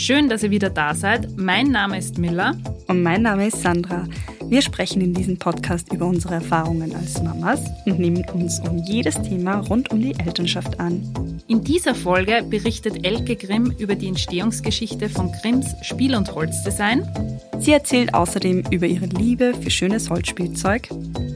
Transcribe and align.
Schön, 0.00 0.30
dass 0.30 0.42
ihr 0.42 0.50
wieder 0.50 0.70
da 0.70 0.94
seid. 0.94 1.36
Mein 1.36 1.72
Name 1.72 1.98
ist 1.98 2.16
Miller. 2.16 2.56
Und 2.88 3.02
mein 3.02 3.20
Name 3.20 3.48
ist 3.48 3.60
Sandra. 3.60 4.08
Wir 4.46 4.62
sprechen 4.62 5.02
in 5.02 5.12
diesem 5.12 5.36
Podcast 5.36 5.92
über 5.92 6.06
unsere 6.06 6.36
Erfahrungen 6.36 6.96
als 6.96 7.22
Mamas 7.22 7.60
und 7.84 7.98
nehmen 7.98 8.24
uns 8.32 8.60
um 8.60 8.78
jedes 8.78 9.20
Thema 9.20 9.58
rund 9.58 9.90
um 9.90 10.00
die 10.00 10.18
Elternschaft 10.18 10.80
an. 10.80 11.42
In 11.48 11.62
dieser 11.64 11.94
Folge 11.94 12.42
berichtet 12.48 13.04
Elke 13.04 13.36
Grimm 13.36 13.74
über 13.78 13.94
die 13.94 14.08
Entstehungsgeschichte 14.08 15.10
von 15.10 15.32
Grimms 15.32 15.66
Spiel- 15.82 16.16
und 16.16 16.34
Holzdesign. 16.34 17.06
Sie 17.58 17.72
erzählt 17.72 18.14
außerdem 18.14 18.64
über 18.70 18.86
ihre 18.86 19.06
Liebe 19.06 19.52
für 19.52 19.70
schönes 19.70 20.08
Holzspielzeug, 20.08 20.88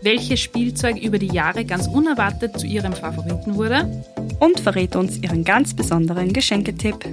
welches 0.03 0.41
Spielzeug 0.41 0.97
über 1.03 1.19
die 1.19 1.33
Jahre 1.35 1.67
ganz 1.67 1.87
unerwartet 1.87 2.59
zu 2.59 2.67
ihrem 2.67 2.95
Favoriten 2.95 3.57
wurde 3.57 4.03
und 4.41 4.59
verrät 4.59 4.97
uns 4.97 5.19
ihren 5.19 5.45
ganz 5.45 5.75
besonderen 5.75 6.33
Geschenketipp. 6.33 7.05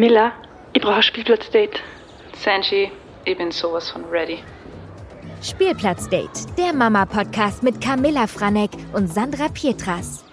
Miller, 0.00 0.32
ich 0.72 0.80
brauche 0.80 0.94
ein 0.94 1.02
Spielplatzdate. 1.02 1.78
Sanji, 2.42 2.90
ich 3.26 3.36
bin 3.36 3.50
sowas 3.50 3.90
von 3.90 4.02
ready. 4.06 4.38
Spielplatzdate, 5.42 6.46
der 6.56 6.72
Mama-Podcast 6.72 7.62
mit 7.62 7.82
Camilla 7.82 8.26
Franek 8.26 8.70
und 8.94 9.12
Sandra 9.12 9.50
Pietras. 9.50 10.24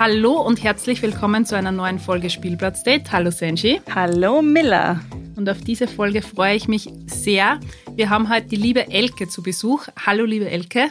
Hallo 0.00 0.40
und 0.40 0.64
herzlich 0.64 1.00
willkommen 1.00 1.46
zu 1.46 1.56
einer 1.56 1.70
neuen 1.70 2.00
Folge 2.00 2.28
Spielplatzdate. 2.28 3.12
Hallo 3.12 3.30
Sanji. 3.30 3.80
Hallo 3.94 4.42
Miller. 4.42 4.98
Und 5.36 5.48
auf 5.48 5.60
diese 5.60 5.86
Folge 5.86 6.20
freue 6.20 6.56
ich 6.56 6.66
mich 6.66 6.88
sehr. 7.06 7.60
Wir 7.94 8.10
haben 8.10 8.28
heute 8.34 8.48
die 8.48 8.56
liebe 8.56 8.90
Elke 8.90 9.28
zu 9.28 9.44
Besuch. 9.44 9.86
Hallo 10.04 10.24
liebe 10.24 10.50
Elke. 10.50 10.90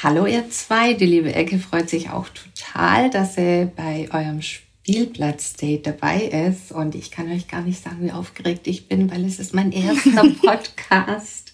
Hallo 0.00 0.26
ihr 0.26 0.48
zwei. 0.50 0.92
Die 0.92 1.06
liebe 1.06 1.34
Elke 1.34 1.58
freut 1.58 1.90
sich 1.90 2.08
auch 2.08 2.28
total, 2.28 3.10
dass 3.10 3.34
sie 3.34 3.68
bei 3.74 4.08
eurem 4.12 4.42
Spiel 4.42 4.65
Spielplatzdate 4.86 5.82
dabei 5.82 6.26
ist. 6.48 6.70
Und 6.70 6.94
ich 6.94 7.10
kann 7.10 7.30
euch 7.32 7.48
gar 7.48 7.62
nicht 7.62 7.82
sagen, 7.82 8.06
wie 8.06 8.12
aufgeregt 8.12 8.68
ich 8.68 8.86
bin, 8.86 9.10
weil 9.10 9.24
es 9.24 9.40
ist 9.40 9.52
mein 9.52 9.72
erster 9.72 10.22
Podcast. 10.42 11.52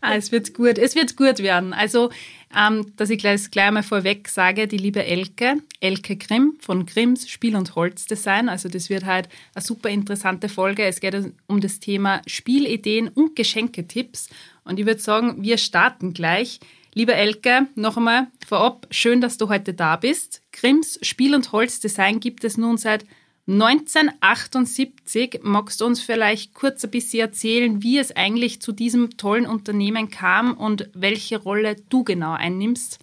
ah, 0.00 0.16
es 0.16 0.32
wird 0.32 0.52
gut, 0.52 0.76
es 0.76 0.96
wird 0.96 1.16
gut 1.16 1.38
werden. 1.38 1.72
Also, 1.72 2.10
ähm, 2.56 2.92
dass 2.96 3.10
ich 3.10 3.20
gleich, 3.20 3.48
gleich 3.52 3.70
mal 3.70 3.84
vorweg 3.84 4.28
sage, 4.28 4.66
die 4.66 4.76
liebe 4.76 5.04
Elke, 5.04 5.58
Elke 5.78 6.16
Grimm 6.16 6.56
von 6.58 6.84
Grimms 6.84 7.28
Spiel- 7.28 7.54
und 7.54 7.76
Holzdesign. 7.76 8.48
Also 8.48 8.68
das 8.68 8.90
wird 8.90 9.04
halt 9.04 9.28
eine 9.54 9.62
super 9.62 9.88
interessante 9.90 10.48
Folge. 10.48 10.84
Es 10.84 10.98
geht 10.98 11.16
um 11.46 11.60
das 11.60 11.78
Thema 11.78 12.22
Spielideen 12.26 13.06
und 13.08 13.36
Geschenketipps. 13.36 14.30
Und 14.64 14.80
ich 14.80 14.86
würde 14.86 15.00
sagen, 15.00 15.42
wir 15.44 15.58
starten 15.58 16.12
gleich. 16.12 16.58
Liebe 16.98 17.14
Elke, 17.14 17.66
noch 17.74 17.98
einmal 17.98 18.28
vorab, 18.48 18.86
schön, 18.90 19.20
dass 19.20 19.36
du 19.36 19.50
heute 19.50 19.74
da 19.74 19.96
bist. 19.96 20.40
Grimms 20.50 20.98
Spiel- 21.02 21.34
und 21.34 21.52
Holzdesign 21.52 22.20
gibt 22.20 22.42
es 22.42 22.56
nun 22.56 22.78
seit 22.78 23.04
1978. 23.46 25.40
Magst 25.42 25.82
du 25.82 25.84
uns 25.84 26.00
vielleicht 26.00 26.54
kurz 26.54 26.82
ein 26.84 26.90
bisschen 26.90 27.20
erzählen, 27.20 27.82
wie 27.82 27.98
es 27.98 28.16
eigentlich 28.16 28.62
zu 28.62 28.72
diesem 28.72 29.18
tollen 29.18 29.44
Unternehmen 29.44 30.08
kam 30.08 30.54
und 30.54 30.88
welche 30.94 31.36
Rolle 31.36 31.76
du 31.90 32.02
genau 32.02 32.32
einnimmst? 32.32 32.98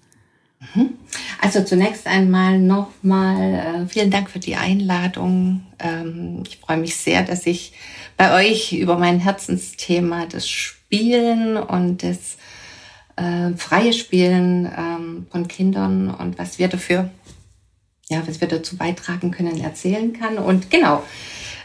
Mhm. 0.73 0.95
Also 1.39 1.63
zunächst 1.63 2.07
einmal 2.07 2.57
nochmal 2.57 3.53
äh, 3.53 3.85
vielen 3.87 4.09
Dank 4.09 4.31
für 4.31 4.39
die 4.39 4.55
Einladung. 4.55 5.67
Ähm, 5.77 6.41
ich 6.47 6.57
freue 6.57 6.77
mich 6.77 6.95
sehr, 6.95 7.21
dass 7.21 7.45
ich 7.45 7.73
bei 8.17 8.33
euch 8.43 8.73
über 8.73 8.97
mein 8.97 9.19
Herzensthema, 9.19 10.25
das 10.25 10.49
Spielen 10.49 11.57
und 11.57 12.01
das 12.01 12.37
äh, 13.15 13.51
freie 13.57 13.93
Spielen 13.93 14.65
ähm, 14.65 15.27
von 15.29 15.47
Kindern 15.47 16.13
und 16.13 16.37
was 16.37 16.59
wir 16.59 16.67
dafür, 16.67 17.09
ja, 18.09 18.21
was 18.25 18.41
wir 18.41 18.47
dazu 18.47 18.77
beitragen 18.77 19.31
können, 19.31 19.59
erzählen 19.59 20.13
kann. 20.13 20.37
Und 20.37 20.69
genau, 20.69 21.03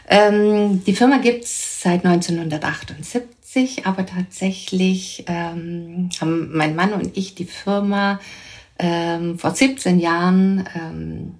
ähm, 0.07 0.83
die 0.85 0.93
Firma 0.93 1.17
gibt's 1.17 1.81
seit 1.81 2.05
1978, 2.05 3.85
aber 3.85 4.05
tatsächlich 4.05 5.25
ähm, 5.27 6.09
haben 6.19 6.55
mein 6.55 6.75
Mann 6.75 6.93
und 6.93 7.15
ich 7.17 7.35
die 7.35 7.45
Firma 7.45 8.19
ähm, 8.79 9.37
vor 9.37 9.53
17 9.55 9.99
Jahren 9.99 10.67
ähm, 10.75 11.35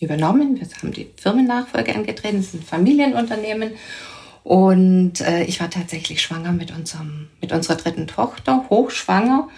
übernommen. 0.00 0.58
Wir 0.58 0.68
haben 0.78 0.92
die 0.92 1.10
Firmennachfolge 1.16 1.94
angetreten, 1.94 2.38
es 2.38 2.48
ist 2.48 2.54
ein 2.54 2.62
Familienunternehmen 2.62 3.72
und 4.44 5.22
äh, 5.22 5.44
ich 5.44 5.58
war 5.60 5.70
tatsächlich 5.70 6.20
schwanger 6.20 6.52
mit, 6.52 6.70
unserem, 6.70 7.28
mit 7.40 7.50
unserer 7.50 7.76
dritten 7.76 8.06
Tochter, 8.06 8.66
hochschwanger. 8.68 9.48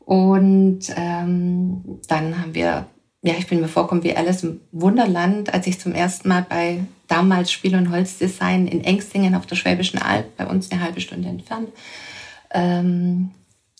Und 0.00 0.80
ähm, 0.96 2.00
dann 2.08 2.38
haben 2.38 2.52
wir, 2.52 2.86
ja, 3.22 3.34
ich 3.38 3.46
bin 3.46 3.60
mir 3.60 3.68
vorgekommen 3.68 4.02
wie 4.02 4.16
Alice 4.16 4.42
im 4.42 4.60
Wunderland, 4.72 5.54
als 5.54 5.68
ich 5.68 5.78
zum 5.78 5.92
ersten 5.94 6.28
Mal 6.28 6.44
bei 6.48 6.80
damals 7.06 7.52
Spiel- 7.52 7.76
und 7.76 7.92
Holzdesign 7.92 8.66
in 8.66 8.82
Engstingen 8.82 9.36
auf 9.36 9.46
der 9.46 9.54
Schwäbischen 9.54 10.02
Alb, 10.02 10.36
bei 10.36 10.46
uns 10.46 10.72
eine 10.72 10.82
halbe 10.82 11.00
Stunde 11.00 11.28
entfernt, 11.28 11.68
ähm, 12.50 13.30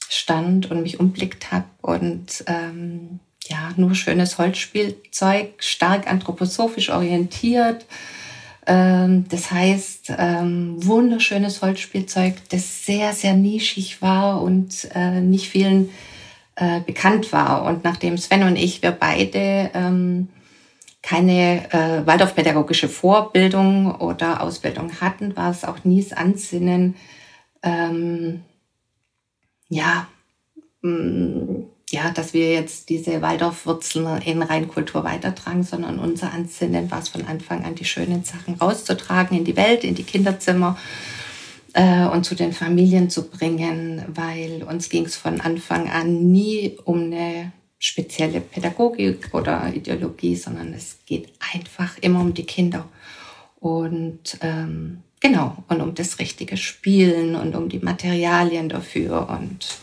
stand 0.08 0.70
und 0.70 0.82
mich 0.82 1.00
umblickt 1.00 1.50
habe 1.50 1.66
und 1.82 2.44
ähm, 2.46 3.18
ja, 3.48 3.72
nur 3.76 3.96
schönes 3.96 4.38
Holzspielzeug, 4.38 5.54
stark 5.58 6.08
anthroposophisch 6.08 6.90
orientiert, 6.90 7.86
das 9.28 9.50
heißt, 9.50 10.14
ähm, 10.18 10.76
wunderschönes 10.84 11.62
Holzspielzeug, 11.62 12.34
das 12.50 12.86
sehr, 12.86 13.12
sehr 13.12 13.34
nischig 13.34 14.00
war 14.00 14.42
und 14.42 14.88
äh, 14.94 15.20
nicht 15.20 15.48
vielen 15.48 15.90
äh, 16.56 16.80
bekannt 16.80 17.32
war. 17.32 17.64
Und 17.64 17.84
nachdem 17.84 18.16
Sven 18.16 18.44
und 18.44 18.56
ich, 18.56 18.82
wir 18.82 18.92
beide 18.92 19.70
ähm, 19.74 20.28
keine 21.02 21.70
äh, 21.70 22.06
Waldorfpädagogische 22.06 22.88
Vorbildung 22.88 23.94
oder 23.96 24.40
Ausbildung 24.40 25.00
hatten, 25.00 25.36
war 25.36 25.50
es 25.50 25.64
auch 25.64 25.84
nie 25.84 26.02
das 26.02 26.16
Ansinnen, 26.16 26.96
ähm, 27.62 28.42
ja, 29.68 30.06
mh, 30.80 31.64
ja, 31.94 32.10
dass 32.10 32.34
wir 32.34 32.52
jetzt 32.52 32.88
diese 32.88 33.22
Waldorfwurzeln 33.22 34.20
in 34.22 34.42
Reinkultur 34.42 35.04
weitertragen, 35.04 35.62
sondern 35.62 36.00
unser 36.00 36.32
Ansinnen 36.32 36.90
war 36.90 36.98
es 36.98 37.08
von 37.08 37.24
Anfang 37.24 37.64
an, 37.64 37.76
die 37.76 37.84
schönen 37.84 38.24
Sachen 38.24 38.54
rauszutragen 38.54 39.38
in 39.38 39.44
die 39.44 39.56
Welt, 39.56 39.84
in 39.84 39.94
die 39.94 40.02
Kinderzimmer 40.02 40.76
äh, 41.72 42.06
und 42.06 42.24
zu 42.24 42.34
den 42.34 42.52
Familien 42.52 43.10
zu 43.10 43.30
bringen, 43.30 44.04
weil 44.08 44.64
uns 44.64 44.88
ging 44.88 45.04
es 45.04 45.14
von 45.14 45.40
Anfang 45.40 45.88
an 45.88 46.32
nie 46.32 46.76
um 46.84 47.04
eine 47.04 47.52
spezielle 47.78 48.40
Pädagogik 48.40 49.32
oder 49.32 49.72
Ideologie, 49.72 50.34
sondern 50.34 50.74
es 50.74 50.98
geht 51.06 51.28
einfach 51.54 51.96
immer 51.98 52.20
um 52.20 52.34
die 52.34 52.46
Kinder. 52.46 52.88
Und 53.60 54.38
ähm, 54.40 55.02
genau, 55.20 55.62
und 55.68 55.80
um 55.80 55.94
das 55.94 56.18
richtige 56.18 56.56
Spielen 56.56 57.36
und 57.36 57.54
um 57.54 57.68
die 57.68 57.78
Materialien 57.78 58.68
dafür 58.68 59.28
und 59.28 59.78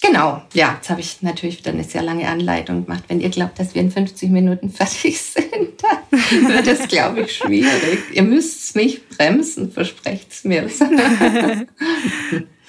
Genau, 0.00 0.42
ja, 0.54 0.74
jetzt 0.76 0.90
habe 0.90 1.00
ich 1.00 1.22
natürlich 1.22 1.58
wieder 1.58 1.72
eine 1.72 1.82
sehr 1.82 2.02
lange 2.02 2.28
Anleitung 2.28 2.84
gemacht. 2.84 3.04
Wenn 3.08 3.20
ihr 3.20 3.30
glaubt, 3.30 3.58
dass 3.58 3.74
wir 3.74 3.82
in 3.82 3.90
50 3.90 4.30
Minuten 4.30 4.70
fertig 4.70 5.20
sind, 5.20 5.82
dann 5.82 6.48
wird 6.48 6.66
es, 6.68 6.86
glaube 6.86 7.22
ich, 7.22 7.36
schwierig. 7.36 8.04
ihr 8.12 8.22
müsst 8.22 8.76
mich 8.76 9.06
bremsen, 9.08 9.72
versprecht 9.72 10.30
es 10.30 10.44
mir. 10.44 10.68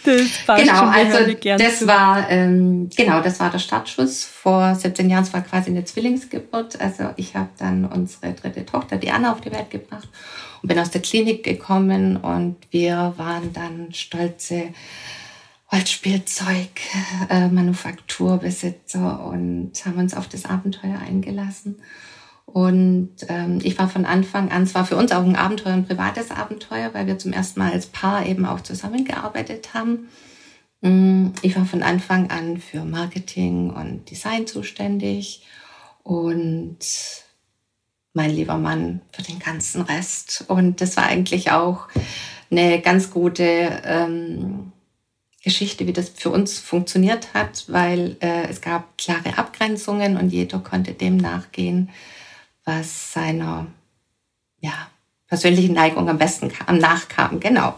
Das 0.02 0.62
genau, 0.62 0.86
also 0.86 1.34
das 1.58 1.86
war 1.86 2.30
ähm, 2.30 2.90
genau, 2.96 3.22
das 3.22 3.40
war 3.42 3.52
der 3.52 3.60
Startschuss 3.60 4.24
vor 4.24 4.74
17 4.74 5.10
Jahren. 5.10 5.24
Es 5.24 5.34
war 5.34 5.42
quasi 5.42 5.72
eine 5.72 5.84
Zwillingsgeburt. 5.84 6.80
Also 6.80 7.10
ich 7.18 7.36
habe 7.36 7.50
dann 7.58 7.86
unsere 7.86 8.32
dritte 8.32 8.66
Tochter, 8.66 8.96
die 8.96 9.12
Anna, 9.12 9.34
auf 9.34 9.42
die 9.42 9.52
Welt 9.52 9.70
gebracht 9.70 10.08
und 10.62 10.70
bin 10.70 10.80
aus 10.80 10.90
der 10.90 11.02
Klinik 11.02 11.44
gekommen 11.44 12.16
und 12.16 12.56
wir 12.72 13.14
waren 13.18 13.52
dann 13.52 13.94
stolze 13.94 14.70
Holzspielzeug, 15.72 16.82
äh, 17.30 17.48
Manufakturbesitzer 17.48 19.24
und 19.26 19.74
haben 19.86 20.00
uns 20.00 20.16
auf 20.16 20.28
das 20.28 20.46
Abenteuer 20.46 21.00
eingelassen. 21.00 21.80
Und 22.46 23.12
ähm, 23.28 23.60
ich 23.62 23.78
war 23.78 23.88
von 23.88 24.06
Anfang 24.06 24.52
an, 24.52 24.64
es 24.64 24.74
war 24.74 24.86
für 24.86 24.96
uns 24.96 25.12
auch 25.12 25.24
ein 25.24 25.36
Abenteuer, 25.36 25.74
ein 25.74 25.86
privates 25.86 26.32
Abenteuer, 26.32 26.94
weil 26.94 27.06
wir 27.06 27.20
zum 27.20 27.32
ersten 27.32 27.60
Mal 27.60 27.72
als 27.72 27.86
Paar 27.86 28.26
eben 28.26 28.46
auch 28.46 28.62
zusammengearbeitet 28.62 29.76
haben. 29.76 30.10
Mm, 30.82 31.28
ich 31.44 31.56
war 31.56 31.66
von 31.66 31.84
Anfang 31.84 32.32
an 32.32 32.58
für 32.58 32.84
Marketing 32.84 33.70
und 33.70 34.10
Design 34.10 34.48
zuständig 34.48 35.46
und 36.02 36.80
mein 38.14 38.32
lieber 38.32 38.58
Mann 38.58 39.02
für 39.12 39.22
den 39.22 39.38
ganzen 39.38 39.84
Rest. 39.84 40.46
Und 40.48 40.82
das 40.82 40.98
war 40.98 41.06
eigentlich 41.06 41.52
auch 41.52 41.88
eine 42.50 42.82
ganz 42.82 43.12
gute 43.12 43.82
ähm, 43.86 44.72
Geschichte, 45.50 45.88
wie 45.88 45.94
das 45.94 46.10
für 46.10 46.30
uns 46.30 46.60
funktioniert 46.60 47.34
hat, 47.34 47.66
weil 47.70 48.18
äh, 48.20 48.48
es 48.50 48.62
gab 48.62 49.00
klare 49.00 49.40
Abgrenzungen 49.40 50.16
und 50.16 50.30
jeder 50.30 50.60
konnte 50.60 50.94
dem 50.94 51.18
nachgehen, 51.18 51.90
was 52.66 53.14
seiner 53.14 53.66
ja, 54.60 54.92
persönlichen 55.28 55.74
Neigung 55.74 56.08
am 56.08 56.20
besten 56.20 56.50
kam, 56.50 56.78
nachkam. 56.78 57.40
Genau. 57.40 57.74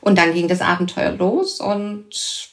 Und 0.00 0.16
dann 0.16 0.32
ging 0.32 0.48
das 0.48 0.62
Abenteuer 0.62 1.12
los 1.12 1.60
und 1.60 2.48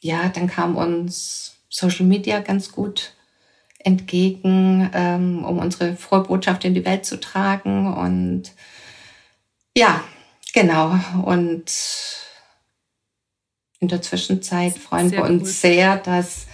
ja, 0.00 0.28
dann 0.28 0.46
kam 0.46 0.76
uns 0.76 1.56
Social 1.68 2.06
Media 2.06 2.38
ganz 2.38 2.70
gut 2.70 3.14
entgegen, 3.80 4.90
ähm, 4.94 5.44
um 5.44 5.58
unsere 5.58 5.96
frohe 5.96 6.22
Botschaft 6.22 6.64
in 6.64 6.74
die 6.74 6.84
Welt 6.84 7.04
zu 7.04 7.18
tragen. 7.18 7.92
Und 7.92 8.52
ja, 9.76 10.04
genau. 10.54 10.96
Und 11.24 11.72
in 13.80 13.88
der 13.88 14.02
Zwischenzeit 14.02 14.76
freuen 14.76 15.08
sehr 15.08 15.18
wir 15.18 15.30
uns 15.30 15.42
cool. 15.42 15.48
sehr, 15.48 15.96
dass, 15.96 16.46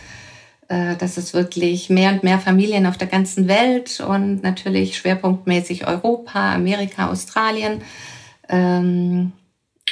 äh, 0.68 0.96
dass 0.96 1.16
es 1.16 1.32
wirklich 1.32 1.90
mehr 1.90 2.12
und 2.12 2.22
mehr 2.22 2.38
Familien 2.38 2.86
auf 2.86 2.98
der 2.98 3.08
ganzen 3.08 3.48
Welt 3.48 4.00
und 4.00 4.42
natürlich 4.42 4.96
schwerpunktmäßig 4.96 5.86
Europa, 5.86 6.54
Amerika, 6.54 7.10
Australien 7.10 7.82
ähm, 8.48 9.32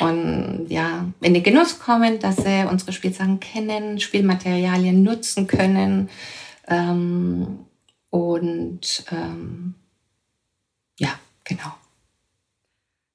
und 0.00 0.66
ja, 0.68 1.06
in 1.20 1.34
den 1.34 1.42
Genuss 1.42 1.78
kommen, 1.78 2.18
dass 2.18 2.36
sie 2.36 2.66
unsere 2.70 2.92
Spielsachen 2.92 3.40
kennen, 3.40 4.00
Spielmaterialien 4.00 5.02
nutzen 5.02 5.46
können 5.46 6.08
ähm, 6.68 7.60
und 8.10 9.04
ähm, 9.10 9.74
ja, 10.98 11.18
genau. 11.44 11.72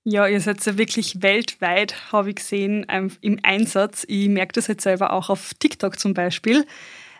Ja, 0.10 0.26
ihr 0.26 0.40
seid 0.40 0.66
ja 0.66 0.78
wirklich 0.78 1.22
weltweit, 1.22 2.14
habe 2.14 2.30
ich 2.30 2.38
gesehen, 2.38 2.86
im 3.20 3.40
Einsatz. 3.44 4.06
Ich 4.08 4.30
merke 4.30 4.54
das 4.54 4.68
jetzt 4.68 4.84
selber 4.84 5.12
auch 5.12 5.30
auf 5.30 5.54
TikTok 5.60 6.00
zum 6.00 6.14
Beispiel. 6.14 6.66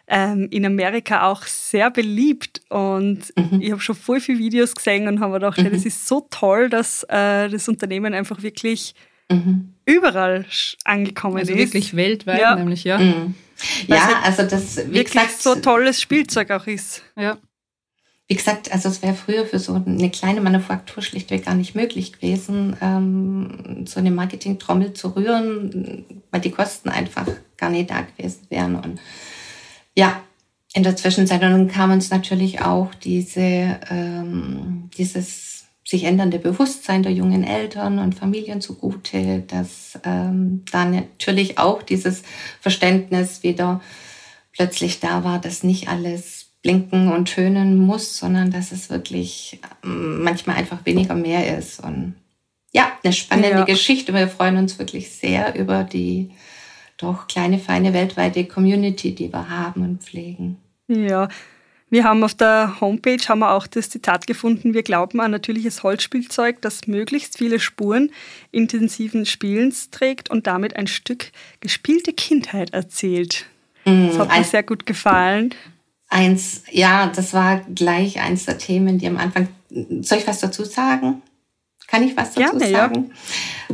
Ähm, 0.08 0.48
in 0.52 0.66
Amerika 0.66 1.30
auch 1.30 1.44
sehr 1.44 1.92
beliebt 1.92 2.62
und 2.70 3.34
mhm. 3.36 3.60
ich 3.60 3.72
habe 3.72 3.82
schon 3.82 3.94
voll 3.94 4.22
viele 4.22 4.40
Videos 4.40 4.74
gesehen 4.74 5.10
und 5.10 5.20
habe 5.20 5.34
gedacht, 5.34 5.58
mhm. 5.58 5.70
das 5.70 5.86
ist 5.86 6.08
so 6.08 6.28
toll, 6.30 6.70
dass 6.70 7.04
äh, 7.10 7.50
das 7.50 7.68
Unternehmen 7.68 8.14
einfach 8.14 8.42
wirklich 8.42 8.96
mhm. 9.30 9.74
überall 9.84 10.46
angekommen 10.86 11.40
also 11.40 11.52
ist. 11.52 11.60
Wirklich 11.60 11.94
weltweit, 11.94 12.40
ja. 12.40 12.56
nämlich, 12.56 12.86
ja. 12.86 13.00
Mhm. 13.00 13.36
Ja, 13.88 14.22
also 14.24 14.44
das 14.44 14.78
wie 14.78 14.94
wirklich 14.94 15.12
gesagt, 15.12 15.42
so 15.42 15.56
tolles 15.56 16.02
Spielzeug 16.02 16.52
auch 16.52 16.68
ist. 16.68 17.04
Ja. 17.18 17.38
Wie 18.28 18.36
gesagt, 18.36 18.74
also 18.74 18.90
es 18.90 19.02
wäre 19.02 19.16
früher 19.16 19.46
für 19.46 19.60
so 19.60 19.74
eine 19.74 20.10
kleine 20.10 20.42
Manufaktur 20.42 21.02
schlichtweg 21.02 21.46
gar 21.46 21.56
nicht 21.56 21.76
möglich 21.76 22.12
gewesen, 22.12 22.76
ähm, 22.82 23.86
so 23.88 24.00
eine 24.00 24.12
Marketing-Trommel 24.12 24.94
zu 24.94 25.16
rühren, 25.16 26.06
weil 26.30 26.42
die 26.42 26.52
Kosten 26.52 26.90
einfach 26.90 27.26
gar 27.56 27.70
nicht 27.70 27.90
da 27.90 28.02
gewesen 28.02 28.42
wären. 28.50 28.76
Und 28.76 29.00
ja, 29.96 30.22
in 30.74 30.84
der 30.84 30.98
Zwischenzeit 30.98 31.42
und 31.42 31.52
dann 31.52 31.68
kam 31.70 31.92
uns 31.92 32.10
natürlich 32.10 32.62
auch 32.62 32.94
diese, 32.94 33.80
ähm, 33.90 34.90
dieses 34.98 35.66
sich 35.88 36.04
ändernde 36.04 36.38
Bewusstsein 36.38 37.02
der 37.02 37.14
jungen 37.14 37.46
Eltern 37.46 37.98
und 38.00 38.14
Familien 38.14 38.60
zugute, 38.60 39.40
dass 39.48 39.98
ähm, 40.04 40.66
da 40.70 40.84
natürlich 40.84 41.58
auch 41.60 41.82
dieses 41.82 42.24
Verständnis 42.60 43.42
wieder 43.42 43.80
plötzlich 44.52 45.00
da 45.00 45.24
war, 45.24 45.40
dass 45.40 45.64
nicht 45.64 45.88
alles 45.88 46.47
blinken 46.68 47.14
und 47.14 47.34
tönen 47.34 47.78
muss, 47.78 48.18
sondern 48.18 48.52
dass 48.52 48.74
es 48.74 48.90
wirklich 48.90 49.58
ähm, 49.86 50.22
manchmal 50.22 50.58
einfach 50.58 50.86
weniger 50.86 51.16
mehr 51.16 51.58
ist. 51.58 51.80
Und 51.80 52.16
ja, 52.74 52.92
eine 53.02 53.14
spannende 53.14 53.60
ja. 53.60 53.64
Geschichte. 53.64 54.14
Wir 54.14 54.28
freuen 54.28 54.58
uns 54.58 54.78
wirklich 54.78 55.10
sehr 55.10 55.56
über 55.56 55.86
die 55.86 56.32
doch 56.98 57.28
kleine, 57.28 57.58
feine 57.58 57.94
weltweite 57.94 58.44
Community, 58.44 59.16
die 59.16 59.32
wir 59.32 59.50
haben 59.50 59.82
und 59.82 60.04
pflegen. 60.04 60.58
Ja, 60.90 61.30
wir 61.90 62.04
haben 62.04 62.22
auf 62.26 62.34
der 62.34 62.82
Homepage 62.82 63.24
haben 63.30 63.40
wir 63.40 63.54
auch 63.54 63.66
das 63.66 63.90
Zitat 63.90 64.28
gefunden, 64.28 64.74
wir 64.74 64.84
glauben 64.84 65.22
an 65.22 65.32
natürliches 65.32 65.84
Holzspielzeug, 65.84 66.62
das 66.62 66.86
möglichst 66.86 67.38
viele 67.38 67.62
Spuren 67.62 68.12
intensiven 68.52 69.26
Spielens 69.26 69.90
trägt 69.90 70.30
und 70.30 70.48
damit 70.48 70.76
ein 70.76 70.88
Stück 70.88 71.32
gespielte 71.62 72.12
Kindheit 72.12 72.74
erzählt. 72.74 73.46
Mm, 73.86 74.08
das 74.08 74.20
hat 74.20 74.38
mir 74.38 74.44
sehr 74.44 74.64
gut 74.64 74.86
gefallen. 74.86 75.54
Eins, 76.10 76.64
ja, 76.72 77.08
das 77.08 77.34
war 77.34 77.60
gleich 77.74 78.20
eins 78.20 78.46
der 78.46 78.58
Themen, 78.58 78.98
die 78.98 79.08
am 79.08 79.18
Anfang. 79.18 79.50
Soll 80.02 80.20
ich 80.20 80.28
was 80.28 80.40
dazu 80.40 80.64
sagen? 80.64 81.22
Kann 81.88 82.04
ich 82.04 82.16
was 82.18 82.34
dazu 82.34 82.58
Gerne, 82.58 82.72
sagen? 82.72 83.12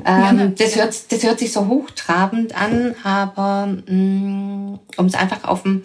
Ja. 0.05 0.29
Ähm, 0.29 0.55
das, 0.55 0.75
hört, 0.75 1.11
das 1.11 1.23
hört 1.23 1.39
sich 1.39 1.51
so 1.51 1.67
hochtrabend 1.67 2.55
an, 2.55 2.95
aber 3.03 3.67
mm, 3.67 4.79
um 4.97 5.05
es 5.05 5.15
einfach 5.15 5.43
auf 5.45 5.63
den 5.63 5.83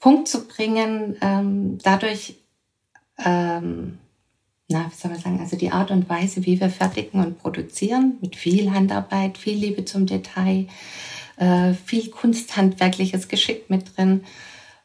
Punkt 0.00 0.28
zu 0.28 0.46
bringen, 0.46 1.16
ähm, 1.20 1.78
dadurch, 1.82 2.36
ähm, 3.24 3.98
na, 4.68 4.90
wie 4.90 4.94
soll 4.94 5.10
man 5.10 5.20
sagen, 5.20 5.40
also 5.40 5.56
die 5.56 5.70
Art 5.70 5.90
und 5.90 6.08
Weise, 6.08 6.44
wie 6.44 6.60
wir 6.60 6.70
fertigen 6.70 7.24
und 7.24 7.38
produzieren, 7.38 8.18
mit 8.20 8.36
viel 8.36 8.72
Handarbeit, 8.72 9.38
viel 9.38 9.56
Liebe 9.56 9.84
zum 9.84 10.06
Detail, 10.06 10.66
äh, 11.36 11.72
viel 11.72 12.10
kunsthandwerkliches 12.10 13.28
Geschick 13.28 13.70
mit 13.70 13.96
drin, 13.96 14.24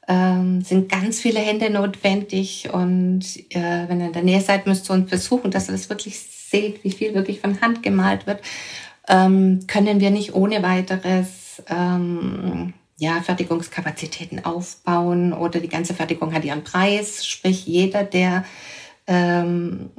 ähm, 0.08 0.62
sind 0.62 0.90
ganz 0.90 1.20
viele 1.20 1.40
Hände 1.40 1.70
notwendig 1.70 2.70
und 2.74 3.22
äh, 3.50 3.88
wenn 3.88 4.02
ihr 4.02 4.08
in 4.08 4.14
der 4.14 4.24
Nähe 4.24 4.42
seid, 4.42 4.68
müsst 4.68 4.90
ihr 4.90 4.94
uns 4.94 5.10
versuchen, 5.10 5.52
dass 5.52 5.70
ihr 5.70 5.74
das 5.74 5.90
wirklich 5.90 6.20
seht, 6.20 6.84
wie 6.84 6.92
viel 6.92 7.14
wirklich 7.14 7.40
von 7.40 7.62
Hand 7.62 7.84
gemalt 7.84 8.28
wird, 8.28 8.42
ähm, 9.08 9.62
können 9.68 10.00
wir 10.00 10.12
nicht 10.12 10.34
ohne 10.34 10.62
weiteres 10.62 11.62
ähm, 11.70 12.74
ja, 12.98 13.22
Fertigungskapazitäten 13.22 14.46
aufbauen 14.46 15.34
oder 15.34 15.60
die 15.60 15.70
ganze 15.70 15.94
Fertigung 15.94 16.34
hat 16.34 16.46
ihren 16.46 16.64
Preis. 16.64 17.26
Sprich, 17.26 17.66
jeder, 17.66 18.04
der 18.04 18.46
ähm, 19.08 19.90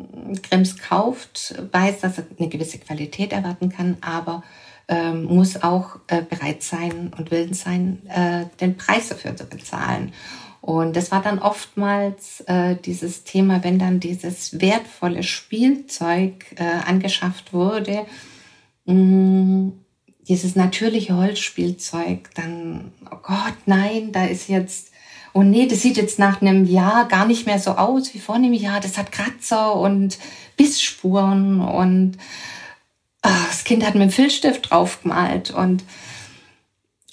Grimms 0.42 0.78
kauft, 0.78 1.54
weiß, 1.72 2.00
dass 2.00 2.18
er 2.18 2.24
eine 2.38 2.48
gewisse 2.48 2.78
Qualität 2.78 3.32
erwarten 3.32 3.70
kann, 3.70 3.96
aber 4.00 4.42
ähm, 4.88 5.25
muss 5.25 5.62
auch 5.62 5.96
äh, 6.08 6.22
bereit 6.22 6.62
sein 6.62 7.12
und 7.16 7.31
willens 7.31 7.62
sein, 7.62 8.02
äh, 8.08 8.46
den 8.60 8.76
Preis 8.76 9.08
dafür 9.08 9.36
zu 9.36 9.46
bezahlen. 9.46 10.12
Und 10.60 10.96
das 10.96 11.10
war 11.10 11.20
dann 11.20 11.40
oftmals 11.40 12.40
äh, 12.46 12.76
dieses 12.76 13.25
Thema, 13.25 13.62
wenn 13.64 13.78
dann 13.78 14.00
dieses 14.00 14.60
wertvolle 14.60 15.22
Spielzeug 15.22 16.46
äh, 16.56 16.64
angeschafft 16.86 17.52
wurde, 17.52 18.06
mh, 18.86 18.94
mm, 18.94 19.72
dieses 20.26 20.56
natürliche 20.56 21.16
Holzspielzeug, 21.16 22.30
dann, 22.34 22.92
oh 23.10 23.19
Gott, 23.22 23.56
nein, 23.66 24.12
da 24.12 24.25
ist 24.25 24.48
jetzt, 24.48 24.90
oh 25.34 25.42
nee, 25.42 25.66
das 25.66 25.82
sieht 25.82 25.98
jetzt 25.98 26.19
nach 26.19 26.40
einem 26.40 26.64
Jahr 26.64 27.08
gar 27.08 27.26
nicht 27.26 27.44
mehr 27.44 27.58
so 27.58 27.72
aus 27.72 28.14
wie 28.14 28.20
vor 28.20 28.37
einem 28.37 28.54
Jahr. 28.54 28.80
Das 28.80 28.96
hat 28.96 29.12
Kratzer 29.12 29.75
und 29.76 30.19
Bissspuren 30.56 31.60
und 31.60 32.16
ach, 33.25 33.49
das 33.49 33.65
Kind 33.65 33.85
hat 33.85 33.94
mit 33.94 34.03
dem 34.03 34.11
Filzstift 34.11 34.71
draufgemalt 34.71 35.50
und 35.50 35.82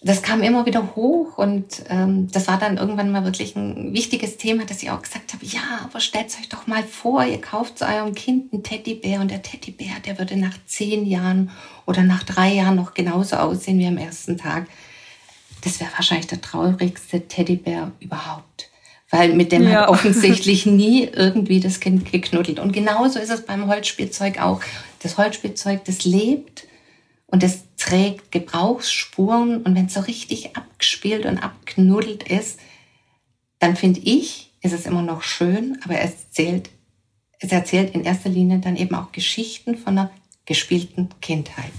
das 0.04 0.24
kam 0.24 0.42
immer 0.42 0.66
wieder 0.66 0.96
hoch 0.96 1.38
und 1.38 1.84
ähm, 1.90 2.28
das 2.32 2.48
war 2.48 2.58
dann 2.58 2.78
irgendwann 2.78 3.12
mal 3.12 3.24
wirklich 3.24 3.56
ein 3.56 3.94
wichtiges 3.94 4.38
Thema, 4.38 4.66
dass 4.66 4.82
ich 4.82 4.90
auch 4.90 5.02
gesagt 5.02 5.32
habe, 5.34 5.46
ja, 5.46 5.62
aber 5.84 6.00
stellt 6.00 6.36
euch 6.40 6.50
doch 6.50 6.66
mal 6.66 6.84
vor, 6.84 7.24
ihr 7.24 7.40
kauft 7.40 7.78
zu 7.78 7.86
eurem 7.86 8.16
Kind 8.16 8.52
einen 8.52 8.64
Teddybär 8.64 9.22
und 9.22 9.30
der 9.30 9.44
Teddybär, 9.44 10.00
der 10.06 10.18
würde 10.18 10.38
nach 10.38 10.58
zehn 10.66 11.06
Jahren 11.06 11.52
oder 11.86 12.02
nach 12.02 12.24
drei 12.24 12.52
Jahren 12.52 12.76
noch 12.76 12.96
genauso 12.96 13.36
aussehen 13.38 13.78
wie 13.78 13.86
am 13.86 13.98
ersten 13.98 14.38
Tag. 14.38 14.66
Das 15.64 15.80
wäre 15.80 15.92
wahrscheinlich 15.96 16.28
der 16.28 16.42
traurigste 16.42 17.28
Teddybär 17.28 17.92
überhaupt. 18.00 18.72
Weil 19.12 19.34
mit 19.36 19.52
dem 19.52 19.64
ja. 19.64 19.82
hat 19.82 19.90
offensichtlich 19.90 20.66
nie 20.66 21.04
irgendwie 21.04 21.60
das 21.60 21.80
Kind 21.80 22.12
geknuddelt. 22.12 22.60
Und 22.60 22.72
genauso 22.72 23.20
ist 23.20 23.30
es 23.30 23.46
beim 23.46 23.68
Holzspielzeug 23.68 24.42
auch. 24.42 24.62
Das 25.02 25.18
Holzspielzeug, 25.18 25.84
das 25.86 26.06
lebt 26.06 26.68
und 27.28 27.44
es 27.44 27.64
trägt 27.78 28.32
Gebrauchsspuren 28.32 29.64
und 29.64 29.76
wenn 29.76 29.86
es 29.88 29.94
so 29.94 30.02
richtig 30.02 30.56
abgespielt 30.56 31.26
und 31.26 31.40
abknuddelt 31.40 32.24
ist, 32.24 32.60
dann 33.60 33.76
finde 33.76 34.02
ich, 34.02 34.52
ist 34.62 34.74
es 34.74 34.86
immer 34.86 35.02
noch 35.02 35.24
schön, 35.24 35.80
aber 35.84 36.00
es 36.00 36.12
erzählt, 36.12 36.70
es 37.40 37.52
erzählt 37.52 37.96
in 37.96 38.04
erster 38.04 38.30
Linie 38.30 38.60
dann 38.60 38.76
eben 38.76 38.94
auch 38.96 39.12
Geschichten 39.12 39.78
von 39.78 39.98
einer 39.98 40.12
gespielten 40.46 41.10
Kindheit. 41.22 41.72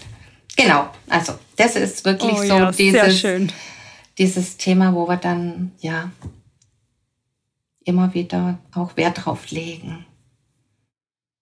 Genau, 0.56 0.88
also 1.08 1.34
das 1.56 1.76
ist 1.76 2.04
wirklich 2.04 2.32
oh, 2.32 2.42
so 2.42 2.56
ja, 2.56 2.72
dieses, 2.72 3.24
dieses 4.18 4.56
Thema, 4.56 4.94
wo 4.94 5.08
wir 5.08 5.16
dann 5.16 5.72
ja 5.80 6.10
immer 7.84 8.14
wieder 8.14 8.58
auch 8.74 8.96
Wert 8.96 9.24
drauf 9.24 9.50
legen. 9.50 10.04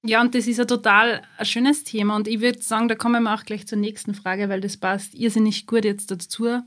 Ja, 0.02 0.22
und 0.22 0.34
das 0.34 0.46
ist 0.46 0.58
ein 0.58 0.66
total 0.66 1.22
schönes 1.42 1.84
Thema. 1.84 2.16
Und 2.16 2.26
ich 2.26 2.40
würde 2.40 2.62
sagen, 2.62 2.88
da 2.88 2.94
kommen 2.94 3.22
wir 3.22 3.34
auch 3.34 3.44
gleich 3.44 3.66
zur 3.66 3.78
nächsten 3.78 4.14
Frage, 4.14 4.48
weil 4.48 4.62
das 4.62 4.78
passt 4.78 5.14
irrsinnig 5.14 5.66
gut 5.66 5.84
jetzt 5.84 6.10
dazu. 6.10 6.62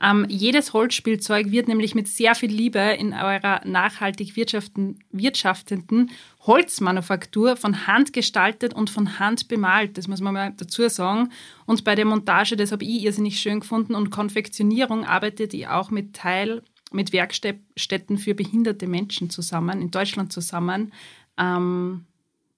Ähm, 0.00 0.26
jedes 0.28 0.72
Holzspielzeug 0.72 1.50
wird 1.50 1.68
nämlich 1.68 1.94
mit 1.94 2.06
sehr 2.06 2.34
viel 2.34 2.50
Liebe 2.50 2.78
in 2.78 3.12
eurer 3.14 3.62
nachhaltig 3.64 4.36
wirtschaftenden 4.36 6.10
Holzmanufaktur 6.42 7.56
von 7.56 7.86
Hand 7.86 8.12
gestaltet 8.12 8.74
und 8.74 8.90
von 8.90 9.18
Hand 9.18 9.48
bemalt. 9.48 9.96
Das 9.96 10.06
muss 10.06 10.20
man 10.20 10.34
mal 10.34 10.52
dazu 10.56 10.88
sagen. 10.88 11.30
Und 11.64 11.82
bei 11.82 11.94
der 11.94 12.04
Montage, 12.04 12.56
das 12.56 12.72
habe 12.72 12.84
ich 12.84 13.02
irrsinnig 13.02 13.40
schön 13.40 13.60
gefunden. 13.60 13.94
Und 13.94 14.10
Konfektionierung 14.10 15.04
arbeitet 15.04 15.54
ihr 15.54 15.74
auch 15.74 15.90
mit 15.90 16.14
Teil 16.14 16.62
mit 16.92 17.12
Werkstätten 17.12 18.16
für 18.16 18.34
behinderte 18.34 18.86
Menschen 18.86 19.28
zusammen, 19.28 19.80
in 19.80 19.90
Deutschland 19.90 20.32
zusammen. 20.32 20.92
Ähm, 21.36 22.04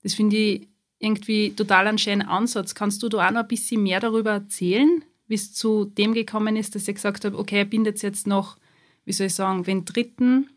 das 0.08 0.14
finde 0.14 0.36
ich 0.36 0.68
irgendwie 0.98 1.52
total 1.54 1.86
einen 1.86 1.98
schönen 1.98 2.22
Ansatz. 2.22 2.74
Kannst 2.74 3.02
du 3.02 3.08
da 3.08 3.26
auch 3.26 3.30
noch 3.30 3.42
ein 3.42 3.48
bisschen 3.48 3.82
mehr 3.82 4.00
darüber 4.00 4.32
erzählen, 4.32 5.04
wie 5.28 5.34
es 5.34 5.52
zu 5.52 5.84
dem 5.84 6.14
gekommen 6.14 6.56
ist, 6.56 6.74
dass 6.74 6.88
ihr 6.88 6.94
gesagt 6.94 7.24
habt, 7.24 7.36
okay, 7.36 7.58
ihr 7.58 7.64
bindet 7.64 8.02
jetzt 8.02 8.26
noch 8.26 8.56
wie 9.08 9.12
soll 9.14 9.28
ich 9.28 9.34
sagen, 9.34 9.66
wen 9.66 9.86
Dritten 9.86 10.50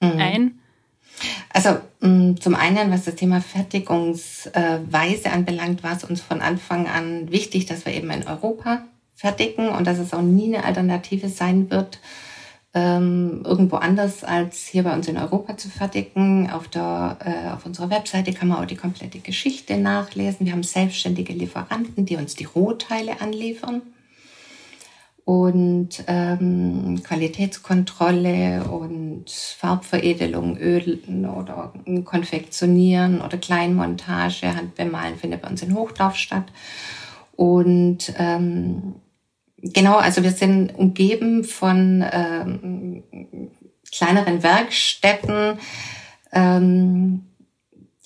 mhm. 0.00 0.18
ein? 0.18 0.58
Also 1.48 1.78
mm, 2.00 2.34
zum 2.36 2.54
einen, 2.54 2.90
was 2.92 3.04
das 3.04 3.14
Thema 3.14 3.40
Fertigungsweise 3.40 5.32
anbelangt, 5.32 5.82
war 5.82 5.96
es 5.96 6.04
uns 6.04 6.20
von 6.20 6.42
Anfang 6.42 6.86
an 6.86 7.32
wichtig, 7.32 7.64
dass 7.64 7.86
wir 7.86 7.94
eben 7.94 8.10
in 8.10 8.26
Europa 8.26 8.84
fertigen 9.16 9.70
und 9.70 9.86
dass 9.86 9.98
es 9.98 10.12
auch 10.12 10.20
nie 10.20 10.54
eine 10.54 10.64
Alternative 10.64 11.30
sein 11.30 11.70
wird, 11.70 11.98
ähm, 12.74 13.42
irgendwo 13.44 13.76
anders 13.76 14.24
als 14.24 14.66
hier 14.66 14.82
bei 14.82 14.94
uns 14.94 15.08
in 15.08 15.16
Europa 15.16 15.56
zu 15.56 15.68
fertigen. 15.68 16.50
Auf, 16.50 16.68
der, 16.68 17.18
äh, 17.24 17.52
auf 17.52 17.64
unserer 17.64 17.90
Webseite 17.90 18.32
kann 18.32 18.48
man 18.48 18.58
auch 18.58 18.66
die 18.66 18.76
komplette 18.76 19.20
Geschichte 19.20 19.78
nachlesen. 19.78 20.46
Wir 20.46 20.52
haben 20.52 20.64
selbstständige 20.64 21.32
Lieferanten, 21.32 22.04
die 22.04 22.16
uns 22.16 22.34
die 22.34 22.44
Rohteile 22.44 23.20
anliefern 23.20 23.82
und 25.24 26.04
ähm, 26.06 27.00
Qualitätskontrolle 27.02 28.64
und 28.64 29.30
Farbveredelung, 29.30 30.58
Ölen 30.58 31.26
oder 31.26 31.72
Konfektionieren 32.04 33.22
oder 33.22 33.38
Kleinmontage, 33.38 34.54
Handbemalen 34.54 35.16
findet 35.16 35.40
bei 35.40 35.48
uns 35.48 35.62
in 35.62 35.74
Hochdorf 35.74 36.16
statt. 36.16 36.44
Und 37.36 38.12
ähm, 38.18 38.96
genau, 39.72 39.96
also 39.96 40.22
wir 40.22 40.32
sind 40.32 40.74
umgeben 40.74 41.44
von 41.44 42.04
ähm, 42.10 43.02
kleineren 43.90 44.42
Werkstätten, 44.42 45.58
ähm, 46.32 47.26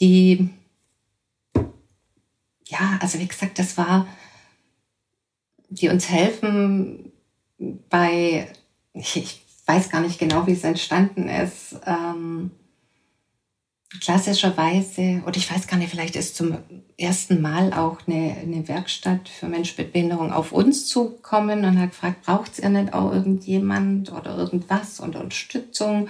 die 0.01 0.51
ja, 2.69 2.99
also 3.01 3.19
wie 3.19 3.27
gesagt, 3.27 3.59
das 3.59 3.77
war, 3.79 4.07
die 5.69 5.89
uns 5.89 6.09
helfen, 6.09 7.13
bei, 7.89 8.49
ich 8.93 9.43
weiß 9.67 9.91
gar 9.91 10.01
nicht 10.01 10.19
genau, 10.19 10.47
wie 10.47 10.53
es 10.53 10.65
entstanden 10.65 11.29
ist, 11.29 11.77
ähm, 11.87 12.53
klassischerweise, 14.01 15.23
oder 15.27 15.37
ich 15.37 15.51
weiß 15.51 15.67
gar 15.67 15.79
nicht, 15.79 15.91
vielleicht 15.91 16.15
ist 16.15 16.37
zum 16.37 16.59
ersten 16.99 17.41
Mal 17.41 17.73
auch 17.73 17.99
eine, 18.07 18.37
eine 18.43 18.69
Werkstatt 18.69 19.29
für 19.29 19.47
Menschen 19.47 19.77
mit 19.79 19.93
Behinderung 19.93 20.33
auf 20.33 20.53
uns 20.53 20.87
zugekommen 20.87 21.65
und 21.65 21.81
hat 21.81 21.91
gefragt, 21.91 22.23
braucht 22.23 22.59
ihr 22.59 22.69
nicht 22.69 22.93
auch 22.93 23.13
irgendjemand 23.13 24.13
oder 24.13 24.37
irgendwas 24.37 25.01
und 25.01 25.17
Unterstützung? 25.17 26.09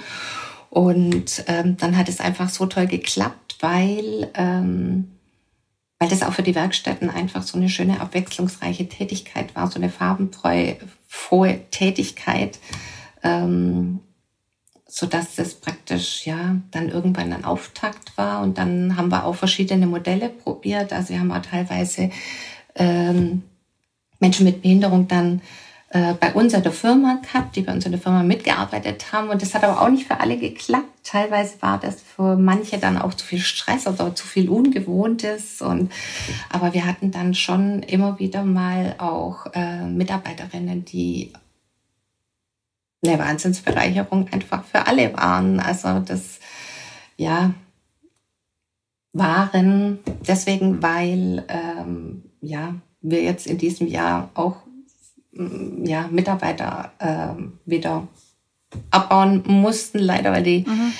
Und 0.70 1.44
ähm, 1.46 1.76
dann 1.76 1.96
hat 1.96 2.08
es 2.08 2.20
einfach 2.20 2.48
so 2.48 2.66
toll 2.66 2.86
geklappt, 2.86 3.56
weil, 3.60 4.30
ähm, 4.34 5.12
weil 5.98 6.08
das 6.08 6.22
auch 6.22 6.32
für 6.32 6.42
die 6.42 6.54
Werkstätten 6.54 7.10
einfach 7.10 7.42
so 7.42 7.56
eine 7.56 7.68
schöne, 7.68 8.00
abwechslungsreiche 8.00 8.88
Tätigkeit 8.88 9.54
war, 9.54 9.70
so 9.70 9.76
eine 9.76 9.88
farbenfreie 9.88 10.78
frohe 11.06 11.60
Tätigkeit, 11.70 12.58
ähm, 13.22 14.00
so 14.90 15.06
dass 15.06 15.36
das 15.36 15.54
praktisch 15.54 16.26
ja 16.26 16.56
dann 16.70 16.88
irgendwann 16.88 17.32
ein 17.32 17.44
Auftakt 17.44 18.16
war 18.16 18.42
und 18.42 18.56
dann 18.56 18.96
haben 18.96 19.10
wir 19.10 19.26
auch 19.26 19.34
verschiedene 19.34 19.86
Modelle 19.86 20.30
probiert. 20.30 20.92
Also 20.92 21.10
wir 21.10 21.20
haben 21.20 21.30
auch 21.30 21.42
teilweise 21.42 22.10
ähm, 22.74 23.42
Menschen 24.18 24.44
mit 24.44 24.62
Behinderung 24.62 25.06
dann 25.06 25.42
äh, 25.90 26.14
bei 26.14 26.32
uns 26.32 26.54
in 26.54 26.62
der 26.62 26.72
Firma 26.72 27.20
gehabt, 27.22 27.56
die 27.56 27.62
bei 27.62 27.72
uns 27.72 27.84
in 27.84 27.92
der 27.92 28.00
Firma 28.00 28.22
mitgearbeitet 28.22 29.12
haben. 29.12 29.28
Und 29.28 29.42
das 29.42 29.54
hat 29.54 29.62
aber 29.62 29.80
auch 29.80 29.90
nicht 29.90 30.06
für 30.06 30.20
alle 30.20 30.38
geklappt. 30.38 30.84
Teilweise 31.04 31.60
war 31.60 31.78
das 31.78 32.00
für 32.00 32.36
manche 32.36 32.78
dann 32.78 32.98
auch 32.98 33.14
zu 33.14 33.24
viel 33.24 33.40
Stress 33.40 33.86
oder 33.86 34.14
zu 34.14 34.26
viel 34.26 34.48
Ungewohntes. 34.48 35.60
Und, 35.60 35.92
aber 36.50 36.72
wir 36.72 36.86
hatten 36.86 37.10
dann 37.10 37.34
schon 37.34 37.82
immer 37.82 38.18
wieder 38.18 38.42
mal 38.42 38.96
auch 38.98 39.46
äh, 39.52 39.84
Mitarbeiterinnen, 39.84 40.84
die 40.84 41.32
eine 43.04 43.18
Wahnsinnsbereicherung 43.18 44.28
einfach 44.32 44.64
für 44.64 44.86
alle 44.86 45.16
waren. 45.16 45.60
Also 45.60 46.00
das, 46.00 46.40
ja, 47.16 47.54
waren 49.12 49.98
deswegen, 50.26 50.82
weil 50.82 51.44
ähm, 51.48 52.24
ja, 52.40 52.74
wir 53.00 53.22
jetzt 53.22 53.46
in 53.46 53.58
diesem 53.58 53.86
Jahr 53.86 54.30
auch 54.34 54.56
ja, 55.84 56.08
Mitarbeiter 56.10 56.92
äh, 56.98 57.42
wieder 57.64 58.08
abbauen 58.90 59.42
mussten, 59.46 59.98
leider, 59.98 60.32
weil 60.32 60.42
die 60.42 60.64
mhm. 60.66 60.92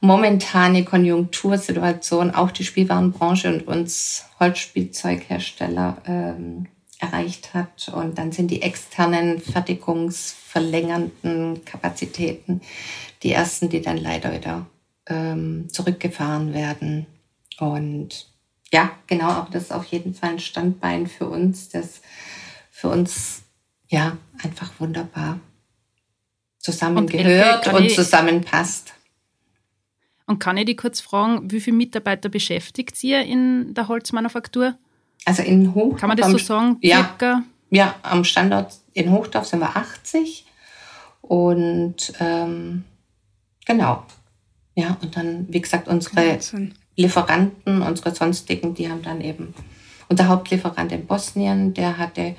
momentane 0.00 0.84
Konjunktursituation 0.84 2.30
auch 2.32 2.50
die 2.50 2.64
Spielwarenbranche 2.64 3.52
und 3.52 3.66
uns 3.66 4.26
Holzspielzeughersteller 4.38 5.98
ähm, 6.06 6.66
erreicht 6.98 7.54
hat. 7.54 7.92
Und 7.94 8.18
dann 8.18 8.32
sind 8.32 8.50
die 8.50 8.62
externen 8.62 9.40
fertigungsverlängernden 9.40 11.64
Kapazitäten 11.64 12.60
die 13.22 13.32
ersten, 13.32 13.68
die 13.68 13.82
dann 13.82 13.96
leider 13.96 14.32
wieder 14.32 14.66
ähm, 15.06 15.68
zurückgefahren 15.68 16.52
werden. 16.52 17.06
Und 17.58 18.30
ja, 18.72 18.92
genau, 19.06 19.30
aber 19.30 19.50
das 19.50 19.64
ist 19.64 19.72
auf 19.72 19.84
jeden 19.86 20.14
Fall 20.14 20.30
ein 20.30 20.38
Standbein 20.38 21.06
für 21.06 21.28
uns, 21.28 21.68
das 21.68 22.00
für 22.70 22.88
uns 22.88 23.42
ja, 23.88 24.18
einfach 24.42 24.70
wunderbar 24.78 25.40
zusammengehört 26.58 27.66
und, 27.68 27.76
und 27.76 27.90
zusammenpasst. 27.90 28.92
Und 30.26 30.40
kann 30.40 30.58
ich 30.58 30.66
die 30.66 30.76
kurz 30.76 31.00
fragen, 31.00 31.50
wie 31.50 31.60
viele 31.60 31.76
Mitarbeiter 31.76 32.28
beschäftigt 32.28 33.02
ihr 33.02 33.22
in 33.22 33.72
der 33.72 33.88
Holzmanufaktur? 33.88 34.76
Also 35.24 35.42
in 35.42 35.74
Hochdorf. 35.74 36.00
Kann 36.00 36.08
man 36.08 36.16
das 36.16 36.30
so 36.30 36.38
sagen? 36.38 36.78
Ja, 36.80 37.16
ja, 37.70 37.94
am 38.02 38.24
Standort 38.24 38.72
in 38.94 39.10
Hochdorf 39.10 39.46
sind 39.46 39.60
wir 39.60 39.76
80. 39.76 40.46
Und 41.20 42.12
ähm, 42.20 42.84
genau. 43.66 44.04
Ja, 44.74 44.96
und 45.02 45.16
dann, 45.16 45.46
wie 45.50 45.60
gesagt, 45.60 45.88
unsere 45.88 46.38
Lieferanten, 46.96 47.82
unsere 47.82 48.14
sonstigen, 48.14 48.74
die 48.74 48.88
haben 48.88 49.02
dann 49.02 49.20
eben 49.20 49.54
unser 50.08 50.28
Hauptlieferant 50.28 50.92
in 50.92 51.06
Bosnien, 51.06 51.74
der 51.74 51.98
hatte 51.98 52.34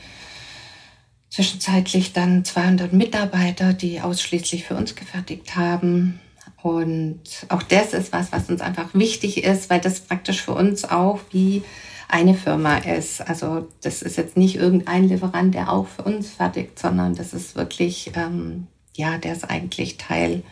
zwischenzeitlich 1.30 2.14
dann 2.14 2.44
200 2.44 2.92
Mitarbeiter, 2.92 3.74
die 3.74 4.02
ausschließlich 4.02 4.66
für 4.66 4.76
uns 4.76 4.96
gefertigt 4.96 5.56
haben. 5.56 6.20
Und 6.62 7.22
auch 7.50 7.64
das 7.64 7.94
ist 7.94 8.12
was, 8.12 8.32
was 8.32 8.50
uns 8.50 8.62
einfach 8.62 8.90
wichtig 8.94 9.44
ist, 9.44 9.70
weil 9.70 9.80
das 9.80 10.02
praktisch 10.02 10.42
für 10.42 10.54
uns 10.54 10.84
auch 10.84 11.20
wie 11.32 11.64
eine 12.10 12.34
Firma 12.34 12.80
ist. 12.80 13.22
Also 13.22 13.70
das 13.82 14.02
ist 14.02 14.18
jetzt 14.18 14.36
nicht 14.36 14.56
irgendein 14.56 15.08
Lieferant, 15.08 15.54
der 15.54 15.72
auch 15.72 15.88
für 15.88 16.02
uns 16.02 16.32
fertigt, 16.32 16.78
sondern 16.78 17.16
das 17.16 17.34
ist 17.34 17.56
wirklich, 17.56 18.12
ähm, 18.16 18.68
ja, 18.96 19.18
der 19.18 19.34
ist 19.34 19.50
eigentlich 19.50 19.98
Teil, 19.98 20.44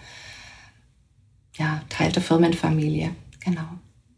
ja, 1.57 1.81
Teil 1.89 2.11
der 2.11 2.21
Firmenfamilie. 2.21 3.09
Genau. 3.43 3.67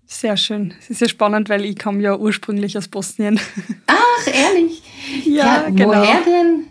Sehr 0.06 0.38
schön. 0.38 0.74
Es 0.80 0.90
ist 0.90 1.02
ja 1.02 1.08
spannend, 1.08 1.50
weil 1.50 1.64
ich 1.64 1.80
komme 1.80 2.02
ja 2.02 2.18
ursprünglich 2.18 2.78
aus 2.78 2.88
Bosnien. 2.88 3.40
Ach, 3.88 4.28
ehrlich? 4.28 4.82
Ja, 5.26 5.46
ja 5.46 5.70
genau. 5.70 5.90
Woher 5.90 6.22
denn? 6.26 6.66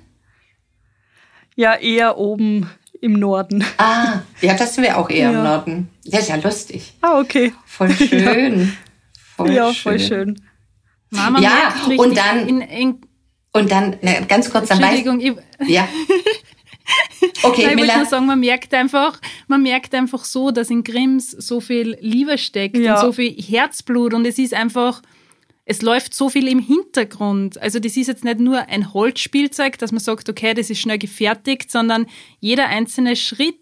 Ja, 1.55 1.77
eher 1.77 2.19
oben 2.19 2.69
im 3.01 3.15
Norden. 3.15 3.65
Ah, 3.79 4.21
ja, 4.43 4.55
das 4.55 4.75
sind 4.75 4.85
wir 4.85 4.99
auch 4.99 5.09
eher 5.09 5.31
ja. 5.31 5.39
im 5.39 5.45
Norden. 5.45 5.89
Das 6.05 6.23
ist 6.23 6.29
ja 6.29 6.37
lustig. 6.37 6.95
Ah, 7.01 7.19
okay. 7.21 7.55
Voll 7.65 7.91
schön. 7.93 8.61
Ja, 8.61 8.67
voll, 9.37 9.53
ja, 9.53 9.73
schön. 9.73 9.83
voll 9.83 10.01
schön. 10.01 10.48
Mama 11.11 11.41
ja, 11.41 11.75
und 11.97 12.17
dann, 12.17 12.49
in, 12.49 12.61
in, 12.61 13.00
und 13.53 13.71
dann, 13.71 13.97
ne, 14.03 14.25
ganz 14.29 14.50
kurz, 14.50 14.69
dann 14.69 14.81
Entschuldigung, 14.81 15.21
weiß, 15.21 15.45
ich, 15.61 15.69
ja. 15.69 15.88
Okay, 17.43 17.67
Nein, 17.67 17.79
ich 17.79 17.85
wollte 17.85 17.97
nur 17.99 18.07
sagen, 18.07 18.27
man 18.27 18.41
merkt 18.41 18.73
einfach, 18.75 19.21
man 19.47 19.62
merkt 19.62 19.95
einfach 19.95 20.25
so, 20.25 20.50
dass 20.50 20.71
in 20.71 20.85
Grimms 20.85 21.31
so 21.31 21.61
viel 21.61 21.97
Liebe 22.00 22.38
steckt 22.38 22.77
ja. 22.77 22.95
und 22.95 23.00
so 23.00 23.12
viel 23.12 23.31
Herzblut 23.33 24.15
und 24.15 24.27
es 24.27 24.38
ist 24.38 24.55
einfach, 24.55 25.03
es 25.65 25.83
läuft 25.83 26.15
so 26.15 26.31
viel 26.31 26.49
im 26.49 26.61
Hintergrund. 26.61 27.61
Also 27.61 27.79
das 27.79 27.97
ist 27.97 28.07
jetzt 28.07 28.25
nicht 28.25 28.41
nur 28.41 28.69
ein 28.69 28.95
Holzspielzeug, 28.95 29.79
dass 29.79 29.93
man 29.93 30.00
sagt, 30.00 30.29
okay, 30.29 30.55
das 30.55 30.71
ist 30.71 30.81
schnell 30.81 30.99
gefertigt, 30.99 31.71
sondern 31.71 32.07
jeder 32.41 32.69
einzelne 32.69 33.17
Schritt, 33.17 33.57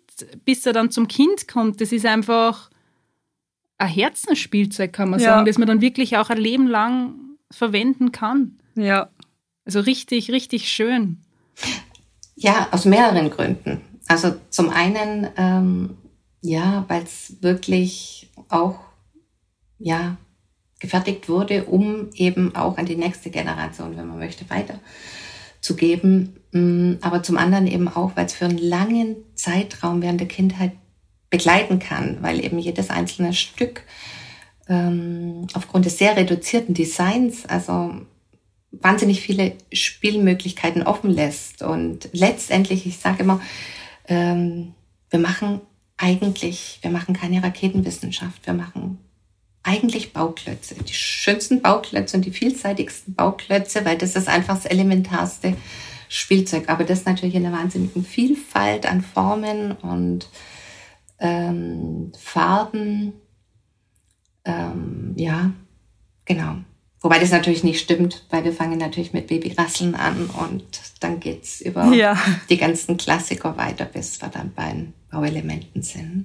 bis 0.45 0.65
er 0.67 0.73
dann 0.73 0.91
zum 0.91 1.09
Kind 1.09 1.49
kommt, 1.49 1.81
das 1.81 1.93
ist 1.93 2.07
einfach 2.07 2.71
ein 3.79 3.89
Herzensspielzeug, 3.89 4.93
kann 4.93 5.11
man 5.11 5.21
ja. 5.21 5.31
sagen, 5.31 5.47
das 5.47 5.59
man 5.59 5.69
dann 5.69 5.81
wirklich 5.81 6.17
auch 6.17 6.31
ein 6.31 6.39
Leben 6.39 6.67
lang 6.67 7.26
verwenden 7.51 8.13
kann. 8.13 8.59
Ja. 8.75 9.11
Also 9.65 9.81
richtig, 9.81 10.31
richtig 10.31 10.69
schön. 10.71 11.23
Ja, 12.37 12.69
aus 12.71 12.85
mehreren 12.85 13.31
Gründen. 13.31 13.81
Also 14.07 14.35
zum 14.51 14.71
einen, 14.71 15.29
ähm, 15.37 15.97
ja, 16.43 16.85
weil 16.89 17.03
es 17.03 17.43
wirklich 17.43 18.31
auch, 18.49 18.79
ja, 19.79 20.17
gefertigt 20.79 21.29
wurde, 21.29 21.65
um 21.65 22.11
eben 22.15 22.55
auch 22.55 22.77
an 22.79 22.87
die 22.87 22.97
nächste 22.97 23.31
Generation, 23.31 23.97
wenn 23.97 24.07
man 24.07 24.19
möchte, 24.19 24.45
weiterzugeben. 24.51 26.37
Mm, 26.53 26.95
aber 27.01 27.23
zum 27.23 27.39
anderen 27.39 27.67
eben 27.67 27.89
auch, 27.89 28.13
weil 28.15 28.27
es 28.27 28.35
für 28.35 28.45
einen 28.45 28.59
langen 28.59 29.17
Zeitraum 29.35 30.03
während 30.03 30.21
der 30.21 30.29
Kindheit 30.29 30.73
begleiten 31.31 31.79
kann, 31.79 32.19
weil 32.21 32.45
eben 32.45 32.59
jedes 32.59 32.91
einzelne 32.91 33.33
Stück 33.33 33.83
ähm, 34.69 35.47
aufgrund 35.55 35.87
des 35.87 35.99
sehr 35.99 36.17
reduzierten 36.17 36.75
Designs, 36.75 37.47
also 37.47 37.95
wahnsinnig 38.71 39.21
viele 39.21 39.55
Spielmöglichkeiten 39.73 40.83
offen 40.83 41.11
lässt. 41.11 41.63
Und 41.63 42.09
letztendlich, 42.13 42.87
ich 42.87 42.99
sage 42.99 43.23
immer, 43.23 43.41
ähm, 44.09 44.75
wir 45.11 45.19
machen 45.19 45.61
eigentlich, 45.97 46.79
wir 46.83 46.91
machen 46.91 47.15
keine 47.15 47.43
Raketenwissenschaft, 47.43 48.47
wir 48.47 48.55
machen 48.55 48.99
eigentlich 49.63 50.13
Bauklötze, 50.13 50.77
die 50.77 50.93
schönsten 50.93 51.61
Bauklötze 51.61 52.17
und 52.17 52.25
die 52.25 52.31
vielseitigsten 52.31 53.15
Bauklötze, 53.15 53.85
weil 53.85 53.99
das 53.99 54.15
ist 54.15 54.29
einfach 54.29 54.55
das 54.55 54.67
elementarste 54.67 55.57
Spielzeug. 56.09 56.69
Aber 56.69 56.85
das 56.85 57.05
natürlich 57.05 57.35
in 57.35 57.45
einer 57.45 57.57
wahnsinnigen 57.57 58.05
Vielfalt 58.05 58.87
an 58.87 59.03
Formen 59.03 59.73
und 59.73 60.29
ähm, 61.19 62.13
Farben. 62.17 63.15
Ähm, 64.47 65.13
ja, 65.17 65.51
genau. 66.25 66.57
Wobei 67.01 67.19
das 67.19 67.31
natürlich 67.31 67.63
nicht 67.63 67.81
stimmt, 67.81 68.25
weil 68.31 68.45
wir 68.45 68.53
fangen 68.53 68.79
natürlich 68.79 69.13
mit 69.13 69.27
Babyrasseln 69.27 69.95
an 69.95 70.27
und 70.27 70.65
dann 71.01 71.21
geht's 71.21 71.61
über 71.61 71.87
ja. 71.93 72.17
die 72.49 72.57
ganzen 72.57 72.97
Klassiker 72.97 73.57
weiter, 73.57 73.85
bis 73.85 74.21
wir 74.21 74.29
dann 74.29 74.53
bei 74.55 74.71
den 74.71 74.95
Bauelementen 75.11 75.83
sind. 75.83 76.25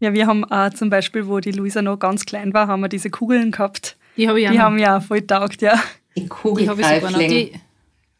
Ja, 0.00 0.12
wir 0.12 0.26
haben 0.26 0.44
auch 0.44 0.70
zum 0.70 0.90
Beispiel, 0.90 1.26
wo 1.26 1.40
die 1.40 1.52
Luisa 1.52 1.82
noch 1.82 1.98
ganz 1.98 2.24
klein 2.26 2.52
war, 2.54 2.68
haben 2.68 2.80
wir 2.80 2.88
diese 2.88 3.10
Kugeln 3.10 3.50
gehabt. 3.50 3.96
Die 4.16 4.28
habe 4.28 4.40
ich 4.40 4.50
Die 4.50 4.58
haben 4.58 4.78
ja 4.78 5.00
voll 5.00 5.22
taugt, 5.22 5.62
ja. 5.62 5.80
Die 6.16 6.26
Kugelgreifling. 6.26 7.60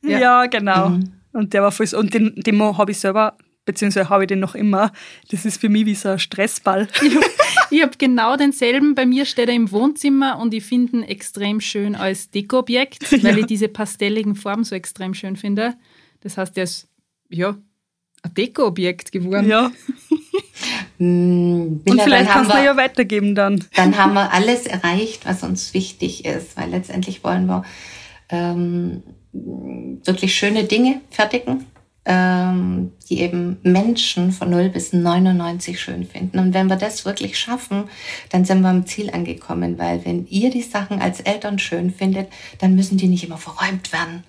Ja. 0.02 0.18
ja, 0.18 0.46
genau. 0.46 0.90
Mhm. 0.90 1.12
Und 1.32 1.52
der 1.52 1.62
war 1.62 1.72
voll 1.72 1.86
und 1.94 2.14
den, 2.14 2.34
den 2.36 2.62
habe 2.62 2.90
ich 2.90 2.98
selber, 2.98 3.36
beziehungsweise 3.64 4.08
habe 4.08 4.24
ich 4.24 4.28
den 4.28 4.40
noch 4.40 4.54
immer. 4.54 4.92
Das 5.30 5.44
ist 5.44 5.60
für 5.60 5.68
mich 5.68 5.84
wie 5.84 5.94
so 5.94 6.10
ein 6.10 6.18
Stressball. 6.18 6.88
ich 7.70 7.82
habe 7.82 7.92
genau 7.98 8.36
denselben. 8.36 8.94
Bei 8.94 9.06
mir 9.06 9.24
steht 9.24 9.48
er 9.48 9.54
im 9.54 9.70
Wohnzimmer 9.70 10.38
und 10.38 10.54
ich 10.54 10.64
finde 10.64 10.98
ihn 10.98 11.02
extrem 11.02 11.60
schön 11.60 11.94
als 11.94 12.30
Dekoobjekt, 12.30 13.10
weil 13.22 13.34
ja. 13.34 13.38
ich 13.38 13.46
diese 13.46 13.68
pastelligen 13.68 14.34
Formen 14.34 14.64
so 14.64 14.74
extrem 14.74 15.14
schön 15.14 15.36
finde. 15.36 15.74
Das 16.20 16.36
heißt, 16.38 16.56
er 16.56 16.64
ist, 16.64 16.88
ja, 17.28 17.56
ein 18.22 18.34
Dekoobjekt 18.34 19.12
geworden. 19.12 19.48
Ja. 19.48 19.70
Hm, 20.98 21.82
und 21.86 22.00
vielleicht 22.00 22.30
kannst 22.30 22.50
du 22.50 22.56
ja 22.56 22.74
weitergeben 22.76 23.34
dann. 23.34 23.62
Dann 23.74 23.96
haben 23.98 24.14
wir 24.14 24.32
alles 24.32 24.66
erreicht, 24.66 25.26
was 25.26 25.42
uns 25.42 25.74
wichtig 25.74 26.24
ist, 26.24 26.56
weil 26.56 26.70
letztendlich 26.70 27.22
wollen 27.22 27.46
wir 27.46 27.64
ähm, 28.30 29.02
wirklich 29.32 30.34
schöne 30.34 30.64
Dinge 30.64 31.02
fertigen, 31.10 31.66
ähm, 32.06 32.92
die 33.10 33.20
eben 33.20 33.58
Menschen 33.62 34.32
von 34.32 34.48
0 34.48 34.70
bis 34.70 34.92
99 34.92 35.80
schön 35.80 36.06
finden. 36.06 36.38
Und 36.38 36.54
wenn 36.54 36.68
wir 36.68 36.76
das 36.76 37.04
wirklich 37.04 37.38
schaffen, 37.38 37.84
dann 38.30 38.44
sind 38.44 38.62
wir 38.62 38.68
am 38.68 38.86
Ziel 38.86 39.10
angekommen, 39.10 39.78
weil 39.78 40.04
wenn 40.04 40.26
ihr 40.28 40.50
die 40.50 40.62
Sachen 40.62 41.00
als 41.02 41.20
Eltern 41.20 41.58
schön 41.58 41.92
findet, 41.92 42.28
dann 42.58 42.74
müssen 42.74 42.96
die 42.96 43.08
nicht 43.08 43.24
immer 43.24 43.38
verräumt 43.38 43.92
werden 43.92 44.24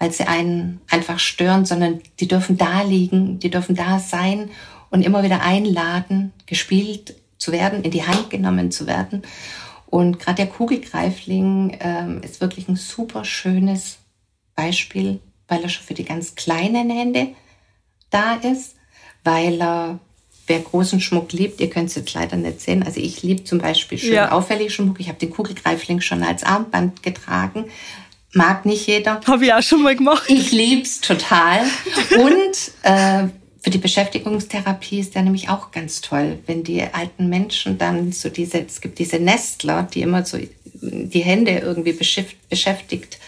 weil 0.00 0.12
sie 0.12 0.26
einen 0.26 0.80
einfach 0.90 1.18
stören, 1.18 1.66
sondern 1.66 2.00
die 2.18 2.26
dürfen 2.26 2.56
da 2.56 2.82
liegen, 2.82 3.38
die 3.38 3.50
dürfen 3.50 3.76
da 3.76 3.98
sein 3.98 4.48
und 4.88 5.02
immer 5.02 5.22
wieder 5.22 5.42
einladen, 5.42 6.32
gespielt 6.46 7.14
zu 7.36 7.52
werden, 7.52 7.82
in 7.82 7.90
die 7.90 8.02
Hand 8.02 8.30
genommen 8.30 8.70
zu 8.70 8.86
werden. 8.86 9.22
Und 9.86 10.18
gerade 10.18 10.36
der 10.36 10.46
Kugelgreifling 10.46 11.76
ähm, 11.80 12.22
ist 12.22 12.40
wirklich 12.40 12.66
ein 12.68 12.76
super 12.76 13.26
schönes 13.26 13.98
Beispiel, 14.54 15.20
weil 15.50 15.62
er 15.62 15.68
schon 15.68 15.84
für 15.84 15.94
die 15.94 16.04
ganz 16.04 16.34
kleinen 16.34 16.88
Hände 16.88 17.28
da 18.08 18.36
ist, 18.36 18.76
weil 19.24 19.60
er, 19.60 19.98
wer 20.46 20.60
großen 20.60 21.00
Schmuck 21.00 21.32
liebt, 21.32 21.60
ihr 21.60 21.68
könnt 21.68 21.90
es 21.90 21.96
jetzt 21.96 22.14
leider 22.14 22.36
nicht 22.36 22.60
sehen, 22.60 22.82
also 22.82 23.00
ich 23.00 23.22
liebe 23.22 23.44
zum 23.44 23.58
Beispiel 23.58 23.98
schön 23.98 24.14
ja. 24.14 24.32
auffällig 24.32 24.72
Schmuck, 24.72 25.00
ich 25.00 25.08
habe 25.08 25.18
den 25.18 25.30
Kugelgreifling 25.30 26.00
schon 26.00 26.22
als 26.22 26.44
Armband 26.44 27.02
getragen, 27.02 27.66
mag 28.32 28.64
nicht 28.64 28.86
jeder. 28.86 29.20
Habe 29.26 29.44
ich 29.44 29.52
auch 29.52 29.62
schon 29.62 29.82
mal 29.82 29.96
gemacht. 29.96 30.24
Ich 30.28 30.52
lieb's 30.52 31.00
total. 31.00 31.62
Und 32.16 32.72
äh, 32.84 33.28
für 33.60 33.70
die 33.70 33.78
Beschäftigungstherapie 33.78 35.00
ist 35.00 35.16
der 35.16 35.22
nämlich 35.22 35.48
auch 35.48 35.72
ganz 35.72 36.00
toll, 36.00 36.38
wenn 36.46 36.62
die 36.62 36.82
alten 36.82 37.28
Menschen 37.28 37.76
dann 37.76 38.12
so 38.12 38.28
diese, 38.28 38.64
es 38.64 38.80
gibt 38.80 39.00
diese 39.00 39.18
Nestler, 39.18 39.82
die 39.82 40.02
immer 40.02 40.24
so 40.24 40.38
die 40.80 41.20
Hände 41.20 41.58
irgendwie 41.58 41.92
beschäftigt 41.92 43.18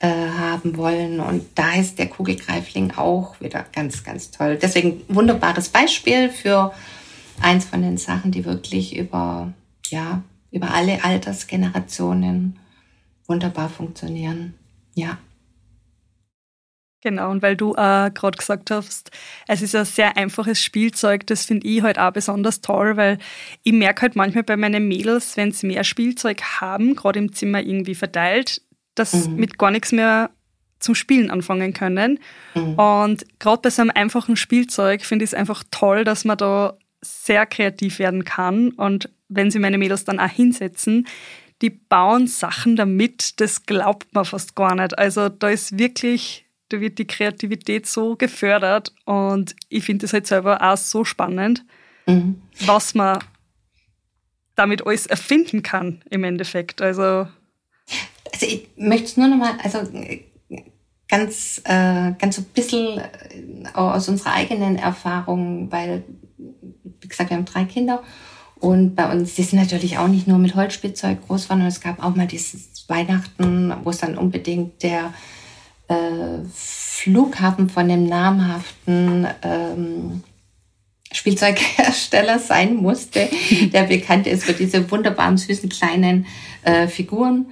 äh, 0.00 0.08
haben 0.08 0.76
wollen. 0.76 1.20
Und 1.20 1.46
da 1.54 1.74
ist 1.74 1.98
der 1.98 2.08
Kugelgreifling 2.08 2.92
auch 2.96 3.40
wieder 3.40 3.64
ganz, 3.72 4.02
ganz 4.02 4.30
toll. 4.30 4.58
Deswegen 4.60 5.02
wunderbares 5.08 5.68
Beispiel 5.68 6.30
für 6.30 6.72
eins 7.40 7.66
von 7.66 7.82
den 7.82 7.98
Sachen, 7.98 8.32
die 8.32 8.44
wirklich 8.44 8.96
über, 8.96 9.52
ja, 9.88 10.22
über 10.50 10.72
alle 10.72 11.04
Altersgenerationen 11.04 12.58
wunderbar 13.26 13.68
funktionieren. 13.68 14.54
Ja. 14.94 15.18
Genau, 17.02 17.30
und 17.30 17.40
weil 17.40 17.56
du 17.56 17.72
äh, 17.72 18.10
gerade 18.10 18.36
gesagt 18.36 18.70
hast, 18.70 19.10
es 19.48 19.62
ist 19.62 19.74
ein 19.74 19.86
sehr 19.86 20.18
einfaches 20.18 20.62
Spielzeug, 20.62 21.26
das 21.26 21.46
finde 21.46 21.66
ich 21.66 21.82
halt 21.82 21.98
auch 21.98 22.12
besonders 22.12 22.60
toll, 22.60 22.98
weil 22.98 23.18
ich 23.62 23.72
merke 23.72 24.02
halt 24.02 24.16
manchmal 24.16 24.44
bei 24.44 24.56
meinen 24.58 24.86
Mädels, 24.86 25.36
wenn 25.38 25.50
sie 25.50 25.66
mehr 25.66 25.84
Spielzeug 25.84 26.42
haben, 26.42 26.96
gerade 26.96 27.18
im 27.18 27.32
Zimmer 27.32 27.62
irgendwie 27.62 27.94
verteilt, 27.94 28.60
dass 29.00 29.28
mhm. 29.28 29.36
mit 29.36 29.58
gar 29.58 29.70
nichts 29.70 29.92
mehr 29.92 30.30
zum 30.78 30.94
Spielen 30.94 31.30
anfangen 31.30 31.72
können. 31.74 32.18
Mhm. 32.54 32.74
Und 32.74 33.38
gerade 33.38 33.62
bei 33.62 33.70
so 33.70 33.82
einem 33.82 33.92
einfachen 33.94 34.36
Spielzeug 34.36 35.04
finde 35.04 35.24
ich 35.24 35.30
es 35.30 35.34
einfach 35.34 35.64
toll, 35.70 36.04
dass 36.04 36.24
man 36.24 36.38
da 36.38 36.76
sehr 37.02 37.46
kreativ 37.46 37.98
werden 37.98 38.24
kann. 38.24 38.70
Und 38.70 39.10
wenn 39.28 39.50
sie 39.50 39.58
meine 39.58 39.78
Mädels 39.78 40.04
dann 40.04 40.20
auch 40.20 40.30
hinsetzen, 40.30 41.06
die 41.62 41.70
bauen 41.70 42.26
Sachen 42.26 42.76
damit, 42.76 43.40
das 43.40 43.66
glaubt 43.66 44.14
man 44.14 44.24
fast 44.24 44.54
gar 44.54 44.74
nicht. 44.74 44.98
Also 44.98 45.28
da 45.28 45.50
ist 45.50 45.78
wirklich, 45.78 46.46
da 46.70 46.80
wird 46.80 46.98
die 46.98 47.06
Kreativität 47.06 47.86
so 47.86 48.16
gefördert 48.16 48.94
und 49.04 49.54
ich 49.68 49.84
finde 49.84 50.04
das 50.04 50.12
halt 50.12 50.26
selber 50.26 50.62
auch 50.62 50.76
so 50.76 51.04
spannend, 51.04 51.64
mhm. 52.06 52.40
was 52.64 52.94
man 52.94 53.18
damit 54.54 54.86
alles 54.86 55.06
erfinden 55.06 55.62
kann 55.62 56.02
im 56.10 56.24
Endeffekt. 56.24 56.82
Also, 56.82 57.28
also 58.32 58.46
ich 58.46 58.68
möchte 58.76 59.06
es 59.06 59.16
nur 59.16 59.28
nochmal, 59.28 59.54
also 59.62 59.80
ganz, 61.08 61.60
äh, 61.64 62.12
ganz 62.18 62.36
so 62.36 62.42
ein 62.42 62.50
bisschen 62.54 62.98
äh, 62.98 63.68
aus 63.74 64.08
unserer 64.08 64.32
eigenen 64.32 64.76
Erfahrung, 64.76 65.70
weil, 65.70 66.04
wie 67.00 67.08
gesagt, 67.08 67.30
wir 67.30 67.36
haben 67.36 67.44
drei 67.44 67.64
Kinder 67.64 68.02
und 68.60 68.94
bei 68.94 69.10
uns, 69.10 69.34
die 69.34 69.42
sind 69.42 69.58
natürlich 69.58 69.98
auch 69.98 70.08
nicht 70.08 70.28
nur 70.28 70.38
mit 70.38 70.54
Holzspielzeug 70.54 71.26
groß 71.26 71.44
geworden, 71.44 71.66
es 71.66 71.80
gab 71.80 72.02
auch 72.04 72.14
mal 72.14 72.26
dieses 72.26 72.88
Weihnachten, 72.88 73.74
wo 73.82 73.90
es 73.90 73.98
dann 73.98 74.18
unbedingt 74.18 74.82
der 74.82 75.14
äh, 75.88 76.44
Flughafen 76.54 77.70
von 77.70 77.88
dem 77.88 78.06
namhaften 78.06 79.26
ähm, 79.42 80.22
Spielzeughersteller 81.12 82.38
sein 82.38 82.76
musste, 82.76 83.28
der 83.72 83.84
bekannt 83.84 84.26
ist 84.26 84.44
für 84.44 84.52
diese 84.52 84.88
wunderbaren, 84.90 85.38
süßen 85.38 85.68
kleinen 85.68 86.26
äh, 86.62 86.86
Figuren. 86.86 87.46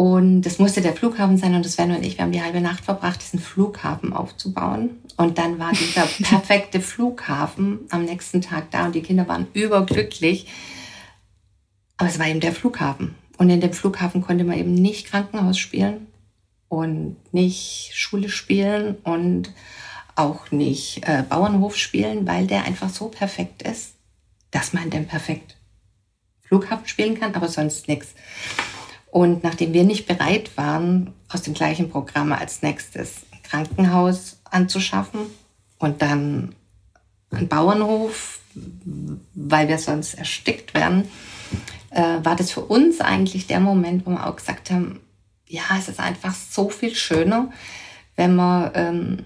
Und 0.00 0.40
das 0.46 0.58
musste 0.58 0.80
der 0.80 0.94
Flughafen 0.94 1.36
sein 1.36 1.54
und 1.54 1.62
das 1.62 1.74
Sven 1.74 1.90
und 1.90 2.02
ich, 2.02 2.16
wir 2.16 2.24
haben 2.24 2.32
die 2.32 2.40
halbe 2.40 2.62
Nacht 2.62 2.86
verbracht, 2.86 3.20
diesen 3.20 3.38
Flughafen 3.38 4.14
aufzubauen. 4.14 4.92
Und 5.18 5.36
dann 5.36 5.58
war 5.58 5.72
dieser 5.72 6.06
perfekte 6.22 6.80
Flughafen 6.80 7.80
am 7.90 8.06
nächsten 8.06 8.40
Tag 8.40 8.70
da 8.70 8.86
und 8.86 8.94
die 8.94 9.02
Kinder 9.02 9.28
waren 9.28 9.48
überglücklich. 9.52 10.46
Aber 11.98 12.08
es 12.08 12.18
war 12.18 12.26
eben 12.28 12.40
der 12.40 12.54
Flughafen. 12.54 13.14
Und 13.36 13.50
in 13.50 13.60
dem 13.60 13.74
Flughafen 13.74 14.22
konnte 14.22 14.44
man 14.44 14.56
eben 14.56 14.72
nicht 14.72 15.08
Krankenhaus 15.08 15.58
spielen 15.58 16.06
und 16.70 17.18
nicht 17.34 17.90
Schule 17.92 18.30
spielen 18.30 18.96
und 19.04 19.52
auch 20.16 20.50
nicht 20.50 21.06
äh, 21.06 21.24
Bauernhof 21.28 21.76
spielen, 21.76 22.26
weil 22.26 22.46
der 22.46 22.64
einfach 22.64 22.88
so 22.88 23.08
perfekt 23.08 23.60
ist, 23.60 23.96
dass 24.50 24.72
man 24.72 24.88
den 24.88 25.06
perfekt 25.06 25.58
Flughafen 26.40 26.88
spielen 26.88 27.20
kann, 27.20 27.34
aber 27.34 27.48
sonst 27.48 27.86
nichts. 27.86 28.14
Und 29.10 29.42
nachdem 29.42 29.72
wir 29.72 29.84
nicht 29.84 30.06
bereit 30.06 30.56
waren, 30.56 31.12
aus 31.28 31.42
dem 31.42 31.54
gleichen 31.54 31.90
Programm 31.90 32.32
als 32.32 32.62
nächstes 32.62 33.22
ein 33.32 33.42
Krankenhaus 33.42 34.40
anzuschaffen 34.44 35.20
und 35.78 36.02
dann 36.02 36.54
ein 37.30 37.48
Bauernhof, 37.48 38.40
weil 39.34 39.68
wir 39.68 39.78
sonst 39.78 40.14
erstickt 40.14 40.74
werden, 40.74 41.08
äh, 41.90 42.18
war 42.22 42.36
das 42.36 42.52
für 42.52 42.62
uns 42.62 43.00
eigentlich 43.00 43.46
der 43.46 43.60
Moment, 43.60 44.06
wo 44.06 44.10
wir 44.10 44.26
auch 44.26 44.36
gesagt 44.36 44.70
haben, 44.70 45.00
ja, 45.46 45.62
es 45.76 45.88
ist 45.88 45.98
einfach 45.98 46.34
so 46.34 46.68
viel 46.68 46.94
schöner, 46.94 47.50
wenn 48.14 48.36
man 48.36 48.70
ähm, 48.74 49.24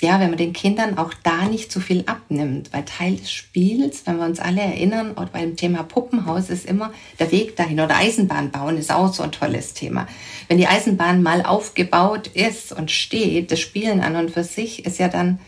ja, 0.00 0.20
wenn 0.20 0.30
man 0.30 0.38
den 0.38 0.52
Kindern 0.52 0.96
auch 0.96 1.12
da 1.24 1.46
nicht 1.46 1.72
zu 1.72 1.80
viel 1.80 2.04
abnimmt, 2.06 2.72
weil 2.72 2.84
Teil 2.84 3.16
des 3.16 3.32
Spiels, 3.32 4.06
wenn 4.06 4.18
wir 4.18 4.26
uns 4.26 4.38
alle 4.38 4.60
erinnern, 4.60 5.12
oder 5.12 5.26
beim 5.26 5.56
Thema 5.56 5.82
Puppenhaus 5.82 6.50
ist 6.50 6.66
immer 6.66 6.92
der 7.18 7.32
Weg 7.32 7.56
dahin 7.56 7.80
oder 7.80 7.96
Eisenbahn 7.96 8.52
bauen 8.52 8.78
ist 8.78 8.92
auch 8.92 9.12
so 9.12 9.24
ein 9.24 9.32
tolles 9.32 9.74
Thema. 9.74 10.06
Wenn 10.46 10.58
die 10.58 10.68
Eisenbahn 10.68 11.22
mal 11.22 11.42
aufgebaut 11.42 12.28
ist 12.28 12.72
und 12.72 12.92
steht, 12.92 13.50
das 13.50 13.58
Spielen 13.58 14.00
an 14.00 14.14
und 14.14 14.30
für 14.30 14.44
sich 14.44 14.86
ist 14.86 14.98
ja 14.98 15.08
dann 15.08 15.40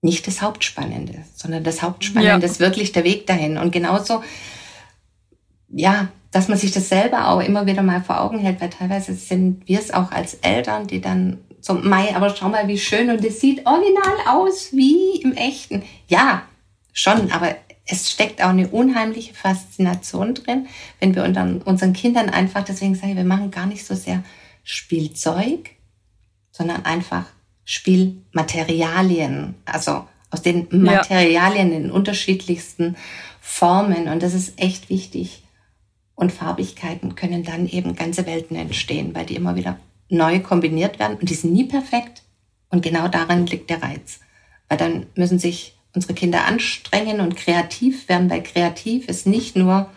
nicht 0.00 0.26
das 0.26 0.40
Hauptspannende, 0.40 1.24
sondern 1.34 1.62
das 1.62 1.82
Hauptspannende 1.82 2.46
ja. 2.46 2.52
ist 2.52 2.60
wirklich 2.60 2.92
der 2.92 3.04
Weg 3.04 3.26
dahin. 3.26 3.58
Und 3.58 3.70
genauso, 3.70 4.22
ja, 5.68 6.08
dass 6.30 6.48
man 6.48 6.58
sich 6.58 6.72
das 6.72 6.88
selber 6.88 7.28
auch 7.28 7.40
immer 7.40 7.66
wieder 7.66 7.82
mal 7.82 8.02
vor 8.02 8.20
Augen 8.20 8.38
hält, 8.38 8.60
weil 8.60 8.70
teilweise 8.70 9.14
sind 9.14 9.66
wir 9.68 9.78
es 9.78 9.92
auch 9.92 10.10
als 10.10 10.34
Eltern, 10.34 10.86
die 10.86 11.00
dann 11.00 11.38
so, 11.64 11.72
Mai, 11.72 12.14
aber 12.14 12.36
schau 12.36 12.50
mal, 12.50 12.68
wie 12.68 12.78
schön 12.78 13.08
und 13.08 13.24
es 13.24 13.40
sieht 13.40 13.64
original 13.64 14.16
aus 14.28 14.72
wie 14.72 15.22
im 15.22 15.32
echten. 15.32 15.82
Ja, 16.08 16.42
schon, 16.92 17.32
aber 17.32 17.56
es 17.86 18.10
steckt 18.10 18.42
auch 18.42 18.50
eine 18.50 18.68
unheimliche 18.68 19.32
Faszination 19.32 20.34
drin, 20.34 20.66
wenn 21.00 21.14
wir 21.14 21.24
unseren 21.24 21.94
Kindern 21.94 22.28
einfach, 22.28 22.64
deswegen 22.64 22.94
sage 22.94 23.12
ich, 23.12 23.16
wir 23.16 23.24
machen 23.24 23.50
gar 23.50 23.64
nicht 23.64 23.86
so 23.86 23.94
sehr 23.94 24.22
Spielzeug, 24.62 25.70
sondern 26.50 26.84
einfach 26.84 27.24
Spielmaterialien, 27.64 29.54
also 29.64 30.06
aus 30.30 30.42
den 30.42 30.66
Materialien 30.70 31.70
ja. 31.70 31.76
in 31.78 31.90
unterschiedlichsten 31.90 32.94
Formen. 33.40 34.08
Und 34.08 34.22
das 34.22 34.34
ist 34.34 34.60
echt 34.60 34.90
wichtig. 34.90 35.44
Und 36.14 36.30
Farbigkeiten 36.30 37.14
können 37.14 37.42
dann 37.42 37.66
eben 37.66 37.96
ganze 37.96 38.26
Welten 38.26 38.54
entstehen, 38.54 39.14
weil 39.14 39.24
die 39.24 39.36
immer 39.36 39.56
wieder 39.56 39.78
neu 40.14 40.40
kombiniert 40.40 40.98
werden 40.98 41.18
und 41.18 41.28
die 41.28 41.34
sind 41.34 41.52
nie 41.52 41.64
perfekt. 41.64 42.22
Und 42.70 42.82
genau 42.82 43.08
darin 43.08 43.46
liegt 43.46 43.70
der 43.70 43.82
Reiz. 43.82 44.20
Weil 44.68 44.78
dann 44.78 45.06
müssen 45.14 45.38
sich 45.38 45.76
unsere 45.94 46.14
Kinder 46.14 46.44
anstrengen 46.44 47.20
und 47.20 47.36
kreativ 47.36 48.08
werden, 48.08 48.30
weil 48.30 48.42
kreativ 48.42 49.08
ist 49.08 49.26
nicht 49.26 49.56
nur 49.56 49.88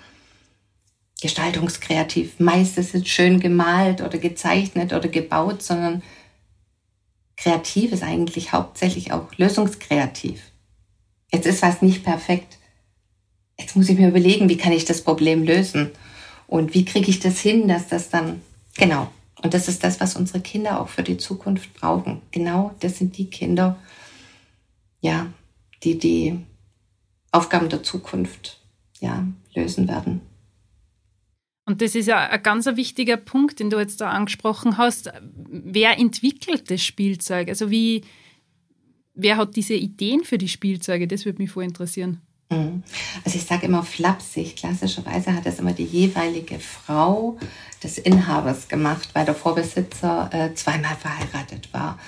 gestaltungskreativ. 1.21 2.39
Meistens 2.39 2.93
ist 2.93 2.95
es 2.95 3.08
schön 3.08 3.39
gemalt 3.39 4.01
oder 4.01 4.19
gezeichnet 4.19 4.93
oder 4.93 5.10
gebaut, 5.10 5.63
sondern 5.63 6.03
kreativ 7.36 7.91
ist 7.91 8.03
eigentlich 8.03 8.51
hauptsächlich 8.51 9.12
auch 9.12 9.36
lösungskreativ. 9.38 10.41
Jetzt 11.32 11.47
ist 11.47 11.62
was 11.62 11.82
nicht 11.82 12.03
perfekt. 12.03 12.58
Jetzt 13.60 13.75
muss 13.75 13.89
ich 13.89 13.97
mir 13.97 14.10
überlegen, 14.10 14.49
wie 14.49 14.58
kann 14.58 14.71
ich 14.71 14.86
das 14.86 15.01
Problem 15.01 15.43
lösen? 15.43 15.91
Und 16.45 16.73
wie 16.73 16.86
kriege 16.86 17.10
ich 17.10 17.19
das 17.19 17.39
hin, 17.39 17.67
dass 17.67 17.88
das 17.88 18.10
dann, 18.10 18.41
genau. 18.77 19.10
Und 19.43 19.54
das 19.54 19.67
ist 19.67 19.84
das, 19.84 20.00
was 20.00 20.15
unsere 20.15 20.41
Kinder 20.41 20.82
auch 20.82 20.89
für 20.89 21.04
die 21.04 21.17
Zukunft 21.17 21.73
brauchen. 21.73 22.21
Genau, 22.32 22.76
das 22.80 22.97
sind 22.97 23.17
die 23.17 23.30
Kinder, 23.30 23.78
ja, 25.00 25.28
die 25.84 25.97
die 25.97 26.39
Aufgaben 27.32 27.69
der 27.69 27.84
Zukunft, 27.84 28.60
ja, 29.00 29.28
lösen 29.54 29.88
werden. 29.88 30.21
Und 31.65 31.82
das 31.82 31.95
ist 31.95 32.08
ja 32.08 32.30
ein 32.30 32.41
ganz 32.41 32.65
wichtiger 32.65 33.17
Punkt, 33.17 33.60
den 33.60 33.69
du 33.69 33.78
jetzt 33.78 34.00
da 34.00 34.10
angesprochen 34.10 34.78
hast. 34.78 35.12
Wer 35.21 36.00
entwickelt 36.00 36.71
das 36.71 36.82
Spielzeug? 36.82 37.50
Also 37.50 37.69
wie, 37.69 38.06
wer 39.13 39.36
hat 39.36 39.56
diese 39.58 39.73
Ideen 39.73 40.23
für 40.23 40.38
die 40.38 40.47
Spielzeuge? 40.47 41.08
Das 41.08 41.26
würde 41.26 41.41
mich 41.41 41.52
voll 41.52 41.65
interessieren. 41.65 42.21
Mhm. 42.49 42.83
Also 43.25 43.38
ich 43.38 43.45
sage 43.45 43.65
immer 43.65 43.83
flapsig, 43.83 44.55
klassischerweise 44.55 45.33
hat 45.33 45.45
das 45.45 45.60
immer 45.60 45.73
die 45.73 45.83
jeweilige 45.83 46.60
Frau 46.60 47.38
des 47.83 47.97
Inhabers 47.97 48.67
gemacht, 48.67 49.10
weil 49.13 49.25
der 49.25 49.36
Vorbesitzer 49.36 50.29
äh, 50.31 50.53
zweimal 50.53 50.95
verheiratet 50.95 51.73
war. 51.73 51.99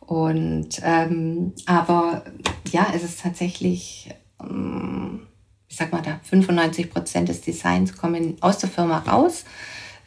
Und 0.00 0.80
ähm, 0.82 1.52
aber 1.66 2.24
ja, 2.70 2.92
es 2.94 3.02
ist 3.02 3.20
tatsächlich, 3.20 4.10
ähm, 4.40 5.26
ich 5.68 5.76
sag 5.76 5.92
mal, 5.92 6.02
da 6.02 6.20
95 6.24 6.90
Prozent 6.90 7.28
des 7.28 7.40
Designs 7.40 7.96
kommen 7.96 8.36
aus 8.40 8.58
der 8.58 8.68
Firma 8.68 8.98
raus. 8.98 9.44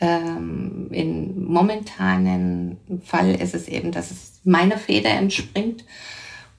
Ähm, 0.01 0.89
Im 0.91 1.45
momentanen 1.45 2.77
Fall 3.03 3.35
ist 3.35 3.55
es 3.55 3.67
eben, 3.67 3.91
dass 3.91 4.11
es 4.11 4.41
meiner 4.43 4.77
Feder 4.77 5.11
entspringt. 5.11 5.85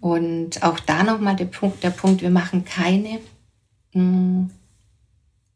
Und 0.06 0.62
auch 0.62 0.78
da 0.78 1.02
nochmal 1.02 1.34
der 1.34 1.46
Punkt, 1.46 1.82
der 1.82 1.90
Punkt, 1.90 2.22
wir 2.22 2.30
machen 2.30 2.64
keine 2.64 3.18
mh, 3.92 3.94
hm, 3.94 4.50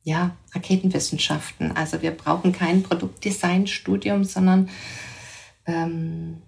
ja, 0.03 0.37
Raketenwissenschaften. 0.53 1.77
Also 1.77 2.03
wir 2.03 2.11
brauchen 2.11 2.51
kein 2.51 2.83
Produktdesignstudium, 2.83 4.25
sondern 4.25 4.69
ähm, 5.67 6.39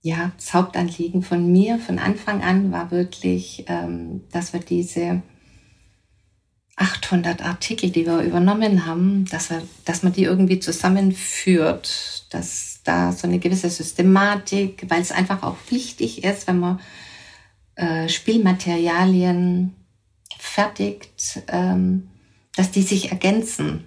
ja, 0.00 0.32
das 0.38 0.54
Hauptanliegen 0.54 1.22
von 1.22 1.52
mir 1.52 1.78
von 1.78 1.98
Anfang 1.98 2.42
an 2.42 2.72
war 2.72 2.90
wirklich, 2.90 3.66
ähm, 3.68 4.22
dass 4.32 4.54
wir 4.54 4.60
diese 4.60 5.20
800 6.76 7.44
Artikel, 7.44 7.90
die 7.90 8.06
wir 8.06 8.22
übernommen 8.22 8.86
haben, 8.86 9.26
dass, 9.26 9.50
wir, 9.50 9.62
dass 9.84 10.02
man 10.02 10.14
die 10.14 10.24
irgendwie 10.24 10.60
zusammenführt, 10.60 12.24
dass 12.30 12.73
da 12.84 13.12
so 13.12 13.26
eine 13.26 13.38
gewisse 13.38 13.70
Systematik, 13.70 14.86
weil 14.88 15.00
es 15.00 15.12
einfach 15.12 15.42
auch 15.42 15.56
wichtig 15.70 16.22
ist, 16.22 16.46
wenn 16.46 16.60
man 16.60 16.80
äh, 17.76 18.08
Spielmaterialien 18.08 19.74
fertigt, 20.38 21.42
ähm, 21.48 22.08
dass 22.54 22.70
die 22.70 22.82
sich 22.82 23.10
ergänzen. 23.10 23.84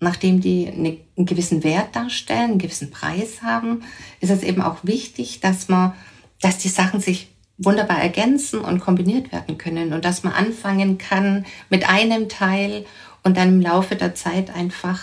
Nachdem 0.00 0.40
die 0.40 0.68
eine, 0.68 0.98
einen 1.16 1.26
gewissen 1.26 1.64
Wert 1.64 1.96
darstellen, 1.96 2.50
einen 2.52 2.58
gewissen 2.58 2.90
Preis 2.90 3.42
haben, 3.42 3.82
ist 4.20 4.30
es 4.30 4.42
eben 4.42 4.60
auch 4.60 4.78
wichtig, 4.82 5.40
dass 5.40 5.68
man, 5.68 5.94
dass 6.40 6.58
die 6.58 6.68
Sachen 6.68 7.00
sich 7.00 7.28
wunderbar 7.56 8.00
ergänzen 8.00 8.60
und 8.60 8.80
kombiniert 8.80 9.32
werden 9.32 9.56
können 9.56 9.92
und 9.92 10.04
dass 10.04 10.24
man 10.24 10.32
anfangen 10.32 10.98
kann 10.98 11.46
mit 11.70 11.88
einem 11.88 12.28
Teil 12.28 12.84
und 13.22 13.36
dann 13.36 13.48
im 13.48 13.60
Laufe 13.60 13.96
der 13.96 14.14
Zeit 14.14 14.54
einfach 14.54 15.00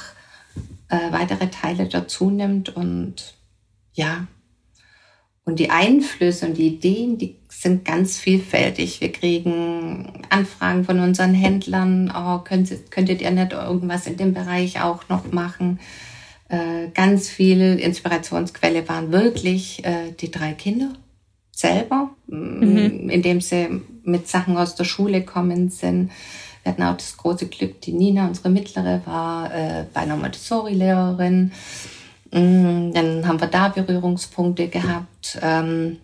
äh, 0.91 1.11
weitere 1.11 1.49
Teile 1.49 1.87
dazu 1.87 2.29
nimmt 2.29 2.75
und 2.75 3.35
ja. 3.93 4.27
Und 5.43 5.57
die 5.57 5.71
Einflüsse 5.71 6.45
und 6.45 6.57
die 6.57 6.67
Ideen, 6.67 7.17
die 7.17 7.37
sind 7.49 7.83
ganz 7.83 8.19
vielfältig. 8.19 9.01
Wir 9.01 9.11
kriegen 9.11 10.23
Anfragen 10.29 10.83
von 10.83 10.99
unseren 10.99 11.33
Händlern, 11.33 12.13
oh, 12.15 12.39
könnt, 12.39 12.69
könntet 12.91 13.21
ihr 13.21 13.31
nicht 13.31 13.53
irgendwas 13.53 14.05
in 14.05 14.17
dem 14.17 14.33
Bereich 14.33 14.81
auch 14.81 15.09
noch 15.09 15.31
machen? 15.31 15.79
Äh, 16.49 16.89
ganz 16.93 17.27
viel 17.29 17.79
Inspirationsquelle 17.79 18.87
waren 18.87 19.11
wirklich 19.11 19.83
äh, 19.83 20.11
die 20.11 20.29
drei 20.29 20.53
Kinder 20.53 20.93
selber, 21.51 22.11
mhm. 22.27 23.09
indem 23.09 23.41
sie 23.41 23.81
mit 24.03 24.27
Sachen 24.27 24.57
aus 24.57 24.75
der 24.75 24.83
Schule 24.83 25.23
kommen 25.23 25.69
sind. 25.69 26.11
Wir 26.63 26.71
hatten 26.71 26.83
auch 26.83 26.97
das 26.97 27.17
große 27.17 27.47
Glück, 27.47 27.81
die 27.81 27.93
Nina, 27.93 28.27
unsere 28.27 28.49
mittlere, 28.49 29.01
war 29.05 29.53
äh, 29.53 29.85
bei 29.93 30.01
einer 30.01 30.15
Montessori-Lehrerin. 30.17 31.51
Mm, 32.31 32.91
dann 32.91 33.27
haben 33.27 33.41
wir 33.41 33.47
da 33.47 33.69
Berührungspunkte 33.69 34.67
gehabt. 34.67 35.39
Ähm, 35.41 35.97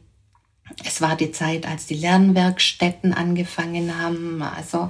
es 0.85 1.01
war 1.01 1.15
die 1.15 1.31
Zeit, 1.31 1.67
als 1.67 1.85
die 1.85 1.95
Lernwerkstätten 1.95 3.13
angefangen 3.13 4.01
haben. 4.01 4.41
Also 4.41 4.89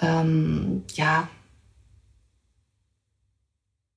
ähm, 0.00 0.84
ja, 0.94 1.28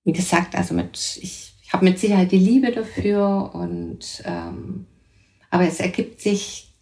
wie 0.04 0.14
gesagt, 0.14 0.56
also 0.56 0.74
mit 0.74 1.20
ich, 1.22 1.54
ich 1.64 1.74
habe 1.74 1.86
mit 1.86 2.00
Sicherheit 2.00 2.32
die 2.32 2.38
Liebe 2.38 2.72
dafür 2.72 3.52
und 3.54 4.22
ähm, 4.26 4.86
aber 5.50 5.68
es 5.68 5.80
ergibt 5.80 6.22
sich 6.22 6.75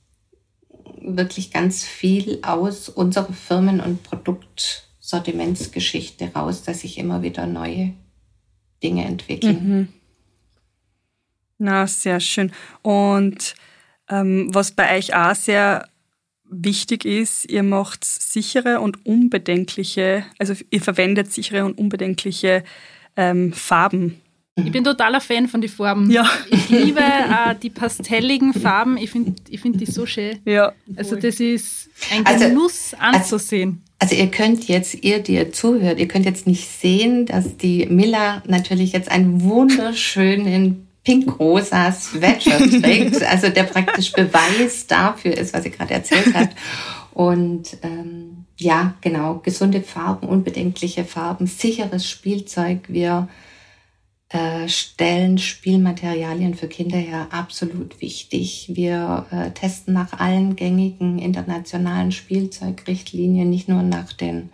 wirklich 1.06 1.52
ganz 1.52 1.84
viel 1.84 2.40
aus 2.42 2.90
unserer 2.90 3.32
Firmen- 3.34 3.82
und 3.82 4.02
Produktsortimentsgeschichte 4.04 6.32
raus, 6.34 6.64
dass 6.64 6.82
sich 6.82 6.98
immer 6.98 7.22
wieder 7.22 7.46
neue 7.48 7.94
Dinge 8.82 9.06
entwickeln. 9.06 9.68
Mhm. 9.68 9.88
Na, 11.58 11.88
sehr 11.88 12.20
schön. 12.20 12.52
Und 12.82 13.56
ähm, 14.10 14.54
was 14.54 14.72
bei 14.72 14.98
euch 14.98 15.16
auch 15.16 15.36
sehr 15.36 15.88
wichtig 16.44 17.06
ist, 17.06 17.50
ihr 17.50 17.64
macht 17.64 18.04
sichere 18.04 18.82
und 18.82 19.06
unbedenkliche, 19.06 20.26
also 20.38 20.54
ihr 20.70 20.82
verwendet 20.82 21.32
sichere 21.32 21.64
und 21.66 21.78
unbedenkliche 21.78 22.66
ähm, 23.16 23.54
Farben 23.54 24.20
ich 24.56 24.72
bin 24.72 24.84
totaler 24.84 25.20
Fan 25.20 25.48
von 25.48 25.62
den 25.62 25.70
Farben. 25.70 26.12
Ja. 26.12 26.30
Ich 26.50 26.70
liebe 26.70 27.00
äh, 27.00 27.56
die 27.62 27.72
pastelligen 27.72 28.54
Farben. 28.54 28.98
Ich 28.98 29.10
finde 29.10 29.34
ich 29.50 29.60
find 29.60 29.82
die 29.82 29.86
so 29.86 30.06
schön. 30.06 30.40
Ja. 30.46 30.74
Also 30.96 31.16
das 31.16 31.40
ist 31.40 31.90
ein 32.12 32.26
also, 32.26 32.50
Genuss 32.50 32.94
also, 33.00 33.18
anzusehen. 33.18 33.82
Also, 33.98 34.14
also 34.14 34.24
ihr 34.24 34.30
könnt 34.30 34.68
jetzt, 34.68 35.04
ihr, 35.04 35.20
die 35.20 35.34
ihr 35.34 35.52
zuhört, 35.52 35.98
ihr 36.00 36.08
könnt 36.08 36.26
jetzt 36.26 36.46
nicht 36.46 36.70
sehen, 36.70 37.26
dass 37.26 37.58
die 37.58 37.88
Miller 37.88 38.44
natürlich 38.46 38.92
jetzt 38.92 39.10
einen 39.10 39.42
wunderschönen 39.42 40.88
pink-rosa 41.04 41.92
Sweatshirt 41.92 42.82
trägt. 42.84 43.24
Also 43.24 43.50
der 43.50 43.64
praktisch 43.64 44.12
Beweis 44.12 44.86
dafür 44.86 45.36
ist, 45.36 45.54
was 45.54 45.64
sie 45.64 45.72
gerade 45.72 45.96
erzählt 45.96 46.34
hat. 46.36 46.50
Und 47.14 47.78
ähm, 47.82 48.46
ja, 48.58 48.94
genau, 49.02 49.40
gesunde 49.44 49.82
Farben, 49.82 50.28
unbedenkliche 50.28 51.06
Farben, 51.06 51.48
sicheres 51.48 52.08
Spielzeug. 52.08 52.82
Wir 52.88 53.28
äh, 54.34 54.68
stellen 54.68 55.38
Spielmaterialien 55.38 56.56
für 56.56 56.68
Kinder 56.68 56.98
her 56.98 57.28
absolut 57.30 58.02
wichtig. 58.02 58.72
Wir 58.74 59.28
äh, 59.30 59.52
testen 59.52 59.94
nach 59.94 60.20
allen 60.20 60.56
gängigen 60.56 61.20
internationalen 61.20 62.12
Spielzeugrichtlinien, 62.12 63.48
nicht 63.48 63.70
nur 63.70 63.84
nach 63.84 64.12
den 64.12 64.50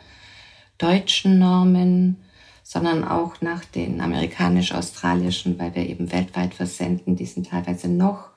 deutschen 0.78 1.40
Normen, 1.40 2.18
sondern 2.62 3.06
auch 3.06 3.40
nach 3.40 3.64
den 3.64 4.02
amerikanisch-australischen, 4.02 5.58
weil 5.58 5.74
wir 5.74 5.88
eben 5.88 6.12
weltweit 6.12 6.54
versenden. 6.54 7.16
Die 7.16 7.26
sind 7.26 7.48
teilweise 7.48 7.88
noch 7.88 8.29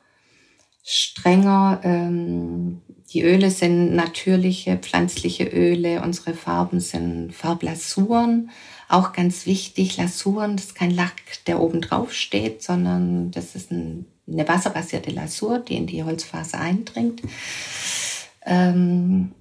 strenger. 0.82 1.80
Ähm, 1.84 2.82
die 3.12 3.22
Öle 3.22 3.50
sind 3.50 3.94
natürliche, 3.94 4.76
pflanzliche 4.76 5.44
Öle. 5.44 6.02
Unsere 6.02 6.34
Farben 6.34 6.80
sind 6.80 7.32
Farblasuren. 7.34 8.50
Auch 8.88 9.12
ganz 9.12 9.46
wichtig, 9.46 9.96
Lasuren, 9.96 10.56
das 10.56 10.66
ist 10.66 10.74
kein 10.74 10.90
Lack, 10.90 11.22
der 11.46 11.60
oben 11.60 11.80
drauf 11.80 12.12
steht, 12.12 12.62
sondern 12.62 13.30
das 13.30 13.54
ist 13.54 13.70
ein, 13.70 14.06
eine 14.30 14.46
wasserbasierte 14.46 15.10
Lasur, 15.10 15.60
die 15.60 15.76
in 15.76 15.86
die 15.86 16.04
Holzfaser 16.04 16.60
eindringt. 16.60 17.22
Ähm, 18.44 19.32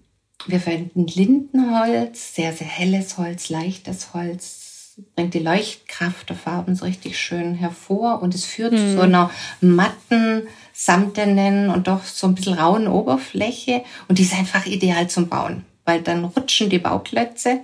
wir 0.48 0.60
verwenden 0.60 1.06
Lindenholz, 1.08 2.36
sehr, 2.36 2.54
sehr 2.54 2.68
helles 2.68 3.18
Holz, 3.18 3.50
leichtes 3.50 4.14
Holz, 4.14 4.96
bringt 5.16 5.34
die 5.34 5.40
Leuchtkraft 5.40 6.30
der 6.30 6.36
Farben 6.36 6.76
so 6.76 6.86
richtig 6.86 7.20
schön 7.20 7.56
hervor 7.56 8.22
und 8.22 8.36
es 8.36 8.46
führt 8.46 8.74
mhm. 8.74 8.78
zu 8.78 8.94
so 8.94 9.02
einer 9.02 9.32
matten, 9.62 10.44
samtenen 10.84 11.70
und 11.70 11.88
doch 11.88 12.04
so 12.04 12.26
ein 12.26 12.34
bisschen 12.34 12.56
rauen 12.56 12.88
Oberfläche 12.88 13.84
und 14.08 14.18
die 14.18 14.24
ist 14.24 14.34
einfach 14.34 14.66
ideal 14.66 15.08
zum 15.08 15.30
Bauen, 15.30 15.64
weil 15.86 16.02
dann 16.02 16.26
rutschen 16.26 16.72
die 16.72 16.80
Bauklötze 16.80 17.60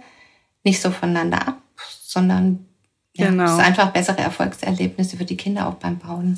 nicht 0.64 0.80
so 0.80 0.92
voneinander 0.92 1.48
ab, 1.48 1.62
sondern 2.04 2.68
ja, 3.16 3.30
genau. 3.30 3.46
es 3.46 3.52
ist 3.54 3.60
einfach 3.60 3.92
bessere 3.92 4.20
Erfolgserlebnisse 4.20 5.18
für 5.18 5.26
die 5.26 5.36
Kinder 5.36 5.68
auch 5.68 5.74
beim 5.76 5.98
Bauen. 5.98 6.38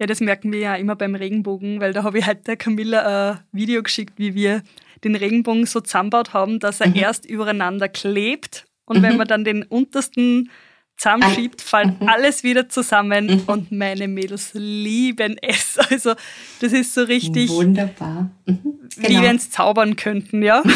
Ja, 0.00 0.06
das 0.06 0.18
merken 0.18 0.50
wir 0.50 0.58
ja 0.58 0.74
immer 0.74 0.96
beim 0.96 1.14
Regenbogen, 1.14 1.78
weil 1.78 1.92
da 1.92 2.02
habe 2.02 2.18
ich 2.18 2.26
heute 2.26 2.42
der 2.42 2.56
Camilla 2.56 3.30
ein 3.30 3.38
Video 3.52 3.80
geschickt, 3.84 4.14
wie 4.16 4.34
wir 4.34 4.64
den 5.04 5.14
Regenbogen 5.14 5.66
so 5.66 5.80
zusammenbaut 5.80 6.32
haben, 6.32 6.58
dass 6.58 6.80
er 6.80 6.88
mhm. 6.88 6.96
erst 6.96 7.26
übereinander 7.26 7.88
klebt 7.88 8.66
und 8.86 8.98
mhm. 8.98 9.02
wenn 9.02 9.16
man 9.18 9.28
dann 9.28 9.44
den 9.44 9.62
untersten 9.62 10.50
zusammenschiebt, 10.96 11.60
fällt 11.60 12.00
mhm. 12.00 12.08
alles 12.08 12.44
wieder 12.44 12.68
zusammen 12.68 13.26
mhm. 13.26 13.42
und 13.46 13.72
meine 13.72 14.08
Mädels 14.08 14.50
lieben 14.54 15.36
es. 15.40 15.78
Also 15.90 16.14
das 16.60 16.72
ist 16.72 16.94
so 16.94 17.02
richtig 17.02 17.50
wunderbar. 17.50 18.30
Mhm. 18.46 18.60
Genau. 18.96 19.08
Wie 19.08 19.22
wenn 19.22 19.36
es 19.36 19.50
zaubern 19.50 19.96
könnten, 19.96 20.42
ja. 20.42 20.62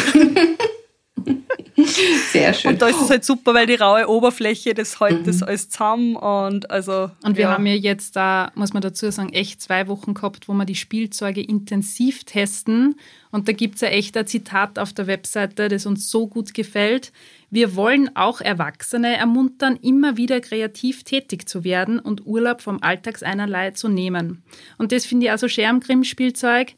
Sehr 2.31 2.53
schön. 2.53 2.71
Und 2.71 2.81
da 2.81 2.87
ist 2.87 3.01
es 3.01 3.09
halt 3.09 3.23
super, 3.23 3.53
weil 3.53 3.67
die 3.67 3.75
raue 3.75 4.07
Oberfläche, 4.07 4.73
das 4.73 4.99
hält 4.99 5.21
mhm. 5.21 5.23
das 5.25 5.43
alles 5.43 5.69
zusammen 5.69 6.15
und 6.15 6.71
also. 6.71 7.11
Und 7.23 7.37
wir 7.37 7.45
ja. 7.45 7.51
haben 7.51 7.65
ja 7.65 7.73
jetzt 7.73 8.15
da, 8.15 8.51
muss 8.55 8.73
man 8.73 8.81
dazu 8.81 9.09
sagen, 9.11 9.31
echt 9.31 9.61
zwei 9.61 9.87
Wochen 9.87 10.13
gehabt, 10.13 10.47
wo 10.47 10.53
wir 10.53 10.65
die 10.65 10.75
Spielzeuge 10.75 11.41
intensiv 11.41 12.23
testen. 12.23 12.95
Und 13.31 13.47
da 13.47 13.51
gibt 13.51 13.75
es 13.75 13.81
ja 13.81 13.89
echt 13.89 14.17
ein 14.17 14.25
Zitat 14.25 14.79
auf 14.79 14.93
der 14.93 15.07
Webseite, 15.07 15.67
das 15.67 15.85
uns 15.85 16.09
so 16.09 16.27
gut 16.27 16.53
gefällt. 16.53 17.11
Wir 17.49 17.75
wollen 17.75 18.15
auch 18.15 18.41
Erwachsene 18.41 19.15
ermuntern, 19.15 19.77
immer 19.81 20.17
wieder 20.17 20.41
kreativ 20.41 21.03
tätig 21.03 21.47
zu 21.47 21.63
werden 21.63 21.99
und 21.99 22.25
Urlaub 22.25 22.61
vom 22.61 22.81
Alltagseinerlei 22.81 23.71
zu 23.71 23.87
nehmen. 23.87 24.43
Und 24.77 24.91
das 24.91 25.05
finde 25.05 25.27
ich 25.27 25.31
also 25.31 25.47
schön 25.47 25.65
am 25.65 25.79
Grimm-Spielzeug, 25.79 26.73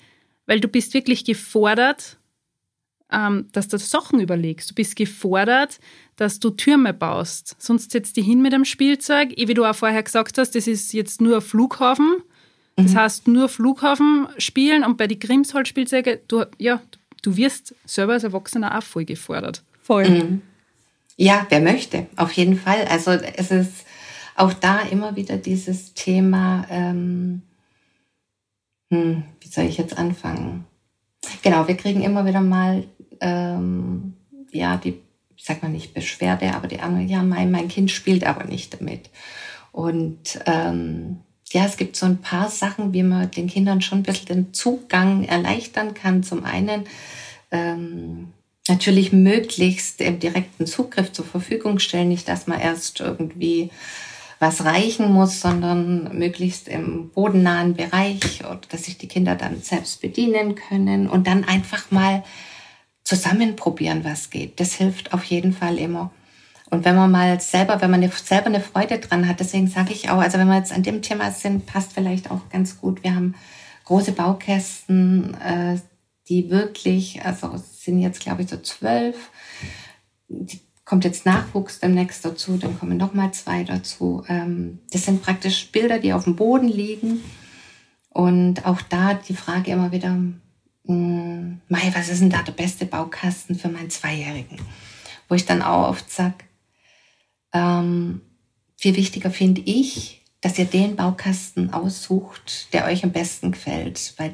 weil 0.46 0.60
du 0.60 0.68
bist 0.68 0.94
wirklich 0.94 1.24
gefordert, 1.26 2.19
dass 3.10 3.68
du 3.68 3.78
Sachen 3.78 4.20
überlegst. 4.20 4.70
Du 4.70 4.76
bist 4.76 4.96
gefordert, 4.96 5.80
dass 6.16 6.40
du 6.40 6.52
Türme 6.52 6.94
baust. 6.94 7.56
Sonst 7.58 7.92
setzt 7.92 8.18
dich 8.18 8.26
hin 8.26 8.42
mit 8.42 8.54
einem 8.54 8.66
Spielzeug. 8.66 9.34
Wie 9.36 9.54
du 9.54 9.66
auch 9.66 9.76
vorher 9.76 10.04
gesagt 10.04 10.38
hast, 10.38 10.52
das 10.52 10.68
ist 10.68 10.94
jetzt 10.94 11.20
nur 11.20 11.42
Flughafen. 11.42 12.22
Das 12.76 12.94
mhm. 12.94 12.98
heißt, 12.98 13.28
nur 13.28 13.50
Flughafen 13.50 14.28
spielen 14.38 14.84
und 14.84 14.98
bei 14.98 15.08
den 15.08 15.20
Grimsholz-Spielzeugen, 15.20 16.20
du, 16.28 16.46
ja, 16.58 16.82
du 17.22 17.36
wirst 17.36 17.76
selber 17.86 18.14
als 18.14 18.24
Erwachsener 18.24 18.78
auch 18.78 18.84
voll 18.84 19.06
gefordert. 19.06 19.64
Voll. 19.82 20.10
Mhm. 20.10 20.42
Ja, 21.18 21.46
wer 21.50 21.60
möchte, 21.60 22.08
auf 22.16 22.32
jeden 22.34 22.58
Fall. 22.58 22.86
Also 22.86 23.12
es 23.12 23.52
ist 23.52 23.86
auch 24.36 24.54
da 24.54 24.82
immer 24.84 25.18
wieder 25.18 25.36
dieses 25.36 25.94
Thema, 25.94 26.66
ähm, 26.70 27.42
hm, 28.90 29.24
wie 29.42 29.48
soll 29.50 29.66
ich 29.66 29.78
jetzt 29.78 29.98
anfangen? 29.98 30.66
Genau, 31.42 31.68
wir 31.68 31.76
kriegen 31.76 32.02
immer 32.02 32.26
wieder 32.26 32.42
mal 32.42 32.86
ähm, 33.22 34.14
ja, 34.52 34.78
die, 34.78 35.02
ich 35.36 35.46
sag 35.46 35.64
mal 35.64 35.70
nicht 35.70 35.94
Beschwerde, 35.94 36.54
aber 36.54 36.68
die 36.68 36.80
andere, 36.80 37.04
ja, 37.04 37.24
mein, 37.24 37.52
mein 37.52 37.68
Kind 37.68 37.92
spielt 37.92 38.24
aber 38.24 38.46
nicht 38.46 38.74
damit. 38.74 39.10
Und 39.72 40.40
ähm, 40.46 41.20
ja, 41.52 41.66
es 41.66 41.78
gibt 41.78 41.96
so 41.96 42.06
ein 42.06 42.20
paar 42.20 42.50
Sachen, 42.50 42.94
wie 42.94 43.04
man 43.04 43.32
den 43.32 43.48
Kindern 43.48 43.82
schon 43.82 44.00
ein 44.00 44.04
bisschen 44.04 44.28
den 44.28 44.54
Zugang 44.54 45.24
erleichtern 45.24 45.94
kann. 45.94 46.24
Zum 46.24 46.44
einen 46.44 46.84
ähm, 47.52 48.34
natürlich 48.68 49.12
möglichst 49.12 50.02
im 50.02 50.20
direkten 50.20 50.68
Zugriff 50.68 51.12
zur 51.12 51.26
Verfügung 51.26 51.80
stellen, 51.80 52.10
nicht, 52.10 52.28
dass 52.28 52.48
man 52.48 52.60
erst 52.60 53.00
irgendwie 53.00 53.72
was 54.40 54.64
reichen 54.64 55.12
muss, 55.12 55.42
sondern 55.42 56.18
möglichst 56.18 56.70
im 56.70 57.10
bodennahen 57.10 57.76
Bereich 57.76 58.40
oder 58.46 58.62
dass 58.70 58.86
sich 58.86 58.98
die 58.98 59.08
Kinder 59.08 59.36
dann 59.36 59.62
selbst 59.62 60.02
bedienen 60.02 60.56
können 60.56 61.10
und 61.10 61.28
dann 61.28 61.44
einfach 61.44 61.92
mal 61.92 62.24
zusammen 63.04 63.56
probieren, 63.56 64.06
was 64.06 64.30
geht. 64.30 64.60
Das 64.60 64.74
hilft 64.74 65.14
auf 65.14 65.26
jeden 65.26 65.52
Fall 65.52 65.78
immer. 65.78 66.12
Und 66.70 66.86
wenn 66.86 66.96
man 66.96 67.12
mal 67.12 67.42
selber, 67.42 67.82
wenn 67.82 67.92
man 67.92 68.10
selber 68.12 68.46
eine 68.46 68.62
Freude 68.62 69.00
dran 69.00 69.28
hat, 69.28 69.40
deswegen 69.40 69.68
sage 69.68 69.92
ich 69.92 70.10
auch, 70.10 70.20
also 70.20 70.38
wenn 70.38 70.48
wir 70.48 70.58
jetzt 70.58 70.72
an 70.72 70.84
dem 70.84 71.02
Thema 71.02 71.32
sind, 71.32 71.66
passt 71.66 71.94
vielleicht 71.94 72.32
auch 72.32 72.48
ganz 72.50 72.80
gut. 72.80 73.04
Wir 73.04 73.16
haben 73.16 73.36
große 73.86 74.12
Baukästen, 74.12 75.34
äh, 75.42 75.80
die 76.30 76.50
wirklich, 76.52 77.26
also 77.26 77.56
sind 77.58 78.00
jetzt 78.00 78.22
glaube 78.22 78.44
ich 78.44 78.50
so 78.50 78.58
zwölf, 78.58 79.32
die 80.28 80.60
kommt 80.90 81.06
jetzt 81.06 81.28
Nachwuchs 81.28 81.80
demnächst 81.80 82.26
dazu, 82.26 82.58
dann 82.58 82.80
kommen 82.80 82.98
noch 82.98 83.14
mal 83.14 83.32
zwei 83.32 83.64
dazu. 83.64 84.24
Ähm, 84.28 84.80
das 84.92 85.06
sind 85.06 85.22
praktisch 85.22 85.72
Bilder, 85.72 86.00
die 86.00 86.14
auf 86.14 86.24
dem 86.24 86.36
Boden 86.36 86.68
liegen. 86.68 87.24
Und 88.10 88.66
auch 88.66 88.82
da 88.82 89.14
die 89.14 89.36
Frage 89.36 89.70
immer 89.70 89.92
wieder, 89.92 90.18
hm, 90.88 91.62
Mai, 91.68 91.92
was 91.94 92.10
ist 92.10 92.22
denn 92.22 92.32
da 92.32 92.42
der 92.42 92.54
beste 92.54 92.88
Baukasten 92.88 93.56
für 93.56 93.70
meinen 93.70 93.92
Zweijährigen? 93.92 94.60
Wo 95.28 95.36
ich 95.36 95.46
dann 95.46 95.62
auch 95.62 95.90
oft 95.90 96.10
sage, 96.10 96.38
ähm, 97.54 98.22
viel 98.76 98.96
wichtiger 98.96 99.30
finde 99.30 99.62
ich, 99.62 100.26
dass 100.42 100.58
ihr 100.58 100.66
den 100.66 100.96
Baukasten 100.96 101.72
aussucht, 101.72 102.74
der 102.74 102.86
euch 102.86 103.04
am 103.04 103.12
besten 103.12 103.52
gefällt, 103.52 104.16
weil 104.18 104.34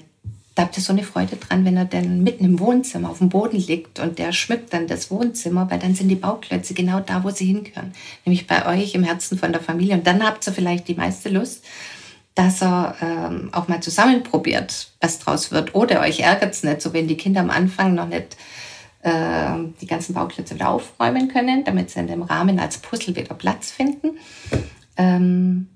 da 0.56 0.64
habt 0.64 0.78
ihr 0.78 0.84
so 0.84 0.94
eine 0.94 1.04
Freude 1.04 1.36
dran, 1.36 1.66
wenn 1.66 1.76
er 1.76 1.84
dann 1.84 2.24
mitten 2.24 2.46
im 2.46 2.60
Wohnzimmer 2.60 3.10
auf 3.10 3.18
dem 3.18 3.28
Boden 3.28 3.58
liegt 3.58 4.00
und 4.00 4.18
der 4.18 4.32
schmückt 4.32 4.74
dann 4.74 4.88
das 4.88 5.12
Wohnzimmer, 5.12 5.70
weil 5.70 5.80
dann 5.80 5.96
sind 5.96 6.08
die 6.08 6.16
Bauklötze 6.16 6.74
genau 6.74 7.02
da, 7.02 7.26
wo 7.26 7.30
sie 7.30 7.46
hingehören, 7.46 7.94
nämlich 8.26 8.48
bei 8.48 8.66
euch 8.66 8.96
im 8.96 9.04
Herzen 9.04 9.38
von 9.38 9.52
der 9.52 9.62
Familie. 9.62 9.96
Und 9.96 10.08
dann 10.08 10.26
habt 10.26 10.48
ihr 10.48 10.54
vielleicht 10.54 10.88
die 10.88 10.96
meiste 10.96 11.28
Lust, 11.28 11.66
dass 12.36 12.62
er 12.62 12.96
ähm, 13.02 13.50
auch 13.52 13.68
mal 13.68 13.82
zusammen 13.82 14.24
probiert, 14.24 14.92
was 15.02 15.20
draus 15.20 15.52
wird. 15.52 15.76
Oder 15.76 16.00
euch 16.02 16.22
ärgert 16.22 16.54
es 16.54 16.64
nicht, 16.64 16.82
so 16.82 16.94
wenn 16.94 17.08
die 17.08 17.18
Kinder 17.18 17.42
am 17.42 17.50
Anfang 17.50 17.94
noch 17.94 18.08
nicht 18.08 18.38
äh, 19.02 19.12
die 19.82 19.88
ganzen 19.88 20.14
Bauklötze 20.14 20.56
wieder 20.56 20.70
aufräumen 20.70 21.28
können, 21.28 21.66
damit 21.66 21.90
sie 21.90 22.00
in 22.00 22.08
dem 22.08 22.22
Rahmen 22.22 22.60
als 22.60 22.78
Puzzle 22.78 23.16
wieder 23.16 23.36
Platz 23.36 23.72
finden. 23.72 24.18
Ähm, 24.96 25.68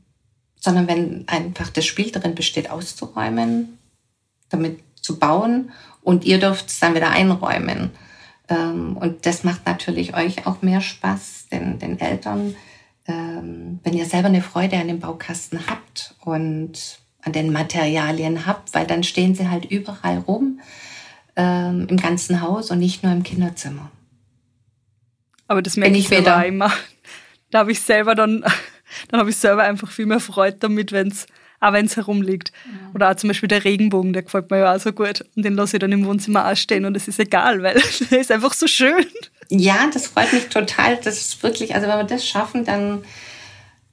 sondern 0.58 0.88
wenn 0.88 1.24
einfach 1.28 1.70
das 1.70 1.86
Spiel 1.86 2.12
darin 2.12 2.36
besteht, 2.36 2.70
auszuräumen, 2.70 3.79
damit 4.50 4.80
zu 5.02 5.20
bauen 5.20 5.72
und 6.02 6.26
ihr 6.26 6.40
dürft 6.40 6.68
es 6.68 6.80
dann 6.80 6.96
wieder 6.96 7.12
einräumen. 7.12 7.92
Ähm, 8.50 8.98
und 8.98 9.26
das 9.26 9.44
macht 9.44 9.66
natürlich 9.66 10.16
euch 10.16 10.46
auch 10.48 10.62
mehr 10.62 10.82
Spaß, 10.82 11.48
den, 11.52 11.80
den 11.80 12.00
Eltern, 12.00 12.56
ähm, 13.08 13.80
wenn 13.84 13.94
ihr 13.94 14.06
selber 14.06 14.28
eine 14.28 14.42
Freude 14.42 14.78
an 14.78 14.88
dem 14.88 15.00
Baukasten 15.00 15.60
habt 15.68 16.16
und 16.22 17.00
an 17.22 17.34
den 17.34 17.52
Materialien 17.52 18.46
habt, 18.46 18.74
weil 18.74 18.88
dann 18.88 19.04
stehen 19.04 19.36
sie 19.36 19.50
halt 19.50 19.66
überall 19.66 20.20
rum 20.20 20.60
ähm, 21.36 21.88
im 21.90 21.98
ganzen 21.98 22.42
Haus 22.42 22.72
und 22.72 22.80
nicht 22.80 23.04
nur 23.04 23.12
im 23.12 23.24
Kinderzimmer. 23.24 23.92
Aber 25.48 25.62
das 25.62 25.78
merke 25.78 25.96
ich, 25.96 26.04
ich 26.04 26.08
selber 26.10 26.46
immer. 26.46 26.72
Da 27.52 27.60
habe 27.60 27.72
ich 27.72 27.82
selber 27.82 28.14
dann, 28.14 28.42
dann 29.10 29.20
habe 29.20 29.32
ich 29.32 29.38
selber 29.38 29.64
einfach 29.64 29.90
viel 29.90 30.06
mehr 30.06 30.20
Freude 30.20 30.58
damit, 30.60 30.92
wenn 30.92 31.08
es 31.08 31.26
auch 31.60 31.74
wenn 31.74 31.86
es 31.86 31.98
herumliegt. 31.98 32.52
Ja. 32.66 32.92
Oder 32.94 33.12
auch 33.12 33.16
zum 33.16 33.30
Beispiel 33.30 33.48
der 33.48 33.64
Regenbogen, 33.64 34.14
der 34.14 34.24
gefällt 34.24 34.50
mir 34.50 34.60
ja 34.60 34.76
auch 34.76 34.80
so 34.80 34.92
gut. 34.92 35.26
Und 35.36 35.44
den 35.44 35.56
lasse 35.56 35.78
ich 35.78 35.82
dann 35.82 35.92
im 35.92 36.06
Wohnzimmer 36.06 36.48
ausstehen 36.48 36.86
und 36.86 36.96
es 36.96 37.08
ist 37.08 37.20
egal, 37.20 37.62
weil 37.62 37.82
der 38.12 38.20
ist 38.20 38.32
einfach 38.32 38.54
so 38.54 38.68
schön. 38.68 39.06
Ja, 39.50 39.90
das 39.94 40.08
freut 40.08 40.32
mich 40.32 40.48
total. 40.48 40.98
Das 40.98 41.20
ist 41.20 41.44
wirklich, 41.44 41.76
also 41.76 41.88
wenn 41.88 41.98
wir 41.98 42.04
das 42.04 42.28
schaffen, 42.28 42.66
dann, 42.66 43.04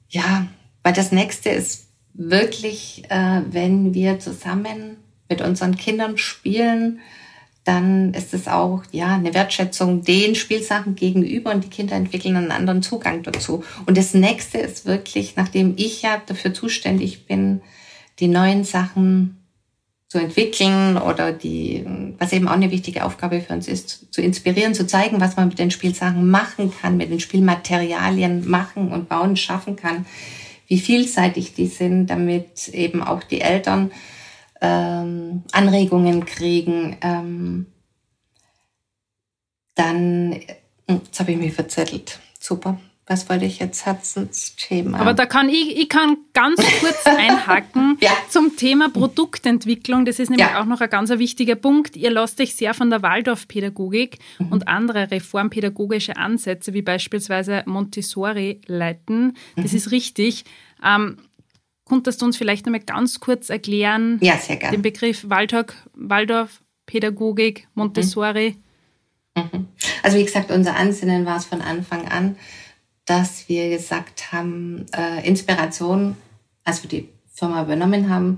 ja, 0.09 0.47
weil 0.83 0.93
das 0.93 1.11
nächste 1.11 1.49
ist 1.49 1.87
wirklich, 2.13 3.03
äh, 3.09 3.41
wenn 3.49 3.93
wir 3.93 4.19
zusammen 4.19 4.97
mit 5.29 5.41
unseren 5.41 5.75
Kindern 5.75 6.17
spielen, 6.17 6.99
dann 7.67 8.13
ist 8.13 8.33
es 8.33 8.47
auch 8.47 8.83
ja 8.91 9.15
eine 9.15 9.33
Wertschätzung 9.33 10.03
den 10.03 10.35
Spielsachen 10.35 10.95
gegenüber 10.95 11.51
und 11.51 11.63
die 11.63 11.69
Kinder 11.69 11.95
entwickeln 11.95 12.37
einen 12.37 12.51
anderen 12.51 12.81
Zugang 12.81 13.23
dazu. 13.23 13.63
Und 13.85 13.97
das 13.97 14.13
nächste 14.13 14.57
ist 14.57 14.85
wirklich, 14.85 15.35
nachdem 15.35 15.73
ich 15.75 16.01
ja 16.01 16.21
dafür 16.25 16.53
zuständig 16.53 17.25
bin, 17.25 17.61
die 18.19 18.29
neuen 18.29 18.63
Sachen 18.63 19.37
zu 20.07 20.17
entwickeln 20.19 20.97
oder 20.97 21.33
die, 21.33 21.85
was 22.17 22.31
eben 22.31 22.47
auch 22.47 22.53
eine 22.53 22.71
wichtige 22.71 23.03
Aufgabe 23.03 23.41
für 23.41 23.53
uns 23.53 23.67
ist, 23.67 24.13
zu 24.13 24.21
inspirieren, 24.21 24.73
zu 24.73 24.87
zeigen, 24.87 25.19
was 25.19 25.35
man 25.35 25.49
mit 25.49 25.59
den 25.59 25.71
Spielsachen 25.71 26.29
machen 26.29 26.71
kann, 26.71 26.95
mit 26.95 27.11
den 27.11 27.19
Spielmaterialien 27.19 28.49
machen 28.49 28.93
und 28.93 29.09
bauen, 29.09 29.35
schaffen 29.35 29.75
kann, 29.75 30.05
wie 30.67 30.79
vielseitig 30.79 31.53
die 31.53 31.67
sind, 31.67 32.07
damit 32.07 32.69
eben 32.69 33.03
auch 33.03 33.23
die 33.23 33.41
Eltern 33.41 33.91
ähm, 34.61 35.43
Anregungen 35.51 36.25
kriegen. 36.25 36.97
Ähm, 37.01 37.65
dann, 39.75 40.33
äh, 40.33 40.55
jetzt 40.87 41.19
habe 41.19 41.31
ich 41.31 41.37
mich 41.37 41.53
verzettelt. 41.53 42.19
Super 42.39 42.79
was 43.07 43.29
wollte 43.29 43.45
ich 43.45 43.59
jetzt 43.59 43.85
Herzensthema? 43.85 44.99
Aber 44.99 45.13
da 45.13 45.25
kann 45.25 45.47
ich, 45.47 45.77
ich 45.77 45.87
kann 45.87 46.17
ganz 46.33 46.57
kurz 46.79 47.05
einhaken 47.05 47.97
ja. 48.01 48.11
zum 48.29 48.57
Thema 48.57 48.89
Produktentwicklung. 48.89 50.03
Das 50.03 50.19
ist 50.19 50.29
nämlich 50.29 50.45
ja. 50.45 50.61
auch 50.61 50.65
noch 50.65 50.81
ein 50.81 50.89
ganz 50.89 51.09
wichtiger 51.09 51.55
Punkt. 51.55 51.95
Ihr 51.95 52.11
lasst 52.11 52.41
euch 52.41 52.55
sehr 52.55 52.73
von 52.73 52.89
der 52.89 53.01
Waldorfpädagogik 53.01 54.19
mhm. 54.39 54.47
und 54.49 54.67
andere 54.67 55.09
reformpädagogische 55.09 56.17
Ansätze, 56.17 56.73
wie 56.73 56.81
beispielsweise 56.81 57.63
Montessori, 57.65 58.59
leiten. 58.67 59.37
Das 59.55 59.71
mhm. 59.71 59.77
ist 59.77 59.91
richtig. 59.91 60.43
Ähm, 60.83 61.17
Könntest 61.87 62.21
du 62.21 62.25
uns 62.25 62.35
vielleicht 62.37 62.65
einmal 62.65 62.81
ganz 62.81 63.19
kurz 63.19 63.49
erklären, 63.49 64.19
ja, 64.21 64.39
den 64.71 64.81
Begriff 64.81 65.25
Waldorf-Pädagogik, 65.29 67.67
Montessori? 67.73 68.55
Mhm. 69.35 69.43
mhm. 69.51 69.67
Also 70.03 70.17
wie 70.17 70.25
gesagt, 70.25 70.51
unser 70.51 70.75
Ansinnen 70.75 71.25
war 71.25 71.37
es 71.37 71.45
von 71.45 71.61
Anfang 71.61 72.07
an, 72.07 72.35
dass 73.05 73.49
wir 73.49 73.69
gesagt 73.69 74.31
haben, 74.31 74.85
äh, 74.95 75.27
Inspiration, 75.27 76.15
als 76.63 76.83
wir 76.83 76.89
die 76.89 77.09
Firma 77.33 77.63
übernommen 77.63 78.09
haben, 78.09 78.37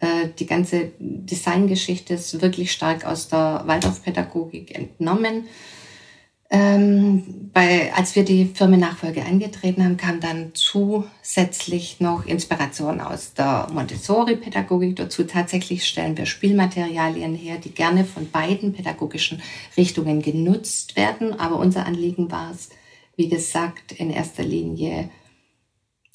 äh, 0.00 0.28
die 0.38 0.46
ganze 0.46 0.92
Designgeschichte 0.98 2.12
ist 2.14 2.42
wirklich 2.42 2.72
stark 2.72 3.04
aus 3.04 3.28
der 3.28 3.62
Waldorfpädagogik 3.66 4.74
entnommen. 4.74 5.46
Ähm, 6.54 7.50
bei, 7.54 7.94
als 7.94 8.14
wir 8.14 8.26
die 8.26 8.44
Firmennachfolge 8.44 9.24
eingetreten 9.24 9.82
haben, 9.82 9.96
kam 9.96 10.20
dann 10.20 10.50
zusätzlich 10.52 11.98
noch 11.98 12.26
Inspiration 12.26 13.00
aus 13.00 13.32
der 13.32 13.68
Montessori-Pädagogik 13.72 14.96
dazu. 14.96 15.24
Tatsächlich 15.24 15.86
stellen 15.86 16.18
wir 16.18 16.26
Spielmaterialien 16.26 17.34
her, 17.34 17.56
die 17.56 17.72
gerne 17.72 18.04
von 18.04 18.30
beiden 18.30 18.74
pädagogischen 18.74 19.40
Richtungen 19.78 20.20
genutzt 20.20 20.94
werden. 20.94 21.40
Aber 21.40 21.56
unser 21.56 21.86
Anliegen 21.86 22.30
war 22.30 22.50
es, 22.52 22.68
wie 23.16 23.30
gesagt, 23.30 23.92
in 23.92 24.10
erster 24.10 24.42
Linie 24.42 25.08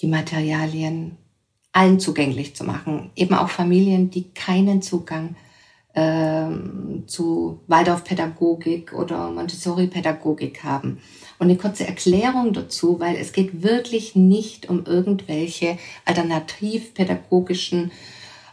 die 0.04 0.08
Materialien 0.08 1.18
allen 1.72 2.00
zugänglich 2.00 2.56
zu 2.56 2.64
machen. 2.64 3.10
Eben 3.16 3.34
auch 3.34 3.50
Familien, 3.50 4.12
die 4.12 4.30
keinen 4.36 4.84
Zugang 4.84 5.36
ähm, 5.98 7.06
zu 7.08 7.64
Waldorfpädagogik 7.66 8.94
oder 8.94 9.32
Montessori-Pädagogik 9.32 10.64
haben. 10.64 11.02
Und 11.40 11.50
eine 11.50 11.58
kurze 11.58 11.88
Erklärung 11.88 12.54
dazu, 12.54 13.00
weil 13.00 13.16
es 13.16 13.34
geht 13.34 13.64
wirklich 13.64 14.16
nicht 14.16 14.70
um 14.70 14.86
irgendwelche 14.86 15.80
alternativpädagogischen 16.06 17.92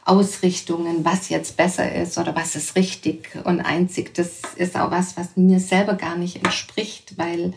Ausrichtungen, 0.07 1.05
was 1.05 1.29
jetzt 1.29 1.59
besser 1.59 1.95
ist 1.95 2.17
oder 2.17 2.35
was 2.35 2.57
ist 2.57 2.77
richtig 2.77 3.39
und 3.45 3.61
einzig. 3.61 4.15
Das 4.15 4.41
ist 4.57 4.77
auch 4.77 4.91
was, 4.91 5.19
was 5.19 5.37
mir 5.37 5.61
selber 5.61 5.95
gar 5.95 6.17
nicht 6.17 6.37
entspricht, 6.37 7.19
weil 7.19 7.53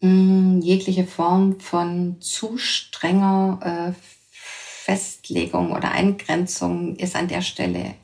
mh, 0.00 0.62
jegliche 0.62 1.06
Form 1.06 1.58
von 1.58 2.20
zu 2.20 2.58
strenger 2.58 3.94
äh, 3.94 4.00
Festlegung 4.30 5.72
oder 5.72 5.92
Eingrenzung 5.92 6.96
ist 6.96 7.16
an 7.16 7.28
der 7.28 7.40
Stelle 7.40 7.94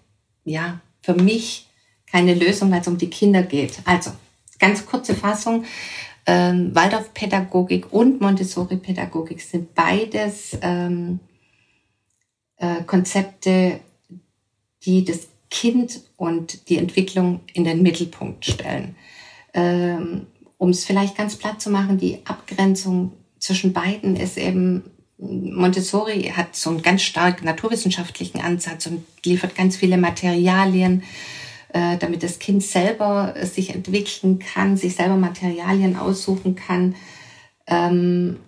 ja 0.45 0.81
für 1.01 1.15
mich 1.15 1.69
keine 2.11 2.35
Lösung, 2.35 2.71
weil 2.71 2.81
es 2.81 2.89
um 2.89 2.99
die 2.99 3.11
Kinder 3.11 3.43
geht. 3.43 3.79
Also 3.85 4.13
ganz 4.59 4.87
kurze 4.87 5.15
Fassung. 5.15 5.65
Ähm, 6.25 6.75
Waldorfpädagogik 6.75 7.93
und 7.93 8.21
Montessori-Pädagogik 8.21 9.41
sind 9.41 9.75
beides 9.75 10.57
ähm, 10.63 11.19
äh, 12.59 12.83
Konzepte, 12.85 13.81
die 14.85 15.05
das 15.05 15.29
Kind 15.51 16.01
und 16.17 16.69
die 16.69 16.79
Entwicklung 16.79 17.41
in 17.53 17.65
den 17.65 17.83
Mittelpunkt 17.83 18.45
stellen. 18.45 18.95
Ähm, 19.53 20.27
um 20.59 20.71
es 20.71 20.85
vielleicht 20.85 21.17
ganz 21.17 21.37
platt 21.37 21.61
zu 21.61 21.71
machen, 21.71 21.99
die 21.99 22.25
Abgrenzung 22.25 23.13
zwischen 23.41 23.73
beiden 23.73 24.15
ist 24.15 24.39
eben, 24.39 24.85
Montessori 25.23 26.33
hat 26.37 26.57
so 26.57 26.71
einen 26.71 26.83
ganz 26.83 27.03
stark 27.03 27.45
naturwissenschaftlichen 27.45 28.41
Ansatz 28.41 28.87
und 28.87 29.05
liefert 29.25 29.55
ganz 29.55 29.77
viele 29.77 29.97
Materialien, 29.97 31.05
äh, 31.73 31.97
damit 31.99 32.23
das 32.23 32.39
Kind 32.41 32.63
selber 32.63 33.35
sich 33.43 33.75
entwickeln 33.75 34.41
kann, 34.41 34.77
sich 34.77 34.97
selber 34.97 35.17
Materialien 35.17 35.97
aussuchen 35.97 36.57
kann. 36.57 36.97
Ähm, 37.67 38.41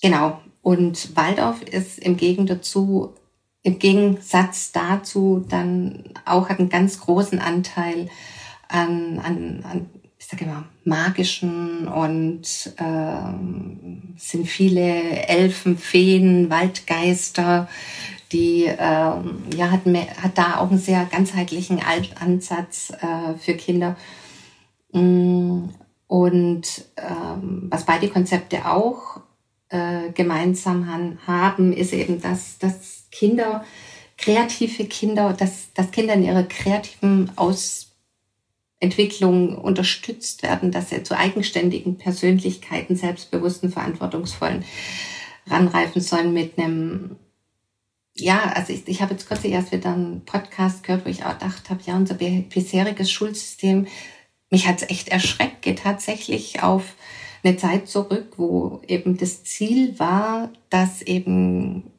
genau. 0.00 0.40
Und 0.62 1.16
Waldorf 1.16 1.62
ist 1.62 1.98
im 1.98 2.16
Gegensatz 2.16 2.58
dazu, 2.58 3.14
im 3.62 3.78
Gegensatz 3.78 4.72
dazu 4.72 5.44
dann 5.48 6.14
auch 6.24 6.48
hat 6.48 6.58
einen 6.58 6.70
ganz 6.70 7.00
großen 7.00 7.38
Anteil 7.38 8.08
an, 8.68 9.18
an, 9.18 9.64
an 9.64 9.90
sage 10.30 10.44
immer, 10.44 10.64
magischen 10.84 11.88
und 11.88 12.74
ähm, 12.78 14.14
sind 14.16 14.46
viele 14.46 15.26
Elfen, 15.26 15.76
Feen, 15.76 16.50
Waldgeister, 16.50 17.68
die 18.30 18.64
ähm, 18.66 19.42
ja 19.56 19.70
hat, 19.72 19.86
mehr, 19.86 20.06
hat 20.22 20.38
da 20.38 20.58
auch 20.58 20.70
einen 20.70 20.78
sehr 20.78 21.04
ganzheitlichen 21.06 21.80
Ansatz 22.20 22.92
äh, 23.00 23.34
für 23.38 23.54
Kinder. 23.54 23.96
Mm, 24.92 25.70
und 26.06 26.84
ähm, 26.96 27.66
was 27.68 27.86
beide 27.86 28.08
Konzepte 28.08 28.66
auch 28.66 29.20
äh, 29.68 30.10
gemeinsam 30.12 30.88
han, 30.88 31.18
haben, 31.26 31.72
ist 31.72 31.92
eben, 31.92 32.20
dass, 32.20 32.58
dass 32.58 33.06
Kinder, 33.10 33.64
kreative 34.16 34.84
Kinder, 34.84 35.32
dass, 35.32 35.72
dass 35.74 35.90
Kinder 35.90 36.14
in 36.14 36.24
ihrer 36.24 36.44
kreativen 36.44 37.32
Aus 37.36 37.89
Entwicklung 38.80 39.58
unterstützt 39.58 40.42
werden, 40.42 40.72
dass 40.72 40.88
sie 40.88 41.02
zu 41.02 41.16
eigenständigen 41.16 41.98
Persönlichkeiten, 41.98 42.96
selbstbewussten, 42.96 43.70
verantwortungsvollen 43.70 44.64
ranreifen 45.46 46.00
sollen 46.00 46.32
mit 46.32 46.58
einem, 46.58 47.16
ja, 48.14 48.52
also 48.54 48.72
ich, 48.72 48.88
ich 48.88 49.02
habe 49.02 49.12
jetzt 49.12 49.28
kurz 49.28 49.44
erst 49.44 49.72
wieder 49.72 49.92
einen 49.92 50.24
Podcast 50.24 50.82
gehört, 50.82 51.04
wo 51.04 51.10
ich 51.10 51.24
auch 51.24 51.38
gedacht 51.38 51.68
habe, 51.68 51.80
ja, 51.84 51.94
unser 51.96 52.14
bisheriges 52.14 53.10
Schulsystem, 53.10 53.86
mich 54.50 54.66
hat 54.66 54.82
es 54.82 54.90
echt 54.90 55.08
erschreckt, 55.08 55.62
geht 55.62 55.80
tatsächlich 55.80 56.62
auf 56.62 56.94
eine 57.42 57.56
Zeit 57.56 57.88
zurück, 57.88 58.34
wo 58.36 58.80
eben 58.86 59.16
das 59.16 59.44
Ziel 59.44 59.98
war, 59.98 60.50
dass 60.70 61.02
eben 61.02 61.90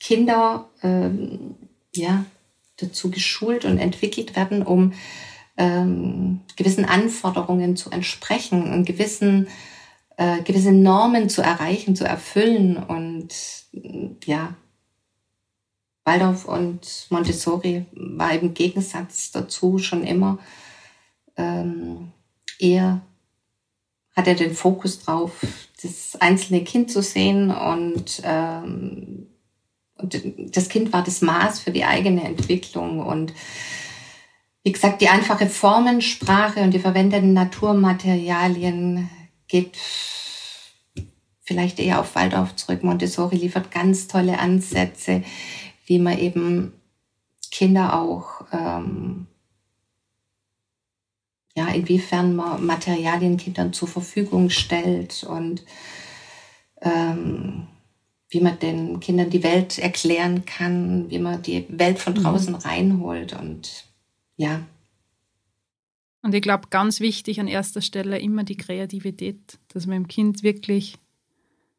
Kinder 0.00 0.68
ähm, 0.82 1.54
ja 1.94 2.24
dazu 2.76 3.10
geschult 3.10 3.64
und 3.64 3.78
entwickelt 3.78 4.36
werden, 4.36 4.62
um 4.62 4.92
ähm, 5.56 6.40
gewissen 6.56 6.84
Anforderungen 6.84 7.76
zu 7.76 7.90
entsprechen 7.90 8.72
und 8.72 8.84
gewissen 8.84 9.48
äh, 10.16 10.42
gewisse 10.42 10.72
Normen 10.72 11.28
zu 11.28 11.42
erreichen, 11.42 11.96
zu 11.96 12.04
erfüllen 12.04 12.76
und 12.76 13.34
ja, 14.24 14.54
Waldorf 16.04 16.44
und 16.44 17.06
Montessori 17.10 17.86
war 17.92 18.32
im 18.32 18.54
Gegensatz 18.54 19.32
dazu 19.32 19.78
schon 19.78 20.04
immer 20.04 20.38
ähm, 21.36 22.12
eher 22.58 23.00
hat 24.14 24.28
er 24.28 24.34
den 24.34 24.54
Fokus 24.54 25.00
drauf, 25.00 25.44
das 25.82 26.16
einzelne 26.20 26.62
Kind 26.62 26.90
zu 26.90 27.02
sehen 27.02 27.50
und, 27.50 28.22
ähm, 28.24 29.26
und 29.96 30.22
das 30.54 30.68
Kind 30.68 30.92
war 30.92 31.02
das 31.02 31.20
Maß 31.20 31.58
für 31.58 31.72
die 31.72 31.84
eigene 31.84 32.22
Entwicklung 32.22 33.00
und 33.00 33.32
wie 34.64 34.72
gesagt, 34.72 35.02
die 35.02 35.08
einfache 35.08 35.46
Formensprache 35.46 36.60
und 36.60 36.72
die 36.72 36.78
verwendeten 36.78 37.34
Naturmaterialien 37.34 39.10
geht 39.46 39.76
vielleicht 41.42 41.78
eher 41.78 42.00
auf 42.00 42.14
Waldorf 42.14 42.56
zurück. 42.56 42.82
Montessori 42.82 43.36
liefert 43.36 43.70
ganz 43.70 44.08
tolle 44.08 44.38
Ansätze, 44.38 45.22
wie 45.84 45.98
man 45.98 46.18
eben 46.18 46.72
Kinder 47.50 48.00
auch, 48.00 48.46
ähm, 48.52 49.26
ja, 51.54 51.68
inwiefern 51.68 52.34
man 52.34 52.64
Materialien 52.64 53.36
Kindern 53.36 53.74
zur 53.74 53.86
Verfügung 53.86 54.48
stellt 54.48 55.24
und 55.24 55.62
ähm, 56.80 57.68
wie 58.30 58.40
man 58.40 58.58
den 58.58 58.98
Kindern 58.98 59.28
die 59.28 59.42
Welt 59.42 59.78
erklären 59.78 60.46
kann, 60.46 61.10
wie 61.10 61.18
man 61.18 61.42
die 61.42 61.66
Welt 61.68 61.98
von 61.98 62.14
mhm. 62.14 62.22
draußen 62.22 62.54
mhm. 62.54 62.60
reinholt 62.60 63.38
und 63.38 63.84
ja. 64.36 64.66
Und 66.22 66.34
ich 66.34 66.42
glaube, 66.42 66.68
ganz 66.70 67.00
wichtig 67.00 67.38
an 67.38 67.48
erster 67.48 67.82
Stelle 67.82 68.18
immer 68.18 68.44
die 68.44 68.56
Kreativität, 68.56 69.58
dass 69.68 69.86
man 69.86 70.02
dem 70.02 70.08
Kind 70.08 70.42
wirklich 70.42 70.96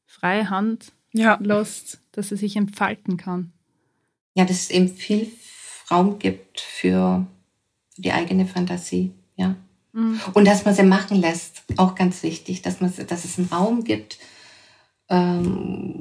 freie 0.05 0.49
Hand 0.49 0.91
ja. 1.13 1.39
lässt, 1.41 2.01
dass 2.11 2.31
er 2.31 2.37
sich 2.37 2.55
entfalten 2.55 3.17
kann. 3.17 3.51
Ja, 4.35 4.45
dass 4.45 4.63
es 4.63 4.69
eben 4.69 4.89
viel 4.89 5.31
Raum 5.89 6.19
gibt 6.19 6.61
für 6.61 7.25
die 7.97 8.11
eigene 8.11 8.45
Fantasie, 8.45 9.11
ja. 9.35 9.55
Mhm. 9.93 10.19
Und 10.33 10.45
dass 10.45 10.65
man 10.65 10.75
sie 10.75 10.83
machen 10.83 11.19
lässt, 11.21 11.63
auch 11.77 11.95
ganz 11.95 12.21
wichtig, 12.21 12.61
dass, 12.61 12.81
man, 12.81 12.93
dass 13.07 13.25
es 13.25 13.39
einen 13.39 13.47
Raum 13.47 13.83
gibt, 13.83 14.19
ähm, 15.09 15.94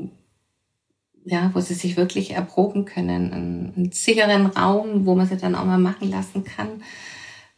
ja, 1.25 1.51
wo 1.55 1.61
sie 1.61 1.75
sich 1.75 1.97
wirklich 1.97 2.33
erproben 2.33 2.85
können, 2.85 3.33
einen, 3.33 3.73
einen 3.77 3.93
sicheren 3.93 4.47
Raum, 4.47 5.07
wo 5.07 5.15
man 5.15 5.27
sie 5.27 5.37
dann 5.37 5.55
auch 5.55 5.65
mal 5.65 5.79
machen 5.79 6.11
lassen 6.11 6.45
kann, 6.45 6.83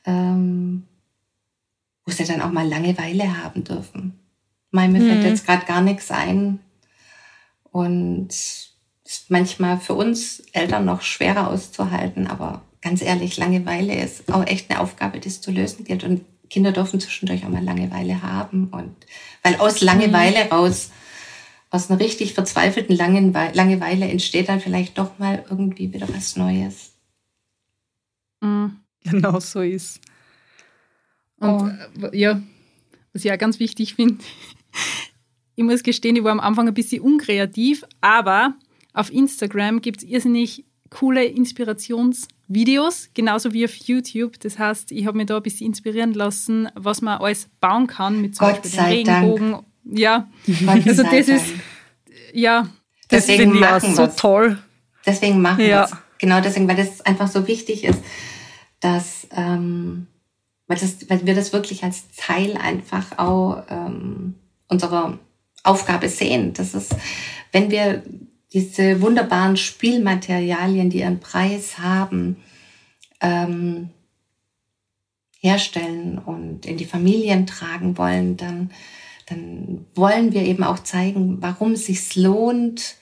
ähm, 0.05 0.85
wo 2.05 2.13
sie 2.13 2.25
dann 2.25 2.41
auch 2.41 2.53
mal 2.53 2.67
Langeweile 2.67 3.43
haben 3.43 3.65
dürfen. 3.65 4.19
Mein, 4.71 4.93
mir 4.93 5.01
mhm. 5.01 5.09
fällt 5.09 5.25
jetzt 5.25 5.47
gerade 5.47 5.67
gar 5.67 5.81
nichts 5.81 6.11
ein. 6.11 6.61
Und 7.73 8.29
ist 8.29 9.31
manchmal 9.31 9.79
für 9.79 9.95
uns 9.95 10.43
Eltern 10.53 10.85
noch 10.85 11.03
schwerer 11.03 11.49
auszuhalten, 11.49 12.27
aber 12.27 12.63
ganz 12.81 13.03
ehrlich, 13.03 13.37
Langeweile 13.37 13.95
ist 13.95 14.33
auch 14.33 14.47
echt 14.47 14.71
eine 14.71 14.81
Aufgabe, 14.81 15.21
die 15.21 15.29
es 15.29 15.41
zu 15.41 15.51
lösen 15.51 15.85
gilt. 15.85 16.05
Und 16.05 16.25
Kinder 16.49 16.73
dürfen 16.73 17.01
zwischendurch 17.01 17.45
auch 17.45 17.49
mal 17.49 17.63
Langeweile 17.63 18.23
haben. 18.23 18.69
Und 18.69 18.95
weil 19.43 19.57
aus 19.57 19.81
Langeweile 19.81 20.45
mhm. 20.45 20.51
raus 20.51 20.91
aus 21.71 21.91
einer 21.91 22.01
richtig 22.01 22.35
verzweifelten 22.35 22.97
Langeweile 22.97 24.07
entsteht 24.07 24.49
dann 24.49 24.61
vielleicht 24.61 24.99
doch 24.99 25.19
mal 25.19 25.45
irgendwie 25.51 25.93
wieder 25.93 26.09
was 26.09 26.37
Neues. 26.37 26.93
Mhm. 28.41 28.79
Genau 29.05 29.39
so 29.41 29.61
ist. 29.61 30.01
Und 31.39 31.79
oh. 32.03 32.09
ja, 32.13 32.41
was 33.13 33.25
ich 33.25 33.33
auch 33.33 33.39
ganz 33.39 33.61
wichtig 33.61 33.95
finde, 33.95 34.23
ich 35.57 35.65
muss 35.65 35.83
gestehen, 35.83 36.17
ich 36.17 36.25
war 36.25 36.33
am 36.33 36.41
Anfang 36.41 36.69
ein 36.69 36.75
bisschen 36.75 37.03
unkreativ, 37.03 37.85
aber 38.01 38.55
auf 38.93 39.13
Instagram 39.13 39.81
gibt 39.81 40.03
es 40.03 40.09
irrsinnig 40.09 40.65
coole 40.91 41.25
Inspirationsvideos, 41.25 43.11
genauso 43.13 43.53
wie 43.53 43.65
auf 43.65 43.75
YouTube. 43.75 44.41
Das 44.41 44.59
heißt, 44.59 44.93
ich 44.93 45.07
habe 45.07 45.19
mich 45.19 45.27
da 45.27 45.37
ein 45.37 45.43
bisschen 45.43 45.67
inspirieren 45.67 46.15
lassen, 46.15 46.69
was 46.75 47.03
man 47.03 47.19
alles 47.19 47.49
bauen 47.61 47.87
kann 47.87 48.21
mit 48.21 48.37
zum 48.37 48.47
Gott 48.47 48.63
Beispiel 48.63 48.81
dem 48.81 48.87
Regenbogen. 48.87 49.51
Dank. 49.53 49.65
Ja, 49.91 50.29
also 50.67 51.03
das 51.03 51.29
ist, 51.29 51.47
ja. 52.33 52.69
Das 53.09 53.27
finde 53.27 53.59
ich 53.59 53.65
auch 53.65 53.81
so 53.81 54.07
toll. 54.09 54.59
Deswegen 55.05 55.41
machen 55.41 55.59
wir 55.59 55.85
es. 55.85 55.93
Genau 56.19 56.41
deswegen, 56.41 56.67
weil 56.67 56.77
das 56.77 57.03
einfach 57.03 57.29
so 57.29 57.47
wichtig 57.47 57.85
ist, 57.85 58.01
dass, 58.81 59.29
ähm, 59.37 60.07
weil, 60.67 60.79
das, 60.79 61.09
weil 61.09 61.25
wir 61.27 61.35
das 61.35 61.53
wirklich 61.53 61.85
als 61.85 62.05
Teil 62.17 62.57
einfach 62.57 63.19
auch 63.19 63.63
ähm, 63.69 64.35
unserer 64.69 65.19
Aufgabe 65.63 66.09
sehen. 66.09 66.53
Das 66.55 66.75
ist, 66.75 66.97
wenn 67.53 67.71
wir 67.71 68.03
diese 68.53 69.01
wunderbaren 69.03 69.57
Spielmaterialien, 69.57 70.91
die 70.91 71.01
ihren 71.01 71.21
Preis 71.21 71.79
haben, 71.79 72.37
ähm, 73.21 73.91
herstellen 75.41 76.19
und 76.19 76.67
in 76.67 76.77
die 76.77 76.85
Familien 76.85 77.47
tragen 77.47 77.99
wollen, 77.99 78.37
dann 78.37 78.71
dann 79.27 79.87
wollen 79.95 80.33
wir 80.33 80.43
eben 80.43 80.65
auch 80.65 80.79
zeigen, 80.79 81.39
warum 81.41 81.73
es 81.73 81.87
sich 81.87 82.17
lohnt, 82.17 82.97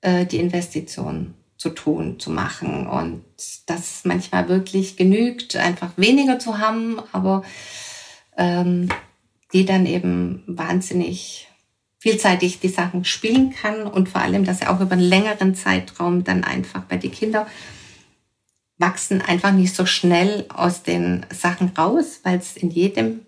äh, 0.00 0.26
die 0.26 0.38
Investition 0.38 1.34
zu 1.56 1.70
tun, 1.70 2.18
zu 2.18 2.30
machen. 2.30 2.86
Und 2.86 3.24
dass 3.66 4.04
manchmal 4.04 4.48
wirklich 4.48 4.96
genügt, 4.96 5.56
einfach 5.56 5.92
weniger 5.96 6.38
zu 6.38 6.58
haben, 6.58 7.00
aber 7.12 7.44
ähm, 8.36 8.88
die 9.52 9.64
dann 9.64 9.86
eben 9.86 10.42
wahnsinnig 10.46 11.48
vielseitig 11.98 12.58
die 12.58 12.68
Sachen 12.68 13.04
spielen 13.04 13.50
kann 13.50 13.86
und 13.86 14.08
vor 14.08 14.22
allem, 14.22 14.44
dass 14.44 14.60
er 14.60 14.74
auch 14.74 14.80
über 14.80 14.92
einen 14.92 15.02
längeren 15.02 15.54
Zeitraum 15.54 16.24
dann 16.24 16.42
einfach 16.42 16.82
bei 16.82 16.96
den 16.96 17.12
Kindern 17.12 17.46
wachsen 18.82 19.22
einfach 19.22 19.52
nicht 19.52 19.74
so 19.74 19.86
schnell 19.86 20.44
aus 20.48 20.82
den 20.82 21.24
Sachen 21.32 21.68
raus, 21.68 22.20
weil 22.24 22.38
es 22.38 22.56
in 22.56 22.70
jedem 22.70 23.20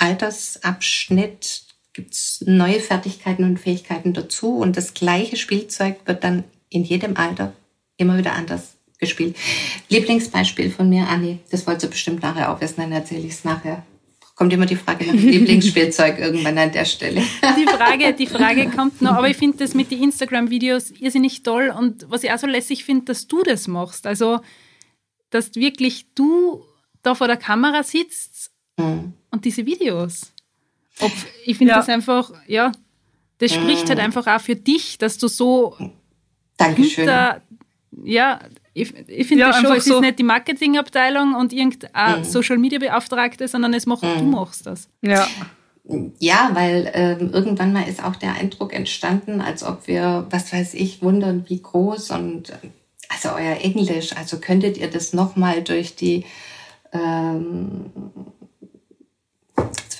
Altersabschnitt 0.00 1.62
gibt 1.92 2.14
es 2.14 2.42
neue 2.46 2.80
Fertigkeiten 2.80 3.44
und 3.44 3.58
Fähigkeiten 3.58 4.12
dazu 4.12 4.56
und 4.56 4.76
das 4.76 4.94
gleiche 4.94 5.36
Spielzeug 5.36 5.96
wird 6.06 6.24
dann 6.24 6.44
in 6.68 6.84
jedem 6.84 7.16
Alter 7.16 7.52
immer 7.96 8.16
wieder 8.16 8.32
anders 8.32 8.76
gespielt. 8.98 9.36
Lieblingsbeispiel 9.88 10.70
von 10.70 10.88
mir, 10.88 11.08
Anni, 11.08 11.38
das 11.50 11.66
wolltest 11.66 11.86
du 11.86 11.90
bestimmt 11.90 12.22
nachher 12.22 12.52
auch 12.52 12.60
wissen, 12.60 12.76
dann 12.78 12.92
erzähle 12.92 13.26
ich 13.26 13.32
es 13.32 13.44
nachher. 13.44 13.84
Kommt 14.36 14.52
immer 14.52 14.66
die 14.66 14.76
Frage 14.76 15.06
nach 15.06 15.14
Lieblingsspielzeug 15.20 16.18
irgendwann 16.18 16.56
an 16.56 16.72
der 16.72 16.84
Stelle. 16.86 17.22
Die 17.58 17.66
Frage, 17.66 18.14
die 18.14 18.26
Frage 18.38 18.70
kommt 18.70 19.02
noch, 19.02 19.12
aber 19.12 19.28
ich 19.28 19.36
finde 19.36 19.58
das 19.58 19.74
mit 19.74 19.90
den 19.90 20.02
Instagram-Videos 20.02 20.92
irrsinnig 20.92 21.42
toll 21.42 21.74
und 21.76 22.06
was 22.08 22.22
ich 22.22 22.32
auch 22.32 22.38
so 22.38 22.46
lässig 22.46 22.84
finde, 22.84 23.06
dass 23.06 23.26
du 23.26 23.42
das 23.42 23.68
machst. 23.68 24.06
Also, 24.06 24.40
dass 25.28 25.54
wirklich 25.56 26.06
du 26.14 26.64
da 27.02 27.14
vor 27.14 27.26
der 27.26 27.36
Kamera 27.36 27.82
sitzt 27.82 28.49
mhm 28.80 29.12
und 29.30 29.44
diese 29.44 29.64
Videos. 29.66 30.32
Ob, 31.00 31.12
ich 31.44 31.56
finde 31.56 31.72
ja. 31.72 31.78
das 31.78 31.88
einfach, 31.88 32.32
ja, 32.46 32.72
das 33.38 33.54
spricht 33.54 33.88
halt 33.88 33.98
mm. 33.98 34.02
einfach 34.02 34.26
auch 34.26 34.40
für 34.40 34.56
dich, 34.56 34.98
dass 34.98 35.16
du 35.16 35.28
so 35.28 35.76
Dankeschön. 36.56 37.04
Hinter, 37.04 37.40
ja, 38.04 38.40
ich, 38.74 38.94
ich 39.08 39.26
finde 39.26 39.42
ja, 39.42 39.48
das 39.48 39.60
schon, 39.60 39.76
es 39.76 39.84
so 39.84 39.94
ist 39.96 40.00
nicht 40.02 40.18
die 40.18 40.24
Marketingabteilung 40.24 41.34
und 41.34 41.52
irgendein 41.52 42.20
mm. 42.20 42.24
Social 42.24 42.58
Media 42.58 42.78
Beauftragte, 42.78 43.48
sondern 43.48 43.72
es 43.72 43.86
macht, 43.86 44.02
mm. 44.02 44.18
du 44.18 44.24
machst 44.24 44.66
das. 44.66 44.88
Ja. 45.00 45.26
Ja, 46.18 46.50
weil 46.52 46.90
ähm, 46.94 47.30
irgendwann 47.32 47.72
mal 47.72 47.88
ist 47.88 48.04
auch 48.04 48.14
der 48.14 48.34
Eindruck 48.34 48.74
entstanden, 48.74 49.40
als 49.40 49.64
ob 49.64 49.88
wir, 49.88 50.26
was 50.30 50.52
weiß 50.52 50.74
ich, 50.74 51.02
wundern, 51.02 51.46
wie 51.48 51.60
groß 51.60 52.10
und 52.10 52.52
also 53.08 53.30
euer 53.30 53.56
Englisch, 53.56 54.14
also 54.16 54.38
könntet 54.38 54.76
ihr 54.76 54.88
das 54.88 55.14
nochmal 55.14 55.64
durch 55.64 55.96
die 55.96 56.26
ähm, 56.92 57.90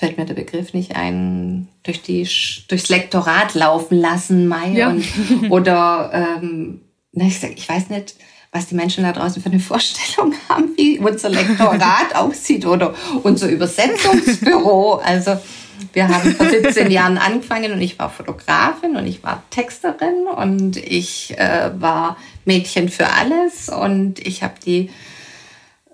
fällt 0.01 0.17
mir 0.17 0.25
der 0.25 0.33
Begriff 0.33 0.73
nicht 0.73 0.95
ein, 0.95 1.67
durch 1.83 2.01
die, 2.01 2.27
durchs 2.67 2.89
Lektorat 2.89 3.53
laufen 3.53 3.99
lassen, 3.99 4.47
Mai, 4.47 4.71
ja. 4.71 4.89
und, 4.89 5.05
oder, 5.51 6.09
ähm, 6.11 6.81
na, 7.11 7.25
ich, 7.25 7.39
sag, 7.39 7.51
ich 7.51 7.69
weiß 7.69 7.89
nicht, 7.89 8.15
was 8.51 8.65
die 8.65 8.73
Menschen 8.73 9.03
da 9.03 9.11
draußen 9.11 9.43
für 9.43 9.49
eine 9.49 9.59
Vorstellung 9.59 10.33
haben, 10.49 10.71
wie 10.75 10.97
unser 10.97 11.29
Lektorat 11.29 12.15
aussieht 12.15 12.65
oder 12.65 12.95
unser 13.21 13.47
Übersetzungsbüro. 13.47 14.95
Also, 14.95 15.37
wir 15.93 16.07
haben 16.07 16.31
vor 16.31 16.49
17 16.49 16.89
Jahren 16.89 17.19
angefangen 17.19 17.71
und 17.71 17.81
ich 17.81 17.99
war 17.99 18.09
Fotografin 18.09 18.95
und 18.95 19.05
ich 19.05 19.23
war 19.23 19.43
Texterin 19.51 20.25
und 20.35 20.77
ich 20.77 21.37
äh, 21.37 21.69
war 21.79 22.17
Mädchen 22.45 22.89
für 22.89 23.07
alles 23.07 23.69
und 23.69 24.17
ich 24.17 24.41
habe 24.41 24.55
die, 24.65 24.89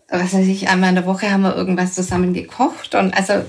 was 0.07 0.33
weiß 0.33 0.47
ich, 0.47 0.69
einmal 0.69 0.91
in 0.91 0.95
der 0.95 1.05
Woche 1.05 1.29
haben 1.29 1.41
wir 1.41 1.57
irgendwas 1.57 1.93
zusammen 1.93 2.33
gekocht 2.33 2.95
und 2.95 3.13
also 3.13 3.43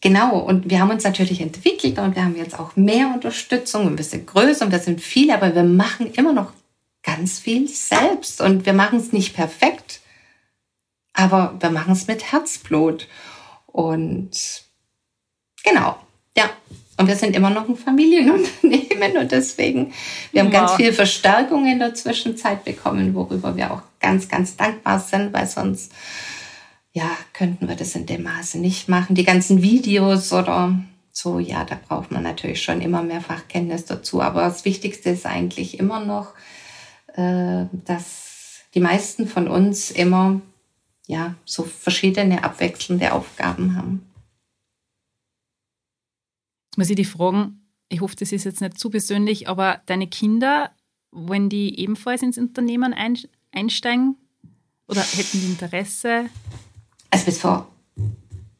Genau, 0.00 0.38
und 0.38 0.70
wir 0.70 0.80
haben 0.80 0.90
uns 0.90 1.02
natürlich 1.02 1.40
entwickelt 1.40 1.98
und 1.98 2.14
wir 2.14 2.24
haben 2.24 2.36
jetzt 2.36 2.58
auch 2.58 2.76
mehr 2.76 3.10
Unterstützung 3.12 3.86
und 3.86 3.98
wir 3.98 4.04
sind 4.04 4.26
größer 4.26 4.64
und 4.64 4.70
wir 4.70 4.78
sind 4.78 5.00
viele, 5.00 5.34
aber 5.34 5.54
wir 5.54 5.64
machen 5.64 6.12
immer 6.12 6.32
noch 6.32 6.52
ganz 7.02 7.38
viel 7.38 7.68
selbst 7.68 8.40
und 8.40 8.64
wir 8.64 8.74
machen 8.74 8.98
es 8.98 9.12
nicht 9.12 9.34
perfekt, 9.34 10.00
aber 11.14 11.54
wir 11.58 11.70
machen 11.70 11.92
es 11.92 12.06
mit 12.06 12.30
Herzblut. 12.32 13.08
Und 13.66 14.30
genau, 15.64 15.96
ja. 16.36 16.50
Und 16.96 17.06
wir 17.06 17.16
sind 17.16 17.36
immer 17.36 17.50
noch 17.50 17.68
ein 17.68 17.76
Familienunternehmen 17.76 19.16
und 19.18 19.30
deswegen, 19.30 19.92
wir 20.32 20.42
haben 20.42 20.52
wow. 20.52 20.60
ganz 20.60 20.72
viel 20.72 20.92
Verstärkung 20.92 21.66
in 21.66 21.78
der 21.78 21.94
Zwischenzeit 21.94 22.64
bekommen, 22.64 23.14
worüber 23.14 23.56
wir 23.56 23.72
auch 23.72 23.82
ganz, 24.00 24.28
ganz 24.28 24.56
dankbar 24.56 24.98
sind, 24.98 25.32
weil 25.32 25.46
sonst 25.46 25.92
ja, 26.92 27.10
könnten 27.32 27.68
wir 27.68 27.76
das 27.76 27.94
in 27.94 28.06
dem 28.06 28.22
Maße 28.22 28.58
nicht 28.58 28.88
machen. 28.88 29.14
Die 29.14 29.24
ganzen 29.24 29.62
Videos 29.62 30.32
oder 30.32 30.78
so, 31.12 31.38
ja, 31.38 31.64
da 31.64 31.76
braucht 31.76 32.10
man 32.10 32.22
natürlich 32.22 32.62
schon 32.62 32.80
immer 32.80 33.02
mehr 33.02 33.20
Fachkenntnis 33.20 33.84
dazu. 33.84 34.22
Aber 34.22 34.42
das 34.42 34.64
Wichtigste 34.64 35.10
ist 35.10 35.26
eigentlich 35.26 35.78
immer 35.78 36.04
noch, 36.04 36.34
äh, 37.14 37.66
dass 37.72 38.60
die 38.74 38.80
meisten 38.80 39.26
von 39.26 39.48
uns 39.48 39.90
immer 39.90 40.40
ja 41.06 41.34
so 41.44 41.64
verschiedene 41.64 42.44
abwechselnde 42.44 43.12
Aufgaben 43.12 43.76
haben. 43.76 44.06
Jetzt 46.70 46.78
muss 46.78 46.90
ich 46.90 46.96
die 46.96 47.04
fragen, 47.04 47.68
ich 47.88 48.00
hoffe, 48.00 48.16
das 48.16 48.32
ist 48.32 48.44
jetzt 48.44 48.60
nicht 48.60 48.78
zu 48.78 48.90
persönlich, 48.90 49.48
aber 49.48 49.82
deine 49.86 50.06
Kinder, 50.06 50.70
wenn 51.10 51.48
die 51.48 51.80
ebenfalls 51.80 52.22
ins 52.22 52.38
Unternehmen 52.38 52.94
einsteigen 53.50 54.16
oder 54.86 55.00
hätten 55.00 55.40
die 55.40 55.46
Interesse? 55.46 56.28
Also 57.10 57.24
bis 57.24 57.38
vor, 57.40 57.68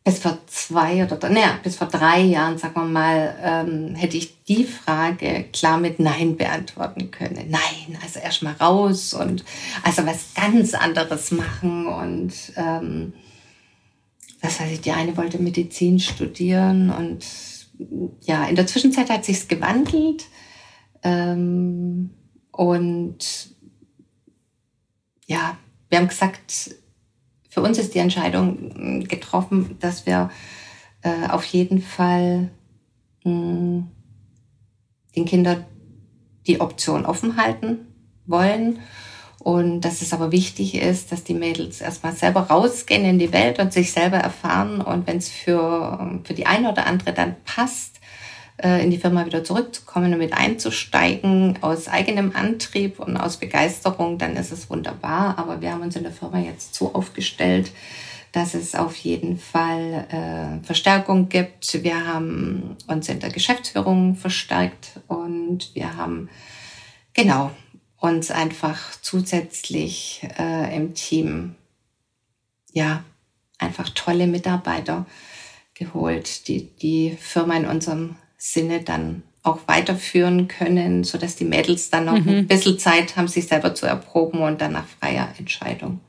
bis 0.04 0.18
vor 0.20 0.38
zwei 0.46 1.04
oder, 1.04 1.28
naja, 1.28 1.58
bis 1.62 1.76
vor 1.76 1.86
drei 1.86 2.20
Jahren, 2.20 2.58
sagen 2.58 2.74
wir 2.74 2.84
mal, 2.84 3.36
ähm, 3.42 3.94
hätte 3.94 4.16
ich 4.16 4.42
die 4.44 4.64
Frage 4.64 5.44
klar 5.52 5.78
mit 5.78 6.00
Nein 6.00 6.36
beantworten 6.36 7.10
können. 7.10 7.50
Nein, 7.50 7.98
also 8.02 8.18
erst 8.18 8.42
mal 8.42 8.54
raus 8.54 9.12
und 9.12 9.44
also 9.82 10.06
was 10.06 10.34
ganz 10.34 10.74
anderes 10.74 11.30
machen 11.30 11.86
und 11.86 12.32
ähm, 12.56 13.12
was 14.40 14.60
weiß 14.60 14.70
ich, 14.70 14.80
die 14.80 14.92
eine 14.92 15.16
wollte 15.16 15.42
Medizin 15.42 15.98
studieren 15.98 16.90
und 16.90 17.24
ja, 18.22 18.44
in 18.46 18.56
der 18.56 18.66
Zwischenzeit 18.66 19.10
hat 19.10 19.24
sich's 19.24 19.48
gewandelt 19.48 20.26
ähm, 21.02 22.10
und 22.50 23.50
ja, 25.26 25.56
wir 25.88 25.98
haben 25.98 26.08
gesagt, 26.08 26.74
für 27.48 27.62
uns 27.62 27.78
ist 27.78 27.94
die 27.94 27.98
Entscheidung 27.98 28.72
hm, 28.74 29.04
getroffen, 29.08 29.76
dass 29.80 30.06
wir 30.06 30.30
äh, 31.02 31.28
auf 31.28 31.44
jeden 31.44 31.80
Fall 31.80 32.50
mh, 33.24 33.32
hm, 33.32 33.86
den 35.16 35.24
Kindern 35.24 35.64
die 36.46 36.60
Option 36.60 37.06
offen 37.06 37.36
halten 37.36 37.86
wollen. 38.26 38.80
Und 39.38 39.82
dass 39.82 40.02
es 40.02 40.12
aber 40.12 40.32
wichtig 40.32 40.74
ist, 40.74 41.12
dass 41.12 41.24
die 41.24 41.34
Mädels 41.34 41.80
erstmal 41.80 42.12
selber 42.12 42.40
rausgehen 42.42 43.04
in 43.04 43.18
die 43.18 43.32
Welt 43.32 43.60
und 43.60 43.72
sich 43.72 43.92
selber 43.92 44.18
erfahren. 44.18 44.80
Und 44.80 45.06
wenn 45.06 45.16
es 45.16 45.28
für, 45.28 46.20
für 46.24 46.34
die 46.34 46.46
eine 46.46 46.70
oder 46.70 46.86
andere 46.86 47.12
dann 47.12 47.36
passt, 47.44 47.97
in 48.60 48.90
die 48.90 48.98
Firma 48.98 49.24
wieder 49.24 49.44
zurückzukommen 49.44 50.12
und 50.12 50.18
mit 50.18 50.32
einzusteigen 50.32 51.58
aus 51.60 51.86
eigenem 51.86 52.34
Antrieb 52.34 52.98
und 52.98 53.16
aus 53.16 53.36
Begeisterung, 53.36 54.18
dann 54.18 54.36
ist 54.36 54.50
es 54.50 54.68
wunderbar. 54.68 55.38
Aber 55.38 55.60
wir 55.60 55.72
haben 55.72 55.82
uns 55.82 55.94
in 55.94 56.02
der 56.02 56.12
Firma 56.12 56.40
jetzt 56.40 56.74
so 56.74 56.92
aufgestellt, 56.92 57.70
dass 58.32 58.54
es 58.54 58.74
auf 58.74 58.96
jeden 58.96 59.38
Fall 59.38 60.06
äh, 60.10 60.64
Verstärkung 60.64 61.28
gibt. 61.28 61.82
Wir 61.82 62.06
haben 62.06 62.76
uns 62.86 63.08
in 63.08 63.20
der 63.20 63.30
Geschäftsführung 63.30 64.16
verstärkt 64.16 65.00
und 65.06 65.74
wir 65.74 65.96
haben 65.96 66.28
genau 67.14 67.50
uns 68.00 68.30
einfach 68.30 68.78
zusätzlich 69.02 70.26
äh, 70.38 70.76
im 70.76 70.94
Team 70.94 71.54
ja 72.72 73.02
einfach 73.58 73.88
tolle 73.90 74.26
Mitarbeiter 74.26 75.06
geholt, 75.74 76.48
die 76.48 76.68
die 76.76 77.16
Firma 77.18 77.56
in 77.56 77.66
unserem 77.66 78.16
Sinne 78.38 78.82
dann 78.82 79.22
auch 79.42 79.60
weiterführen 79.66 80.48
können, 80.48 81.04
so 81.04 81.18
dass 81.18 81.36
die 81.36 81.44
Mädels 81.44 81.90
dann 81.90 82.06
noch 82.06 82.18
mhm. 82.18 82.28
ein 82.28 82.46
bisschen 82.46 82.78
Zeit 82.78 83.16
haben, 83.16 83.28
sich 83.28 83.46
selber 83.46 83.74
zu 83.74 83.86
erproben 83.86 84.40
und 84.40 84.60
dann 84.60 84.72
nach 84.72 84.86
freier 84.86 85.32
Entscheidung. 85.38 86.00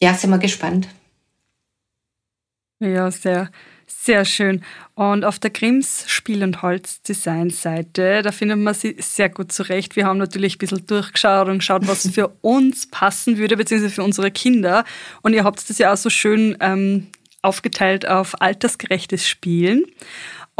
Ja, 0.00 0.14
sind 0.14 0.30
wir 0.30 0.38
gespannt. 0.38 0.88
Ja, 2.80 3.10
sehr, 3.10 3.50
sehr 3.86 4.24
schön. 4.24 4.62
Und 4.94 5.24
auf 5.24 5.38
der 5.38 5.50
Grimms 5.50 6.04
Spiel- 6.06 6.42
und 6.42 6.62
Holz-Design-Seite, 6.62 8.22
da 8.22 8.32
findet 8.32 8.58
man 8.58 8.72
sie 8.72 8.96
sehr 8.98 9.28
gut 9.28 9.52
zurecht. 9.52 9.96
Wir 9.96 10.06
haben 10.06 10.18
natürlich 10.18 10.56
ein 10.56 10.58
bisschen 10.58 10.86
durchgeschaut 10.86 11.48
und 11.48 11.58
geschaut, 11.58 11.86
was 11.86 12.08
für 12.14 12.28
uns 12.40 12.90
passen 12.90 13.36
würde, 13.36 13.58
beziehungsweise 13.58 13.94
für 13.94 14.02
unsere 14.02 14.30
Kinder. 14.30 14.84
Und 15.20 15.34
ihr 15.34 15.44
habt 15.44 15.68
das 15.68 15.76
ja 15.76 15.92
auch 15.92 15.98
so 15.98 16.08
schön 16.08 16.56
ähm, 16.60 17.08
aufgeteilt 17.42 18.08
auf 18.08 18.40
altersgerechtes 18.40 19.28
Spielen. 19.28 19.84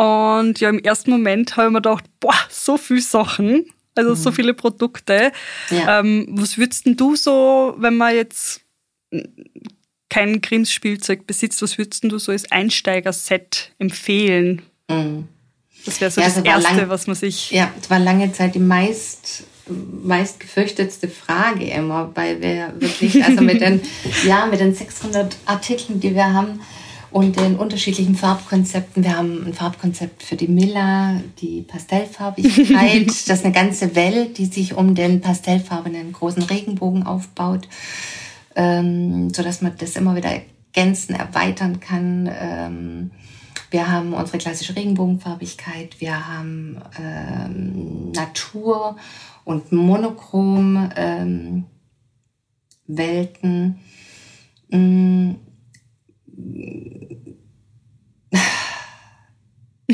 Und 0.00 0.60
ja, 0.60 0.70
im 0.70 0.78
ersten 0.78 1.10
Moment 1.10 1.58
habe 1.58 1.66
ich 1.66 1.72
mir 1.72 1.82
gedacht, 1.82 2.04
boah, 2.20 2.34
so 2.48 2.78
viele 2.78 3.02
Sachen, 3.02 3.66
also 3.94 4.12
mhm. 4.12 4.16
so 4.16 4.32
viele 4.32 4.54
Produkte. 4.54 5.30
Ja. 5.68 6.00
Ähm, 6.00 6.26
was 6.30 6.56
würdest 6.56 6.84
du 6.86 7.16
so, 7.16 7.74
wenn 7.76 7.98
man 7.98 8.14
jetzt 8.14 8.62
kein 10.08 10.40
Grimms-Spielzeug 10.40 11.26
besitzt, 11.26 11.60
was 11.60 11.76
würdest 11.76 12.04
du 12.04 12.18
so 12.18 12.32
als 12.32 12.50
Einsteiger-Set 12.50 13.72
empfehlen? 13.78 14.62
Mhm. 14.88 15.28
Das 15.84 16.00
wäre 16.00 16.10
so 16.10 16.22
ja, 16.22 16.28
das 16.28 16.44
Erste, 16.46 16.76
lang, 16.76 16.88
was 16.88 17.06
man 17.06 17.16
sich... 17.16 17.50
Ja, 17.50 17.70
es 17.78 17.90
war 17.90 17.98
lange 17.98 18.32
Zeit 18.32 18.54
die 18.54 18.58
meist 18.58 19.44
meist 20.02 20.40
gefürchtetste 20.40 21.08
Frage 21.08 21.66
immer, 21.66 22.10
weil 22.14 22.40
wir 22.40 22.72
wirklich, 22.78 23.22
also 23.22 23.42
mit 23.42 23.60
den, 23.60 23.82
ja, 24.26 24.46
mit 24.46 24.60
den 24.60 24.74
600 24.74 25.36
Artikeln, 25.44 26.00
die 26.00 26.14
wir 26.14 26.32
haben 26.32 26.60
und 27.10 27.38
den 27.38 27.56
unterschiedlichen 27.56 28.14
Farbkonzepten. 28.14 29.02
Wir 29.02 29.16
haben 29.16 29.46
ein 29.46 29.54
Farbkonzept 29.54 30.22
für 30.22 30.36
die 30.36 30.48
Miller, 30.48 31.20
die 31.40 31.62
Pastellfarbigkeit. 31.62 33.06
das 33.06 33.20
ist 33.28 33.44
eine 33.44 33.54
ganze 33.54 33.94
Welt, 33.96 34.38
die 34.38 34.46
sich 34.46 34.74
um 34.74 34.94
den 34.94 35.20
pastellfarbenen 35.20 36.12
großen 36.12 36.42
Regenbogen 36.42 37.04
aufbaut 37.04 37.66
ähm, 38.54 39.32
so 39.32 39.42
dass 39.42 39.62
man 39.62 39.76
das 39.78 39.96
immer 39.96 40.16
wieder 40.16 40.30
ergänzen, 40.30 41.14
erweitern 41.14 41.80
kann. 41.80 42.30
Ähm, 42.32 43.10
wir 43.70 43.90
haben 43.90 44.12
unsere 44.14 44.38
klassische 44.38 44.74
Regenbogenfarbigkeit, 44.74 46.00
wir 46.00 46.28
haben 46.28 46.80
ähm, 46.98 48.10
Natur 48.12 48.96
und 49.44 49.70
Monochrom 49.72 50.90
ähm, 50.96 51.64
Welten. 52.86 53.78
Mm. 54.70 55.34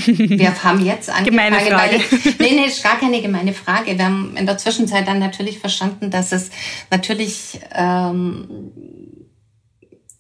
Wir 0.07 0.63
haben 0.63 0.85
jetzt 0.85 1.09
angefangen. 1.09 1.51
Gemeine 1.51 1.61
Frage. 1.61 1.97
Ich, 1.97 2.39
nee, 2.39 2.53
nee, 2.53 2.67
ist 2.67 2.83
gar 2.83 2.99
keine 2.99 3.21
gemeine 3.23 3.53
Frage. 3.53 3.97
Wir 3.97 4.05
haben 4.05 4.37
in 4.37 4.47
der 4.47 4.59
Zwischenzeit 4.59 5.09
dann 5.09 5.19
natürlich 5.19 5.59
verstanden, 5.59 6.11
dass 6.11 6.33
es 6.33 6.51
natürlich 6.91 7.61
ähm, 7.75 8.73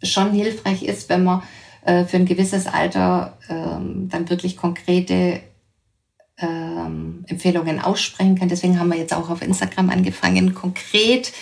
schon 0.02 0.32
hilfreich 0.32 0.82
ist, 0.82 1.08
wenn 1.08 1.24
man 1.24 1.42
äh, 1.84 2.04
für 2.04 2.16
ein 2.16 2.26
gewisses 2.26 2.66
Alter 2.66 3.38
ähm, 3.48 4.08
dann 4.10 4.28
wirklich 4.30 4.56
konkrete 4.56 5.40
ähm, 6.38 7.24
Empfehlungen 7.28 7.80
aussprechen 7.80 8.38
kann. 8.38 8.48
Deswegen 8.48 8.78
haben 8.78 8.90
wir 8.90 8.98
jetzt 8.98 9.14
auch 9.14 9.30
auf 9.30 9.42
Instagram 9.42 9.90
angefangen, 9.90 10.54
konkret, 10.54 11.32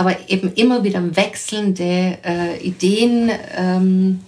aber 0.00 0.16
eben 0.30 0.54
immer 0.54 0.82
wieder 0.82 1.14
wechselnde 1.14 2.16
äh, 2.24 2.58
Ideen 2.62 3.30
ähm, 3.54 4.20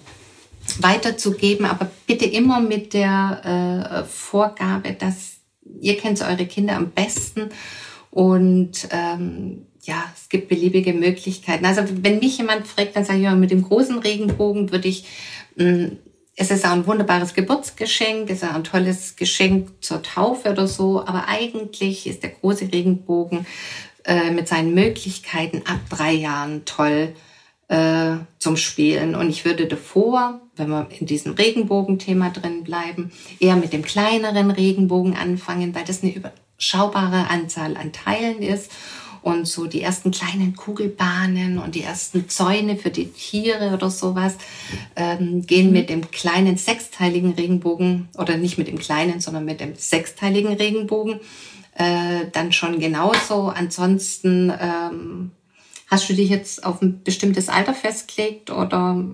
weiterzugeben, 0.80 1.64
aber 1.64 1.90
bitte 2.06 2.26
immer 2.26 2.60
mit 2.60 2.92
der 2.92 4.04
äh, 4.04 4.04
Vorgabe, 4.04 4.92
dass 4.92 5.36
ihr 5.80 5.96
kennt 5.96 6.20
eure 6.20 6.44
Kinder 6.44 6.76
am 6.76 6.90
besten. 6.90 7.48
Und 8.10 8.86
ähm, 8.90 9.64
ja, 9.80 10.04
es 10.14 10.28
gibt 10.28 10.50
beliebige 10.50 10.92
Möglichkeiten. 10.92 11.64
Also 11.64 11.84
wenn 12.02 12.18
mich 12.18 12.36
jemand 12.36 12.66
fragt, 12.66 12.94
dann 12.94 13.06
sage 13.06 13.20
ich 13.20 13.24
immer, 13.24 13.36
mit 13.36 13.50
dem 13.50 13.62
großen 13.62 13.98
Regenbogen 13.98 14.72
würde 14.72 14.88
ich, 14.88 15.06
mh, 15.56 15.64
hm, 15.64 15.98
es 16.36 16.50
ist 16.50 16.66
auch 16.66 16.72
ein 16.72 16.86
wunderbares 16.86 17.34
Geburtsgeschenk, 17.34 18.28
es 18.28 18.42
ist 18.42 18.48
auch 18.48 18.54
ein 18.54 18.64
tolles 18.64 19.16
Geschenk 19.16 19.68
zur 19.82 20.02
Taufe 20.02 20.50
oder 20.50 20.66
so, 20.66 21.00
aber 21.00 21.28
eigentlich 21.28 22.06
ist 22.06 22.22
der 22.22 22.30
große 22.30 22.72
Regenbogen 22.72 23.46
äh, 24.04 24.30
mit 24.30 24.48
seinen 24.48 24.74
Möglichkeiten 24.74 25.62
ab 25.66 25.80
drei 25.88 26.12
Jahren 26.12 26.64
toll 26.64 27.14
äh, 27.68 28.16
zum 28.38 28.56
Spielen. 28.56 29.14
Und 29.14 29.30
ich 29.30 29.44
würde 29.44 29.66
davor, 29.66 30.40
wenn 30.56 30.68
wir 30.68 30.88
in 30.98 31.06
diesem 31.06 31.32
Regenbogenthema 31.32 32.30
drin 32.30 32.64
bleiben, 32.64 33.12
eher 33.40 33.56
mit 33.56 33.72
dem 33.72 33.82
kleineren 33.82 34.50
Regenbogen 34.50 35.16
anfangen, 35.16 35.74
weil 35.74 35.84
das 35.84 36.02
eine 36.02 36.12
überschaubare 36.12 37.30
Anzahl 37.30 37.76
an 37.76 37.92
Teilen 37.92 38.42
ist. 38.42 38.70
Und 39.22 39.46
so 39.46 39.66
die 39.66 39.82
ersten 39.82 40.10
kleinen 40.10 40.56
Kugelbahnen 40.56 41.58
und 41.58 41.76
die 41.76 41.82
ersten 41.82 42.28
Zäune 42.28 42.76
für 42.76 42.90
die 42.90 43.06
Tiere 43.06 43.72
oder 43.72 43.88
sowas 43.88 44.34
ähm, 44.96 45.46
gehen 45.46 45.70
mit 45.70 45.90
dem 45.90 46.10
kleinen 46.10 46.56
sechsteiligen 46.56 47.34
Regenbogen 47.34 48.08
oder 48.18 48.36
nicht 48.36 48.58
mit 48.58 48.66
dem 48.66 48.80
kleinen, 48.80 49.20
sondern 49.20 49.44
mit 49.44 49.60
dem 49.60 49.76
sechsteiligen 49.76 50.54
Regenbogen 50.54 51.20
äh, 51.74 52.26
dann 52.32 52.52
schon 52.52 52.78
genauso. 52.78 53.48
Ansonsten 53.48 54.52
ähm, 54.60 55.30
Hast 55.92 56.08
du 56.08 56.14
dich 56.14 56.30
jetzt 56.30 56.64
auf 56.64 56.80
ein 56.80 57.02
bestimmtes 57.04 57.50
Alter 57.50 57.74
festgelegt 57.74 58.50
oder, 58.50 59.04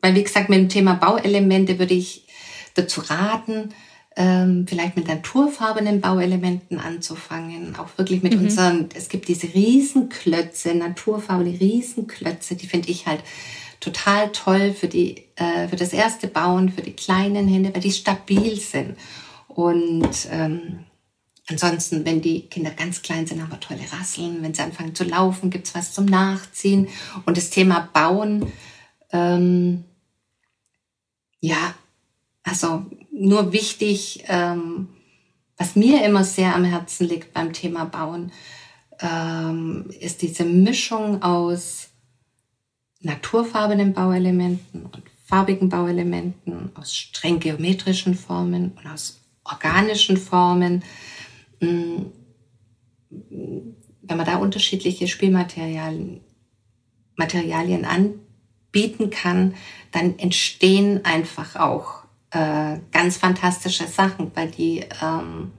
weil 0.00 0.14
wie 0.14 0.22
gesagt, 0.22 0.48
mit 0.48 0.60
dem 0.60 0.68
Thema 0.68 0.94
Bauelemente 0.94 1.80
würde 1.80 1.94
ich 1.94 2.28
dazu 2.74 3.00
raten, 3.00 3.70
ähm, 4.14 4.64
vielleicht 4.68 4.94
mit 4.94 5.08
naturfarbenen 5.08 6.00
Bauelementen 6.00 6.78
anzufangen, 6.78 7.74
auch 7.74 7.88
wirklich 7.98 8.22
mit 8.22 8.36
mhm. 8.36 8.44
unseren, 8.44 8.88
es 8.94 9.08
gibt 9.08 9.26
diese 9.26 9.52
Riesenklötze, 9.52 10.76
naturfarbene 10.76 11.58
Riesenklötze, 11.58 12.54
die 12.54 12.68
finde 12.68 12.90
ich 12.90 13.08
halt 13.08 13.24
total 13.80 14.30
toll 14.30 14.72
für 14.74 14.86
die, 14.86 15.24
äh, 15.34 15.66
für 15.66 15.74
das 15.74 15.92
erste 15.92 16.28
Bauen, 16.28 16.68
für 16.68 16.82
die 16.82 16.92
kleinen 16.92 17.48
Hände, 17.48 17.74
weil 17.74 17.82
die 17.82 17.90
stabil 17.90 18.60
sind. 18.60 18.96
Und 19.48 20.28
ähm, 20.30 20.84
Ansonsten, 21.50 22.04
wenn 22.04 22.20
die 22.20 22.42
Kinder 22.42 22.70
ganz 22.70 23.00
klein 23.00 23.26
sind, 23.26 23.40
haben 23.40 23.50
wir 23.50 23.60
tolle 23.60 23.90
Rasseln. 23.90 24.42
Wenn 24.42 24.52
sie 24.52 24.62
anfangen 24.62 24.94
zu 24.94 25.04
laufen, 25.04 25.48
gibt's 25.48 25.74
was 25.74 25.94
zum 25.94 26.04
Nachziehen. 26.04 26.88
Und 27.24 27.38
das 27.38 27.48
Thema 27.48 27.88
Bauen, 27.92 28.52
ähm, 29.12 29.84
ja, 31.40 31.74
also 32.42 32.84
nur 33.10 33.52
wichtig, 33.52 34.24
ähm, 34.28 34.88
was 35.56 35.74
mir 35.74 36.04
immer 36.04 36.22
sehr 36.22 36.54
am 36.54 36.64
Herzen 36.64 37.08
liegt 37.08 37.32
beim 37.32 37.54
Thema 37.54 37.86
Bauen, 37.86 38.30
ähm, 39.00 39.88
ist 40.00 40.20
diese 40.20 40.44
Mischung 40.44 41.22
aus 41.22 41.88
naturfarbenen 43.00 43.94
Bauelementen 43.94 44.84
und 44.84 45.02
farbigen 45.24 45.68
Bauelementen, 45.68 46.70
aus 46.74 46.94
streng 46.94 47.40
geometrischen 47.40 48.14
Formen 48.14 48.72
und 48.76 48.86
aus 48.86 49.20
organischen 49.44 50.16
Formen 50.16 50.82
wenn 51.60 52.12
man 54.08 54.26
da 54.26 54.36
unterschiedliche 54.36 55.08
Spielmaterialien 55.08 56.20
Materialien 57.16 57.84
anbieten 57.84 59.10
kann, 59.10 59.54
dann 59.90 60.18
entstehen 60.18 61.04
einfach 61.04 61.56
auch 61.56 62.04
äh, 62.30 62.78
ganz 62.92 63.16
fantastische 63.16 63.86
Sachen, 63.86 64.30
weil 64.34 64.50
die 64.50 64.84
ähm, 65.02 65.50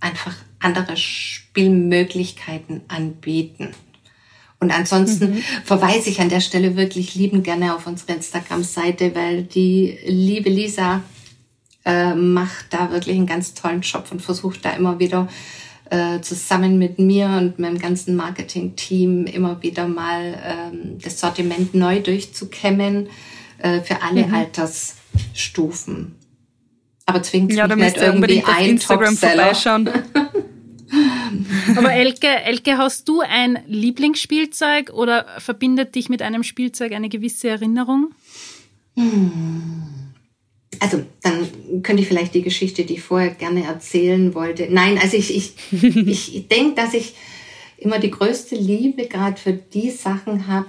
einfach 0.00 0.36
andere 0.60 0.96
Spielmöglichkeiten 0.96 2.82
anbieten. 2.88 3.70
Und 4.60 4.72
ansonsten 4.72 5.34
mhm. 5.34 5.42
verweise 5.64 6.10
ich 6.10 6.20
an 6.20 6.28
der 6.28 6.40
Stelle 6.40 6.76
wirklich 6.76 7.14
lieben 7.14 7.42
gerne 7.42 7.74
auf 7.74 7.86
unsere 7.86 8.12
Instagram-Seite, 8.14 9.14
weil 9.14 9.44
die 9.44 9.98
liebe 10.04 10.50
Lisa 10.50 11.02
äh, 11.88 12.14
macht 12.14 12.66
da 12.70 12.92
wirklich 12.92 13.16
einen 13.16 13.26
ganz 13.26 13.54
tollen 13.54 13.80
Job 13.80 14.04
und 14.10 14.20
versucht 14.20 14.62
da 14.64 14.72
immer 14.72 14.98
wieder 14.98 15.26
äh, 15.88 16.20
zusammen 16.20 16.78
mit 16.78 16.98
mir 16.98 17.26
und 17.28 17.58
meinem 17.58 17.78
ganzen 17.78 18.14
Marketing-Team 18.14 19.24
immer 19.24 19.62
wieder 19.62 19.88
mal 19.88 20.38
ähm, 20.44 20.98
das 21.02 21.18
Sortiment 21.18 21.74
neu 21.74 22.00
durchzukämmen 22.00 23.08
äh, 23.56 23.80
für 23.80 24.02
alle 24.02 24.26
mhm. 24.26 24.34
Altersstufen. 24.34 26.14
Aber 27.06 27.22
zwingt 27.22 27.54
ja, 27.54 27.66
mich 27.66 27.76
nicht 27.76 27.96
irgendwie 27.96 28.44
ein 28.44 28.66
Instagram 28.66 29.16
vorbeischauen. 29.16 29.88
Aber 31.76 31.92
Elke, 31.92 32.28
Elke, 32.28 32.76
hast 32.76 33.08
du 33.08 33.20
ein 33.20 33.58
Lieblingsspielzeug 33.66 34.90
oder 34.90 35.26
verbindet 35.38 35.94
dich 35.94 36.10
mit 36.10 36.20
einem 36.20 36.42
Spielzeug 36.42 36.92
eine 36.92 37.08
gewisse 37.08 37.48
Erinnerung? 37.48 38.12
Also, 40.80 41.04
dann 41.22 41.37
könnte 41.82 42.02
ich 42.02 42.08
vielleicht 42.08 42.34
die 42.34 42.42
Geschichte, 42.42 42.84
die 42.84 42.94
ich 42.94 43.02
vorher 43.02 43.30
gerne 43.30 43.64
erzählen 43.64 44.34
wollte. 44.34 44.68
Nein, 44.70 44.98
also 45.00 45.16
ich, 45.16 45.34
ich, 45.34 45.52
ich 45.72 46.48
denke, 46.48 46.74
dass 46.74 46.94
ich 46.94 47.14
immer 47.76 47.98
die 47.98 48.10
größte 48.10 48.54
Liebe 48.56 49.06
gerade 49.06 49.36
für 49.36 49.52
die 49.52 49.90
Sachen 49.90 50.48
habe, 50.48 50.68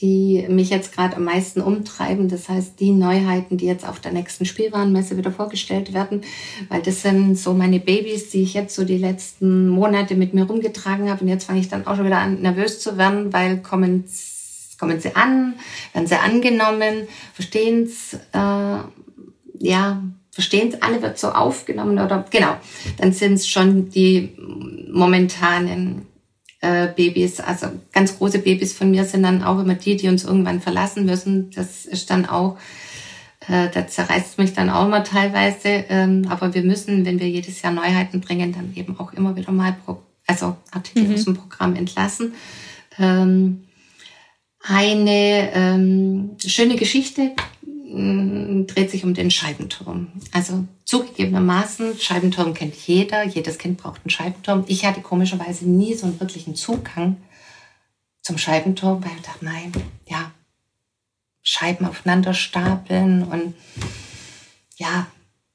die 0.00 0.44
mich 0.48 0.70
jetzt 0.70 0.92
gerade 0.92 1.16
am 1.16 1.24
meisten 1.24 1.60
umtreiben. 1.60 2.28
Das 2.28 2.48
heißt, 2.48 2.80
die 2.80 2.90
Neuheiten, 2.90 3.56
die 3.56 3.66
jetzt 3.66 3.86
auf 3.86 4.00
der 4.00 4.12
nächsten 4.12 4.44
Spielwarenmesse 4.44 5.16
wieder 5.16 5.30
vorgestellt 5.30 5.94
werden, 5.94 6.22
weil 6.68 6.82
das 6.82 7.02
sind 7.02 7.38
so 7.38 7.54
meine 7.54 7.78
Babys, 7.78 8.30
die 8.30 8.42
ich 8.42 8.54
jetzt 8.54 8.74
so 8.74 8.84
die 8.84 8.98
letzten 8.98 9.68
Monate 9.68 10.16
mit 10.16 10.34
mir 10.34 10.44
rumgetragen 10.44 11.08
habe. 11.08 11.22
Und 11.22 11.28
jetzt 11.28 11.44
fange 11.44 11.60
ich 11.60 11.68
dann 11.68 11.86
auch 11.86 11.96
schon 11.96 12.06
wieder 12.06 12.18
an, 12.18 12.42
nervös 12.42 12.80
zu 12.80 12.98
werden, 12.98 13.32
weil 13.32 13.62
kommen, 13.62 14.04
kommen 14.78 15.00
sie 15.00 15.14
an, 15.14 15.54
werden 15.92 16.06
sie 16.08 16.18
angenommen, 16.18 17.06
verstehen 17.32 17.84
es, 17.84 18.14
äh, 18.32 18.78
ja, 19.60 20.02
verstehen 20.34 20.70
es 20.72 20.82
alle, 20.82 21.00
wird 21.00 21.18
so 21.18 21.28
aufgenommen 21.28 21.98
oder 21.98 22.24
genau, 22.28 22.56
dann 22.98 23.12
sind 23.12 23.34
es 23.34 23.48
schon 23.48 23.88
die 23.88 24.36
momentanen 24.92 26.02
äh, 26.60 26.88
Babys, 26.88 27.38
also 27.40 27.68
ganz 27.92 28.18
große 28.18 28.40
Babys 28.40 28.72
von 28.72 28.90
mir 28.90 29.04
sind 29.04 29.22
dann 29.22 29.44
auch 29.44 29.60
immer 29.60 29.74
die, 29.74 29.96
die 29.96 30.08
uns 30.08 30.24
irgendwann 30.24 30.60
verlassen 30.60 31.04
müssen. 31.04 31.50
Das 31.52 31.86
ist 31.86 32.10
dann 32.10 32.26
auch, 32.26 32.58
äh, 33.46 33.68
da 33.72 33.86
zerreißt 33.86 34.38
mich 34.38 34.54
dann 34.54 34.70
auch 34.70 34.86
immer 34.86 35.04
teilweise. 35.04 35.84
Ähm, 35.88 36.26
aber 36.28 36.52
wir 36.54 36.62
müssen, 36.62 37.04
wenn 37.04 37.20
wir 37.20 37.28
jedes 37.28 37.62
Jahr 37.62 37.72
Neuheiten 37.72 38.20
bringen, 38.20 38.52
dann 38.52 38.72
eben 38.74 38.98
auch 38.98 39.12
immer 39.12 39.36
wieder 39.36 39.52
mal 39.52 39.76
Pro 39.84 40.02
also 40.26 40.56
Artikel 40.70 41.04
mhm. 41.04 41.14
aus 41.14 41.24
dem 41.26 41.34
Programm 41.36 41.76
entlassen. 41.76 42.32
Ähm, 42.98 43.64
eine 44.62 45.52
ähm, 45.52 46.30
schöne 46.38 46.76
Geschichte 46.76 47.32
dreht 47.94 48.90
sich 48.90 49.04
um 49.04 49.14
den 49.14 49.30
Scheibenturm. 49.30 50.08
Also 50.32 50.64
zugegebenermaßen, 50.84 51.98
Scheibenturm 51.98 52.54
kennt 52.54 52.74
jeder, 52.74 53.24
jedes 53.24 53.58
Kind 53.58 53.78
braucht 53.78 54.02
einen 54.04 54.10
Scheibenturm. 54.10 54.64
Ich 54.66 54.84
hatte 54.84 55.00
komischerweise 55.00 55.68
nie 55.68 55.94
so 55.94 56.06
einen 56.06 56.20
wirklichen 56.20 56.54
Zugang 56.54 57.16
zum 58.22 58.38
Scheibenturm, 58.38 59.04
weil 59.04 59.12
ich 59.16 59.22
dachte, 59.22 59.44
nein, 59.44 59.72
ja, 60.06 60.32
Scheiben 61.42 61.86
aufeinander 61.86 62.32
stapeln 62.34 63.22
und 63.22 63.54
ja, 64.76 65.06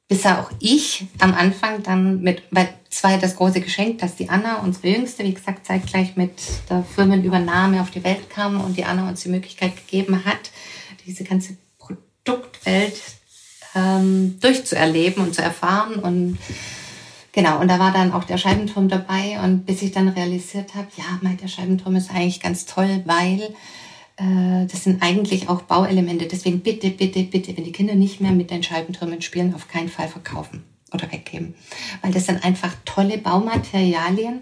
bis 0.07 0.25
auch 0.25 0.51
ich 0.59 1.05
am 1.19 1.33
Anfang 1.33 1.83
dann 1.83 2.21
mit, 2.21 2.43
weil 2.51 2.69
es 2.89 3.03
war 3.03 3.11
ja 3.11 3.17
das 3.17 3.35
große 3.35 3.61
Geschenk, 3.61 3.99
dass 3.99 4.15
die 4.15 4.29
Anna, 4.29 4.57
unsere 4.57 4.87
Jüngste, 4.87 5.23
wie 5.23 5.33
gesagt, 5.33 5.65
zeitgleich 5.65 6.15
mit 6.15 6.31
der 6.69 6.83
Firmenübernahme 6.83 7.81
auf 7.81 7.91
die 7.91 8.03
Welt 8.03 8.29
kam 8.29 8.61
und 8.61 8.77
die 8.77 8.85
Anna 8.85 9.09
uns 9.09 9.21
die 9.21 9.29
Möglichkeit 9.29 9.75
gegeben 9.75 10.25
hat, 10.25 10.51
diese 11.05 11.23
ganze 11.23 11.57
Produktwelt 12.23 12.99
ähm, 13.75 14.39
durchzuerleben 14.39 15.23
und 15.23 15.35
zu 15.35 15.41
erfahren. 15.41 15.95
Und 15.95 16.37
genau, 17.31 17.59
und 17.59 17.67
da 17.67 17.79
war 17.79 17.91
dann 17.91 18.11
auch 18.11 18.23
der 18.23 18.37
Scheibenturm 18.37 18.89
dabei. 18.89 19.39
Und 19.43 19.65
bis 19.65 19.81
ich 19.81 19.91
dann 19.91 20.09
realisiert 20.09 20.75
habe, 20.75 20.87
ja, 20.97 21.19
mein, 21.21 21.37
der 21.37 21.47
Scheibenturm 21.47 21.95
ist 21.95 22.11
eigentlich 22.11 22.39
ganz 22.39 22.65
toll, 22.65 23.03
weil 23.05 23.41
äh, 24.17 24.65
das 24.67 24.83
sind 24.83 25.01
eigentlich 25.01 25.49
auch 25.49 25.61
Bauelemente. 25.63 26.27
Deswegen 26.27 26.59
bitte, 26.59 26.89
bitte, 26.89 27.23
bitte, 27.23 27.55
wenn 27.55 27.63
die 27.63 27.71
Kinder 27.71 27.95
nicht 27.95 28.21
mehr 28.21 28.31
mit 28.31 28.51
den 28.51 28.63
Scheibentürmen 28.63 29.21
spielen, 29.21 29.55
auf 29.55 29.67
keinen 29.67 29.89
Fall 29.89 30.07
verkaufen 30.07 30.63
oder 30.91 31.11
weggeben. 31.11 31.55
Weil 32.01 32.11
das 32.11 32.25
sind 32.25 32.43
einfach 32.43 32.73
tolle 32.85 33.17
Baumaterialien, 33.17 34.41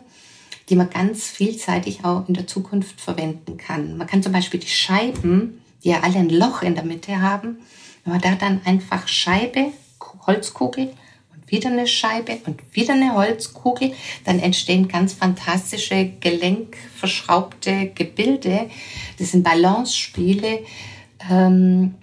die 0.70 0.76
man 0.76 0.90
ganz 0.90 1.28
vielseitig 1.28 2.04
auch 2.04 2.28
in 2.28 2.34
der 2.34 2.48
Zukunft 2.48 3.00
verwenden 3.00 3.58
kann. 3.58 3.98
Man 3.98 4.08
kann 4.08 4.24
zum 4.24 4.34
Beispiel 4.34 4.60
die 4.60 4.68
Scheiben, 4.68 5.62
die 5.84 5.90
ja 5.90 6.02
alle 6.02 6.20
ein 6.20 6.30
Loch 6.30 6.62
in 6.62 6.76
der 6.76 6.84
Mitte 6.84 7.22
haben, 7.22 7.58
wenn 8.04 8.14
man 8.14 8.22
da 8.22 8.36
dann 8.36 8.62
einfach 8.66 9.08
Scheibe, 9.08 9.74
Holzkugel 10.26 10.94
und 11.34 11.52
wieder 11.52 11.70
eine 11.70 11.88
Scheibe 11.88 12.38
und 12.46 12.62
wieder 12.74 12.94
eine 12.94 13.14
Holzkugel, 13.14 13.94
dann 14.26 14.40
entstehen 14.40 14.88
ganz 14.88 15.14
fantastische 15.14 16.12
gelenkverschraubte 16.20 17.92
Gebilde. 17.96 18.70
Das 19.18 19.32
sind 19.32 19.44
Balance-Spiele. 19.44 20.60
Ähm, 21.30 21.96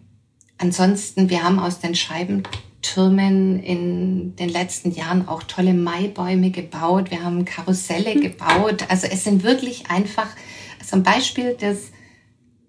ansonsten, 0.59 1.31
wir 1.31 1.43
haben 1.43 1.59
aus 1.59 1.79
den 1.81 1.95
Scheibentürmen 1.95 3.63
in 3.63 4.37
den 4.37 4.49
letzten 4.49 4.93
Jahren 4.93 5.29
auch 5.29 5.43
tolle 5.43 5.75
Maibäume 5.75 6.51
gebaut. 6.51 7.11
Wir 7.11 7.23
haben 7.23 7.45
Karusselle 7.45 8.15
hm. 8.15 8.21
gebaut. 8.21 8.85
Also 8.89 9.07
es 9.07 9.25
sind 9.25 9.43
wirklich 9.43 9.91
einfach, 9.91 10.29
also 10.81 10.97
ein 10.97 11.03
Beispiel 11.03 11.55
des 11.55 11.93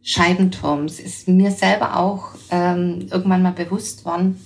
Scheibenturms 0.07 0.99
ist 0.99 1.27
mir 1.27 1.49
selber 1.49 1.97
auch 1.97 2.27
ähm, 2.51 3.07
irgendwann 3.09 3.41
mal 3.41 3.53
bewusst 3.53 4.05
worden, 4.05 4.39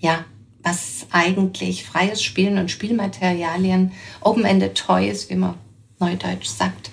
ja, 0.00 0.24
was 0.64 1.06
eigentlich 1.12 1.84
freies 1.84 2.20
Spielen 2.20 2.58
und 2.58 2.68
Spielmaterialien, 2.68 3.92
Open-Ended 4.20 4.76
Toys, 4.76 5.30
wie 5.30 5.36
man 5.36 5.54
neudeutsch 6.00 6.48
sagt, 6.48 6.90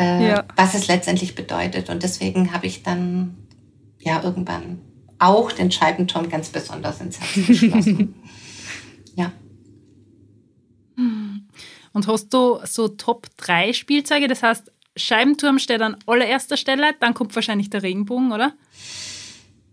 äh, 0.00 0.26
ja. 0.26 0.44
was 0.56 0.74
es 0.74 0.88
letztendlich 0.88 1.34
bedeutet. 1.34 1.90
Und 1.90 2.02
deswegen 2.02 2.54
habe 2.54 2.66
ich 2.66 2.82
dann 2.82 3.36
ja 3.98 4.22
irgendwann 4.22 4.78
auch 5.18 5.52
den 5.52 5.70
Scheibenturm 5.70 6.30
ganz 6.30 6.48
besonders 6.48 7.02
ins 7.02 7.20
Herz 7.20 7.34
geschlossen. 7.46 8.14
ja. 9.16 9.32
Und 11.92 12.06
hast 12.06 12.30
du 12.30 12.58
so 12.64 12.88
Top 12.88 13.26
3 13.36 13.74
Spielzeuge? 13.74 14.28
Das 14.28 14.42
heißt, 14.42 14.72
Scheibenturm 14.98 15.58
steht 15.58 15.80
an 15.80 15.96
allererster 16.06 16.56
Stelle, 16.56 16.94
dann 17.00 17.14
kommt 17.14 17.34
wahrscheinlich 17.34 17.70
der 17.70 17.82
Regenbogen, 17.82 18.32
oder? 18.32 18.52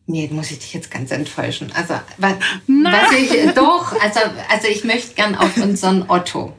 Nee, 0.08 0.30
muss 0.32 0.52
ich 0.52 0.60
dich 0.60 0.74
jetzt 0.74 0.92
ganz 0.92 1.12
enttäuschen. 1.12 1.72
Also, 1.74 1.96
was, 2.18 2.36
was 2.68 3.12
ich, 3.14 3.54
doch, 3.54 4.00
also, 4.00 4.20
also 4.50 4.68
ich 4.68 4.84
möchte 4.84 5.16
gern 5.16 5.36
auf 5.36 5.58
unseren 5.58 6.10
Otto, 6.10 6.54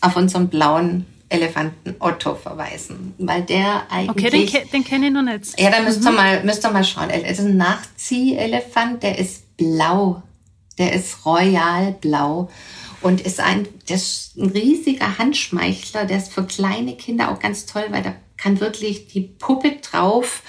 auf 0.00 0.16
unseren 0.16 0.48
blauen 0.48 1.04
Elefanten 1.28 1.96
Otto 1.98 2.34
verweisen, 2.34 3.14
weil 3.18 3.42
der 3.42 3.82
eigentlich... 3.90 4.26
Okay, 4.26 4.60
den, 4.60 4.70
den 4.70 4.84
kenne 4.84 5.06
ich 5.06 5.12
noch 5.12 5.22
nicht. 5.22 5.58
Ja, 5.60 5.70
da 5.70 5.80
müsst, 5.82 6.00
mhm. 6.00 6.08
ihr 6.08 6.12
mal, 6.12 6.44
müsst 6.44 6.64
ihr 6.64 6.70
mal 6.70 6.84
schauen. 6.84 7.10
Es 7.10 7.38
ist 7.38 7.46
ein 7.46 7.56
Nachzieh-Elefant, 7.56 9.02
der 9.02 9.18
ist 9.18 9.56
blau. 9.56 10.22
Der 10.78 10.92
ist 10.92 11.26
royal 11.26 11.92
blau 12.00 12.50
und 13.02 13.20
ist 13.20 13.40
ein, 13.40 13.66
das 13.88 14.02
ist 14.02 14.36
ein 14.36 14.50
riesiger 14.50 15.18
Handschmeichler, 15.18 16.04
der 16.04 16.18
ist 16.18 16.32
für 16.32 16.44
kleine 16.44 16.96
Kinder 16.96 17.30
auch 17.30 17.38
ganz 17.38 17.66
toll, 17.66 17.84
weil 17.90 18.02
da 18.02 18.14
kann 18.36 18.60
wirklich 18.60 19.08
die 19.08 19.20
Puppe 19.20 19.76
drauf 19.82 20.42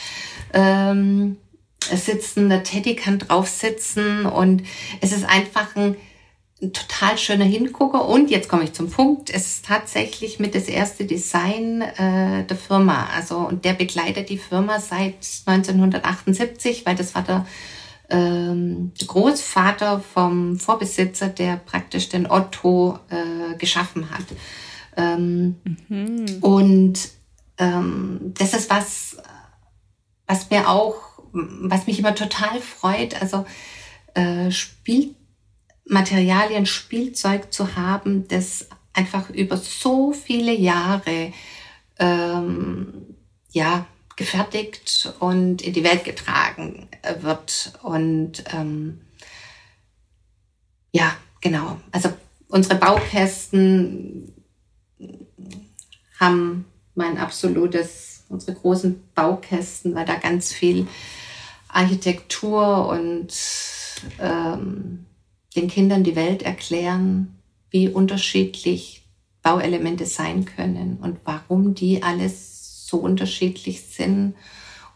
ähm, 0.54 1.38
sitzen, 1.84 2.50
der 2.50 2.64
Teddy 2.64 2.96
kann 2.96 3.20
drauf 3.20 3.48
sitzen 3.48 4.26
und 4.26 4.64
es 5.02 5.12
ist 5.12 5.26
einfach 5.26 5.76
ein, 5.76 5.96
ein 6.62 6.74
total 6.74 7.18
schöner 7.18 7.46
Hingucker. 7.46 8.08
Und 8.08 8.30
jetzt 8.30 8.50
komme 8.50 8.64
ich 8.64 8.74
zum 8.74 8.90
Punkt, 8.90 9.30
es 9.30 9.48
ist 9.48 9.66
tatsächlich 9.66 10.40
mit 10.40 10.54
das 10.54 10.66
erste 10.66 11.06
Design 11.06 11.82
äh, 11.82 12.46
der 12.46 12.58
Firma. 12.58 13.10
Also 13.16 13.38
und 13.38 13.66
der 13.66 13.74
begleitet 13.74 14.30
die 14.30 14.38
Firma 14.38 14.80
seit 14.80 15.16
1978, 15.46 16.86
weil 16.86 16.96
das 16.96 17.16
war 17.16 17.24
der 17.24 17.46
ähm, 18.12 18.92
Großvater 19.08 20.02
vom 20.02 20.60
Vorbesitzer, 20.60 21.30
der 21.30 21.58
praktisch 21.58 22.10
den 22.10 22.30
Otto 22.30 23.00
äh, 23.10 23.56
geschaffen 23.58 24.12
hat. 24.12 24.26
Ähm, 24.98 25.56
mhm. 25.88 26.26
Und 26.42 27.10
ähm, 27.58 28.34
das 28.38 28.54
ist 28.54 28.70
was, 28.70 29.16
was 30.28 30.50
mir 30.50 30.68
auch, 30.70 30.96
was 31.32 31.88
mich 31.88 32.00
immer 32.00 32.14
total 32.14 32.60
freut. 32.60 33.22
Also 33.22 33.46
äh, 34.14 34.52
Spielmaterialien, 34.52 36.66
Spielzeug 36.66 37.54
zu 37.54 37.78
haben, 37.78 38.28
das 38.28 38.68
einfach 38.94 39.30
über 39.30 39.56
so 39.56 40.12
viele 40.12 40.54
Jahre 40.54 41.32
ähm, 41.98 43.16
ja 43.52 43.86
gefertigt 44.22 45.12
und 45.20 45.64
in 45.64 45.74
die 45.74 45.84
Welt 45.84 46.04
getragen 46.04 46.88
wird. 47.22 47.74
Und 47.82 48.44
ähm, 48.54 49.02
ja, 50.92 51.16
genau. 51.42 51.80
Also 51.92 52.14
unsere 52.48 52.76
Baukästen 52.76 54.32
haben 56.20 56.66
mein 56.94 57.18
absolutes, 57.18 58.26
unsere 58.30 58.56
großen 58.56 59.02
Baukästen, 59.16 59.96
weil 59.96 60.06
da 60.06 60.16
ganz 60.16 60.54
viel 60.54 60.86
Architektur 61.68 62.90
und 62.90 63.34
ähm, 64.20 65.08
den 65.56 65.68
Kindern 65.68 66.04
die 66.04 66.16
Welt 66.16 66.44
erklären, 66.44 67.40
wie 67.72 67.90
unterschiedlich 67.90 69.04
Bauelemente 69.42 70.06
sein 70.06 70.46
können 70.46 71.00
und 71.02 71.18
warum 71.24 71.74
die 71.74 72.04
alles 72.04 72.51
so 72.92 72.98
unterschiedlich 72.98 73.82
sind 73.82 74.36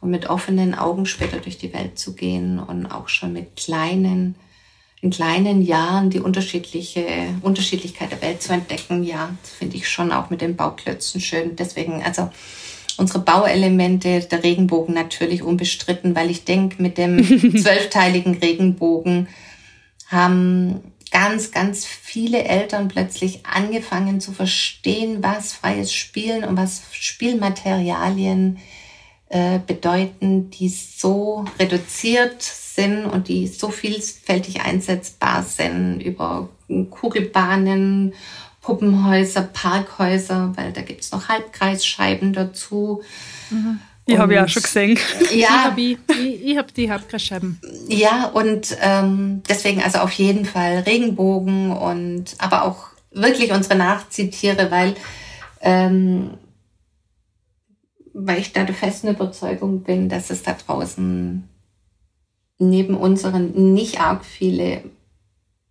und 0.01 0.11
mit 0.11 0.29
offenen 0.29 0.75
Augen 0.75 1.05
später 1.05 1.37
durch 1.37 1.57
die 1.57 1.73
Welt 1.73 1.97
zu 1.97 2.13
gehen 2.13 2.59
und 2.59 2.85
auch 2.85 3.07
schon 3.09 3.33
mit 3.33 3.55
kleinen, 3.55 4.35
in 5.01 5.09
kleinen 5.09 5.61
Jahren 5.61 6.09
die 6.09 6.19
unterschiedliche 6.19 7.05
Unterschiedlichkeit 7.41 8.11
der 8.11 8.21
Welt 8.21 8.41
zu 8.41 8.53
entdecken. 8.53 9.03
Ja, 9.03 9.29
das 9.41 9.51
finde 9.51 9.77
ich 9.77 9.87
schon 9.87 10.11
auch 10.11 10.29
mit 10.29 10.41
den 10.41 10.55
Bauklötzen 10.55 11.21
schön. 11.21 11.55
Deswegen, 11.55 12.03
also 12.03 12.29
unsere 12.97 13.19
Bauelemente, 13.19 14.19
der 14.19 14.43
Regenbogen 14.43 14.93
natürlich 14.93 15.41
unbestritten, 15.41 16.15
weil 16.15 16.29
ich 16.29 16.43
denke, 16.43 16.81
mit 16.81 16.97
dem 16.97 17.23
zwölfteiligen 17.57 18.37
Regenbogen 18.37 19.27
haben 20.07 20.81
ganz, 21.15 21.51
ganz 21.51 21.85
viele 21.85 22.43
Eltern 22.43 22.89
plötzlich 22.89 23.45
angefangen 23.45 24.19
zu 24.19 24.33
verstehen, 24.33 25.23
was 25.23 25.53
freies 25.53 25.93
Spielen 25.93 26.43
und 26.43 26.57
was 26.57 26.81
Spielmaterialien 26.91 28.59
äh, 29.29 29.59
bedeuten, 29.65 30.49
die 30.49 30.67
so 30.67 31.45
reduziert 31.57 32.41
sind 32.41 33.05
und 33.05 33.29
die 33.29 33.47
so 33.47 33.69
vielfältig 33.69 34.59
einsetzbar 34.59 35.43
sind 35.43 36.01
über 36.01 36.49
Kugelbahnen, 36.89 38.13
Puppenhäuser, 38.59 39.43
Parkhäuser, 39.43 40.51
weil 40.57 40.73
da 40.73 40.81
gibt's 40.81 41.13
noch 41.13 41.29
Halbkreisscheiben 41.29 42.33
dazu. 42.33 43.03
Mhm. 43.49 43.79
Die 44.07 44.19
habe 44.19 44.35
ich 44.35 44.39
auch 44.39 44.47
schon 44.47 44.61
gesehen. 44.61 44.99
Ja, 45.33 45.73
ich, 45.75 45.97
ich, 46.09 46.45
ich 46.45 46.57
habe 46.57 46.71
die 46.71 46.91
Halbkreisscheiben. 46.91 47.59
Ja, 47.87 48.27
und 48.27 48.77
ähm, 48.81 49.41
deswegen 49.49 49.81
also 49.81 49.99
auf 49.99 50.11
jeden 50.11 50.45
Fall 50.45 50.79
Regenbogen 50.79 51.71
und 51.71 52.35
aber 52.37 52.65
auch 52.65 52.87
wirklich 53.11 53.51
unsere 53.51 53.75
Nachzitiere, 53.75 54.69
weil 54.69 54.95
ähm, 55.61 56.37
weil 58.13 58.39
ich 58.39 58.53
da 58.53 58.63
der 58.63 58.75
festen 58.75 59.09
Überzeugung 59.09 59.83
bin, 59.83 60.07
dass 60.07 60.29
es 60.29 60.43
da 60.43 60.53
draußen 60.53 61.47
neben 62.57 62.95
unseren 62.95 63.73
nicht 63.73 63.99
arg 63.99 64.23
viele 64.23 64.83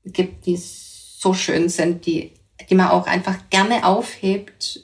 gibt, 0.05 0.45
die 0.45 0.59
so 0.59 1.32
schön 1.32 1.70
sind, 1.70 2.05
die, 2.05 2.32
die 2.68 2.74
man 2.74 2.89
auch 2.89 3.07
einfach 3.07 3.37
gerne 3.49 3.87
aufhebt 3.87 4.80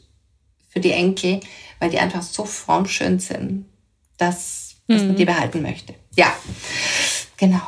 für 0.68 0.80
die 0.80 0.92
Enkel, 0.92 1.40
weil 1.80 1.90
die 1.90 1.98
einfach 1.98 2.22
so 2.22 2.44
formschön 2.44 3.18
sind, 3.18 3.64
dass, 4.18 4.76
dass 4.86 5.02
mhm. 5.02 5.08
man 5.08 5.16
die 5.16 5.24
behalten 5.24 5.62
möchte. 5.62 5.94
Ja, 6.14 6.32
genau. 7.36 7.62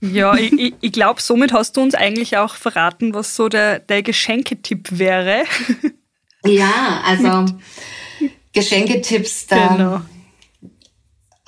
Ja, 0.00 0.36
ich, 0.36 0.74
ich 0.80 0.92
glaube, 0.92 1.22
somit 1.22 1.52
hast 1.52 1.76
du 1.76 1.80
uns 1.80 1.94
eigentlich 1.94 2.36
auch 2.36 2.54
verraten, 2.54 3.14
was 3.14 3.34
so 3.34 3.48
der, 3.48 3.78
der 3.78 4.02
Geschenketipp 4.02 4.98
wäre. 4.98 5.44
Ja, 6.46 7.02
also 7.06 7.46
Geschenketipps, 8.52 9.46
da 9.46 9.68
genau. 9.68 10.02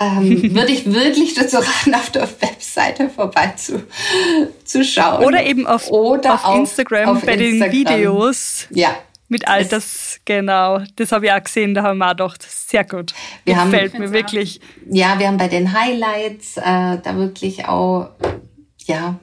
ähm, 0.01 0.55
würde 0.55 0.73
ich 0.73 0.91
wirklich 0.91 1.35
dazu 1.35 1.59
raten, 1.59 1.95
auf 1.95 2.09
der 2.11 2.27
Webseite 2.41 3.11
vorbeizuschauen. 3.11 5.25
Oder 5.25 5.45
eben 5.45 5.67
auf, 5.67 5.91
Oder 5.91 6.33
auf, 6.35 6.45
auf 6.45 6.59
Instagram 6.61 7.11
auf 7.11 7.27
bei 7.27 7.35
Instagram. 7.35 7.71
den 7.71 7.73
Videos. 7.73 8.67
Ja. 8.71 8.97
Mit 9.29 9.49
all 9.49 9.65
das, 9.65 10.21
genau. 10.25 10.81
Das 10.95 11.13
habe 11.13 11.27
ich 11.27 11.33
auch 11.33 11.43
gesehen, 11.43 11.75
da 11.75 11.83
haben 11.83 11.99
wir 11.99 12.07
auch 12.07 12.13
gedacht, 12.13 12.43
sehr 12.43 12.85
gut. 12.85 13.13
Wir 13.45 13.55
Gefällt 13.55 13.95
haben, 13.95 14.01
mir 14.01 14.13
wirklich. 14.13 14.61
Ja, 14.89 15.19
wir 15.19 15.27
haben 15.27 15.37
bei 15.37 15.49
den 15.49 15.73
Highlights 15.73 16.57
äh, 16.57 16.63
da 16.63 17.17
wirklich 17.17 17.67
auch, 17.67 18.11
ja, 18.85 19.19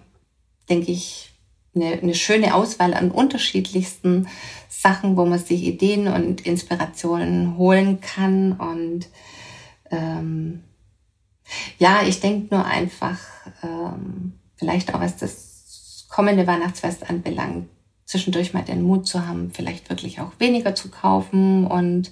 denke 0.70 0.92
ich, 0.92 1.32
eine, 1.76 1.94
eine 2.02 2.16
schöne 2.16 2.54
Auswahl 2.54 2.94
an 2.94 3.12
unterschiedlichsten 3.12 4.28
Sachen, 4.70 5.16
wo 5.16 5.26
man 5.26 5.40
sich 5.40 5.64
Ideen 5.64 6.08
und 6.08 6.42
Inspirationen 6.42 7.58
holen 7.58 8.02
kann. 8.02 8.54
Und 8.54 9.08
ähm, 9.90 10.64
ja, 11.80 12.02
ich 12.06 12.20
denke 12.20 12.54
nur 12.54 12.66
einfach, 12.66 13.20
ähm, 13.64 14.34
vielleicht 14.58 14.94
auch 14.94 15.00
was 15.00 15.18
das 15.18 16.06
kommende 16.10 16.46
Weihnachtsfest 16.46 17.10
anbelangt, 17.10 17.70
zwischendurch 18.14 18.54
mal 18.54 18.62
den 18.62 18.84
Mut 18.84 19.08
zu 19.08 19.28
haben, 19.28 19.52
vielleicht 19.52 19.90
wirklich 19.90 20.20
auch 20.20 20.32
weniger 20.38 20.76
zu 20.76 20.90
kaufen. 20.90 21.66
Und 21.66 22.12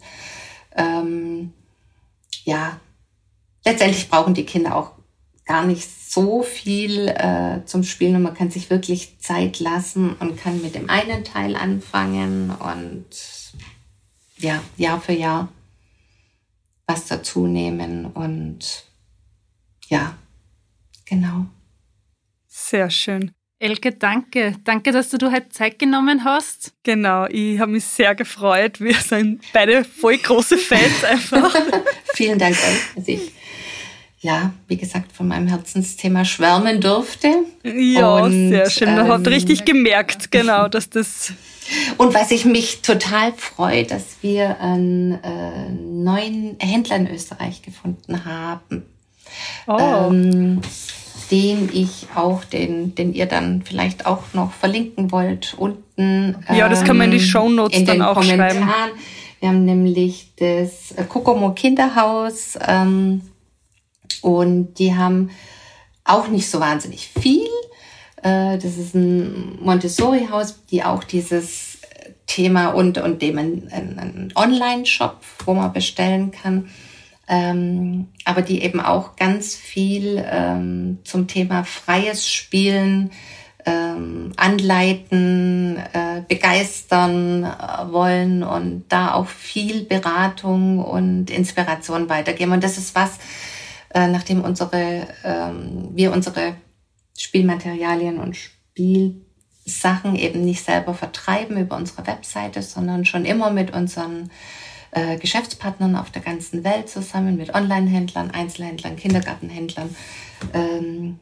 ähm, 0.76 1.54
ja, 2.44 2.80
letztendlich 3.64 4.10
brauchen 4.10 4.34
die 4.34 4.46
Kinder 4.46 4.76
auch 4.76 4.94
gar 5.46 5.64
nicht 5.64 5.88
so 5.88 6.42
viel 6.42 7.08
äh, 7.08 7.64
zum 7.66 7.84
Spielen 7.84 8.16
und 8.16 8.24
man 8.24 8.34
kann 8.34 8.50
sich 8.50 8.72
wirklich 8.72 9.20
Zeit 9.20 9.60
lassen 9.60 10.14
und 10.16 10.38
kann 10.38 10.62
mit 10.64 10.74
dem 10.74 10.90
einen 10.90 11.24
Teil 11.24 11.56
anfangen 11.56 12.50
und 12.50 13.06
ja, 14.38 14.62
Jahr 14.78 15.00
für 15.00 15.14
Jahr 15.14 15.50
was 16.88 17.06
dazu 17.06 17.46
nehmen 17.46 18.08
und 18.08 18.86
ja, 19.88 20.18
genau. 21.06 21.46
Sehr 22.48 22.90
schön. 22.90 23.32
Elke, 23.62 23.92
danke. 23.92 24.56
Danke, 24.64 24.92
dass 24.92 25.10
du 25.10 25.20
dir 25.20 25.32
heute 25.32 25.50
Zeit 25.50 25.78
genommen 25.78 26.24
hast. 26.24 26.74
Genau, 26.82 27.28
ich 27.28 27.60
habe 27.60 27.74
mich 27.74 27.84
sehr 27.84 28.16
gefreut. 28.16 28.82
Wir 28.82 28.96
sind 28.96 29.44
beide 29.54 29.84
voll 29.84 30.18
große 30.18 30.58
Fans 30.58 31.04
einfach. 31.08 31.56
Vielen 32.16 32.40
Dank 32.40 32.56
euch, 32.56 32.96
dass 32.96 33.08
ich 33.08 33.32
ja, 34.20 34.52
wie 34.68 34.78
gesagt, 34.78 35.12
von 35.12 35.28
meinem 35.28 35.48
Herzensthema 35.48 36.26
schwärmen 36.26 36.82
durfte. 36.82 37.46
Ja, 37.64 38.24
und, 38.24 38.50
sehr 38.50 38.68
schön. 38.72 38.96
Man 38.96 39.06
ähm, 39.06 39.12
hat 39.12 39.28
richtig 39.28 39.64
gemerkt, 39.64 40.32
genau, 40.32 40.68
dass 40.68 40.90
das. 40.90 41.32
Und 41.98 42.16
was 42.16 42.32
ich 42.32 42.46
mich 42.46 42.82
total 42.82 43.32
freue, 43.34 43.86
dass 43.86 44.18
wir 44.22 44.60
einen 44.60 45.24
äh, 45.24 45.70
neuen 45.70 46.56
Händler 46.60 46.96
in 46.96 47.12
Österreich 47.12 47.62
gefunden 47.62 48.26
haben. 48.26 48.86
Oh. 49.68 50.10
Ähm, 50.10 50.62
den 51.32 51.70
ich 51.72 52.08
auch, 52.14 52.44
den, 52.44 52.94
den 52.94 53.14
ihr 53.14 53.26
dann 53.26 53.64
vielleicht 53.64 54.06
auch 54.06 54.24
noch 54.34 54.52
verlinken 54.52 55.12
wollt 55.12 55.56
unten. 55.58 56.36
Ja, 56.54 56.68
das 56.68 56.84
kann 56.84 56.98
man 56.98 57.06
in 57.06 57.18
die 57.18 57.24
ähm, 57.24 57.30
Show 57.30 57.50
Notes 57.50 57.84
dann 57.86 58.02
auch 58.02 58.16
Kommentaren. 58.16 58.52
schreiben. 58.52 58.92
Wir 59.40 59.50
haben 59.50 59.66
nämlich 59.66 60.34
das 60.36 60.94
Kokomo 61.10 61.54
Kinderhaus. 61.54 62.60
Ähm, 62.68 63.22
und 64.22 64.76
die 64.76 64.96
haben 64.96 65.32
auch 66.04 66.28
nicht 66.28 66.50
so 66.50 66.60
wahnsinnig 66.60 67.08
viel. 67.08 67.48
Äh, 68.22 68.58
das 68.58 68.78
ist 68.78 68.94
ein 68.94 69.58
Montessori-Haus, 69.62 70.66
die 70.70 70.84
auch 70.84 71.04
dieses 71.04 71.80
Thema 72.28 72.70
und, 72.70 72.98
und 72.98 73.22
dem 73.22 73.38
ein, 73.38 73.68
ein 73.72 74.34
Online-Shop, 74.36 75.18
wo 75.46 75.54
man 75.54 75.74
bestellen 75.74 76.32
kann. 76.32 76.70
Ähm, 77.34 78.10
aber 78.26 78.42
die 78.42 78.62
eben 78.62 78.82
auch 78.82 79.16
ganz 79.16 79.56
viel 79.56 80.22
ähm, 80.30 81.00
zum 81.06 81.28
Thema 81.28 81.64
freies 81.64 82.30
Spielen 82.30 83.10
ähm, 83.66 84.34
anleiten, 84.36 85.78
äh, 85.78 86.24
begeistern 86.28 87.46
äh, 87.46 87.92
wollen 87.92 88.44
und 88.44 88.84
da 88.90 89.14
auch 89.14 89.28
viel 89.28 89.86
Beratung 89.86 90.80
und 90.80 91.30
Inspiration 91.30 92.10
weitergeben. 92.10 92.52
Und 92.52 92.66
das 92.66 92.78
ist 92.78 92.96
was, 92.96 93.18
äh, 93.94 94.08
nachdem 94.08 94.42
unsere, 94.42 95.08
ähm, 95.24 95.88
wir 95.94 96.12
unsere 96.12 96.56
Spielmaterialien 97.18 98.20
und 98.20 98.36
Spielsachen 98.36 100.18
eben 100.18 100.44
nicht 100.44 100.66
selber 100.66 100.94
vertreiben 100.94 101.56
über 101.56 101.78
unsere 101.78 102.06
Webseite, 102.08 102.62
sondern 102.62 103.06
schon 103.06 103.24
immer 103.24 103.52
mit 103.52 103.72
unseren 103.72 104.32
äh, 104.92 105.18
Geschäftspartnern 105.18 105.96
auf 105.96 106.12
der 106.12 106.22
ganzen 106.22 106.64
Welt 106.64 106.90
zusammen, 106.90 107.38
mit 107.38 107.54
Online-Händlern, 107.54 108.32
Einzelhändlern, 108.32 108.96
Kindergartenhändlern, 108.96 109.96
ähm, 110.54 111.20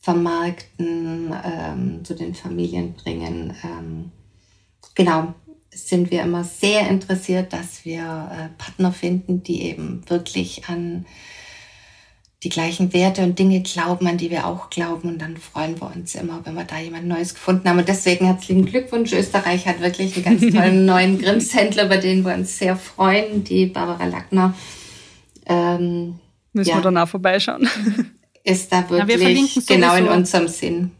vermarkten, 0.00 1.34
ähm, 1.44 2.04
zu 2.04 2.14
den 2.14 2.34
Familien 2.34 2.94
bringen. 2.94 3.56
Ähm, 3.64 4.12
genau, 4.94 5.34
sind 5.70 6.10
wir 6.10 6.22
immer 6.22 6.44
sehr 6.44 6.88
interessiert, 6.88 7.52
dass 7.52 7.84
wir 7.84 8.02
äh, 8.02 8.48
Partner 8.58 8.92
finden, 8.92 9.42
die 9.42 9.62
eben 9.62 10.08
wirklich 10.08 10.68
an 10.68 11.06
die 12.44 12.50
gleichen 12.50 12.92
Werte 12.92 13.22
und 13.22 13.38
Dinge 13.38 13.62
glauben, 13.62 14.06
an 14.06 14.18
die 14.18 14.30
wir 14.30 14.46
auch 14.46 14.68
glauben. 14.68 15.08
Und 15.08 15.18
dann 15.22 15.38
freuen 15.38 15.80
wir 15.80 15.90
uns 15.96 16.14
immer, 16.14 16.40
wenn 16.44 16.54
wir 16.54 16.64
da 16.64 16.78
jemand 16.78 17.06
Neues 17.06 17.34
gefunden 17.34 17.68
haben. 17.68 17.78
Und 17.78 17.88
deswegen 17.88 18.26
herzlichen 18.26 18.66
Glückwunsch. 18.66 19.12
Österreich 19.12 19.66
hat 19.66 19.80
wirklich 19.80 20.14
einen 20.14 20.24
ganz 20.38 20.54
tollen 20.54 20.84
neuen 20.86 21.18
Grimmshändler, 21.18 21.86
bei 21.86 21.96
denen 21.96 22.24
wir 22.24 22.34
uns 22.34 22.58
sehr 22.58 22.76
freuen, 22.76 23.44
die 23.44 23.66
Barbara 23.66 24.04
Lackner. 24.04 24.54
Ähm, 25.46 26.18
Müssen 26.52 26.70
ja, 26.70 26.76
wir 26.76 26.82
dann 26.82 26.98
auch 26.98 27.08
vorbeischauen. 27.08 27.66
Ist 28.44 28.70
da 28.70 28.88
wirklich 28.90 29.56
ja, 29.56 29.62
genau 29.66 29.96
in 29.96 30.06
unserem 30.06 30.48
Sinn. 30.48 30.90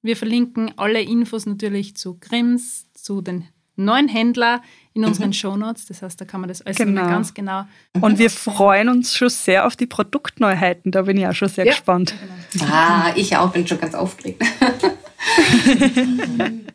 Wir 0.00 0.16
verlinken 0.16 0.72
alle 0.78 1.02
Infos 1.02 1.44
natürlich 1.44 1.94
zu 1.96 2.18
Grimms, 2.18 2.86
zu 2.94 3.20
den 3.20 3.44
neuen 3.84 4.08
Händler 4.08 4.62
in 4.94 5.04
unseren 5.04 5.28
mhm. 5.28 5.34
Shownotes. 5.34 5.86
Das 5.86 6.02
heißt, 6.02 6.20
da 6.20 6.24
kann 6.24 6.40
man 6.40 6.48
das 6.48 6.62
alles 6.62 6.76
genau. 6.76 7.06
ganz 7.06 7.32
genau. 7.34 7.64
Und 8.00 8.18
wir 8.18 8.30
freuen 8.30 8.88
uns 8.88 9.14
schon 9.14 9.28
sehr 9.28 9.66
auf 9.66 9.76
die 9.76 9.86
Produktneuheiten. 9.86 10.90
Da 10.92 11.02
bin 11.02 11.16
ich 11.16 11.26
auch 11.26 11.34
schon 11.34 11.48
sehr 11.48 11.64
ja. 11.64 11.72
gespannt. 11.72 12.14
Genau. 12.52 12.64
Ah, 12.66 13.12
ich 13.14 13.36
auch, 13.36 13.50
bin 13.50 13.66
schon 13.66 13.80
ganz 13.80 13.94
aufgeregt. 13.94 14.42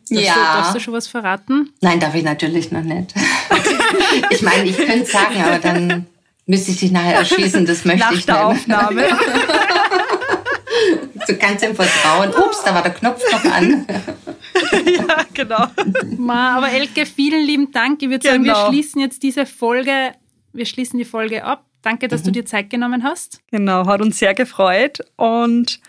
ja. 0.08 0.34
Du, 0.34 0.40
darfst 0.40 0.74
du 0.74 0.80
schon 0.80 0.94
was 0.94 1.08
verraten? 1.08 1.72
Nein, 1.80 2.00
darf 2.00 2.14
ich 2.14 2.24
natürlich 2.24 2.72
noch 2.72 2.82
nicht. 2.82 3.14
ich 4.30 4.42
meine, 4.42 4.64
ich 4.64 4.76
könnte 4.76 5.02
es 5.02 5.12
sagen, 5.12 5.42
aber 5.42 5.58
dann 5.58 6.06
müsste 6.46 6.70
ich 6.70 6.78
dich 6.78 6.92
nachher 6.92 7.16
erschießen. 7.16 7.66
Das 7.66 7.84
möchte 7.84 8.00
Nach 8.00 8.12
ich 8.12 8.24
der 8.24 8.48
nicht. 8.48 8.60
Aufnahme. 8.60 9.04
Du 11.26 11.34
kannst 11.36 11.64
im 11.64 11.74
Vertrauen. 11.74 12.30
Ups, 12.30 12.62
da 12.64 12.74
war 12.74 12.82
der 12.82 12.92
Knopf 12.94 13.20
noch 13.32 13.44
an. 13.52 13.86
ja, 14.86 15.24
genau. 15.34 15.66
Ma, 16.18 16.56
aber 16.58 16.70
Elke, 16.70 17.04
vielen 17.06 17.44
lieben 17.44 17.72
Dank. 17.72 18.02
Ich 18.02 18.08
würde 18.10 18.26
sagen, 18.26 18.44
wir 18.44 18.52
Genau. 18.52 18.68
schließen 18.68 19.00
jetzt 19.00 19.22
diese 19.22 19.44
Folge, 19.46 20.12
wir 20.52 20.66
schließen 20.66 20.98
die 20.98 21.04
Folge 21.04 21.44
ab. 21.44 21.64
Danke, 21.82 22.08
dass 22.08 22.22
du 22.22 22.30
dir 22.32 22.44
Zeit 22.44 22.70
genommen 22.70 23.02
hast. 23.04 23.40
Genau, 23.50 23.86
hat 23.86 24.00
uns 24.00 24.18
sehr 24.18 24.34
gefreut. 24.34 25.00
Und 25.16 25.80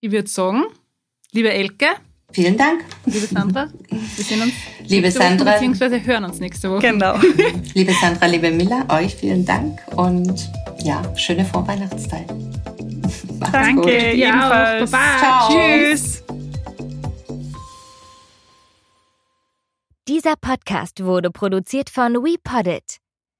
Ich 0.00 0.10
würde 0.10 0.28
sagen, 0.28 0.64
liebe 1.32 1.50
Elke, 1.52 1.86
Vielen 2.32 2.56
Dank. 2.56 2.84
liebe 3.06 3.26
Sandra, 3.26 3.68
wir 3.88 4.24
sehen 4.24 4.42
uns 4.42 4.52
Liebe 4.88 5.02
nächste 5.02 5.20
Woche, 5.20 5.28
Sandra. 5.28 5.52
beziehungsweise 5.52 6.04
hören 6.04 6.24
uns 6.24 6.40
nächste 6.40 6.68
Woche. 6.70 6.80
genau. 6.80 7.16
Liebe 7.74 7.92
Sandra, 8.00 8.26
liebe 8.26 8.50
Miller, 8.50 8.84
euch 8.90 9.14
vielen 9.14 9.44
Dank 9.46 9.78
und 9.96 10.50
ja, 10.82 11.00
schöne 11.16 11.44
Vorweihnachtszeit. 11.44 12.26
Danke, 13.52 13.80
gut. 13.82 13.90
Ebenfalls. 13.90 14.90
Baba. 14.90 15.18
Ciao. 15.18 15.48
Tschüss. 15.50 16.24
Dieser 20.06 20.34
Podcast 20.36 21.02
wurde 21.02 21.30
produziert 21.30 21.88
von 21.88 22.14
WePoddit. 22.14 22.98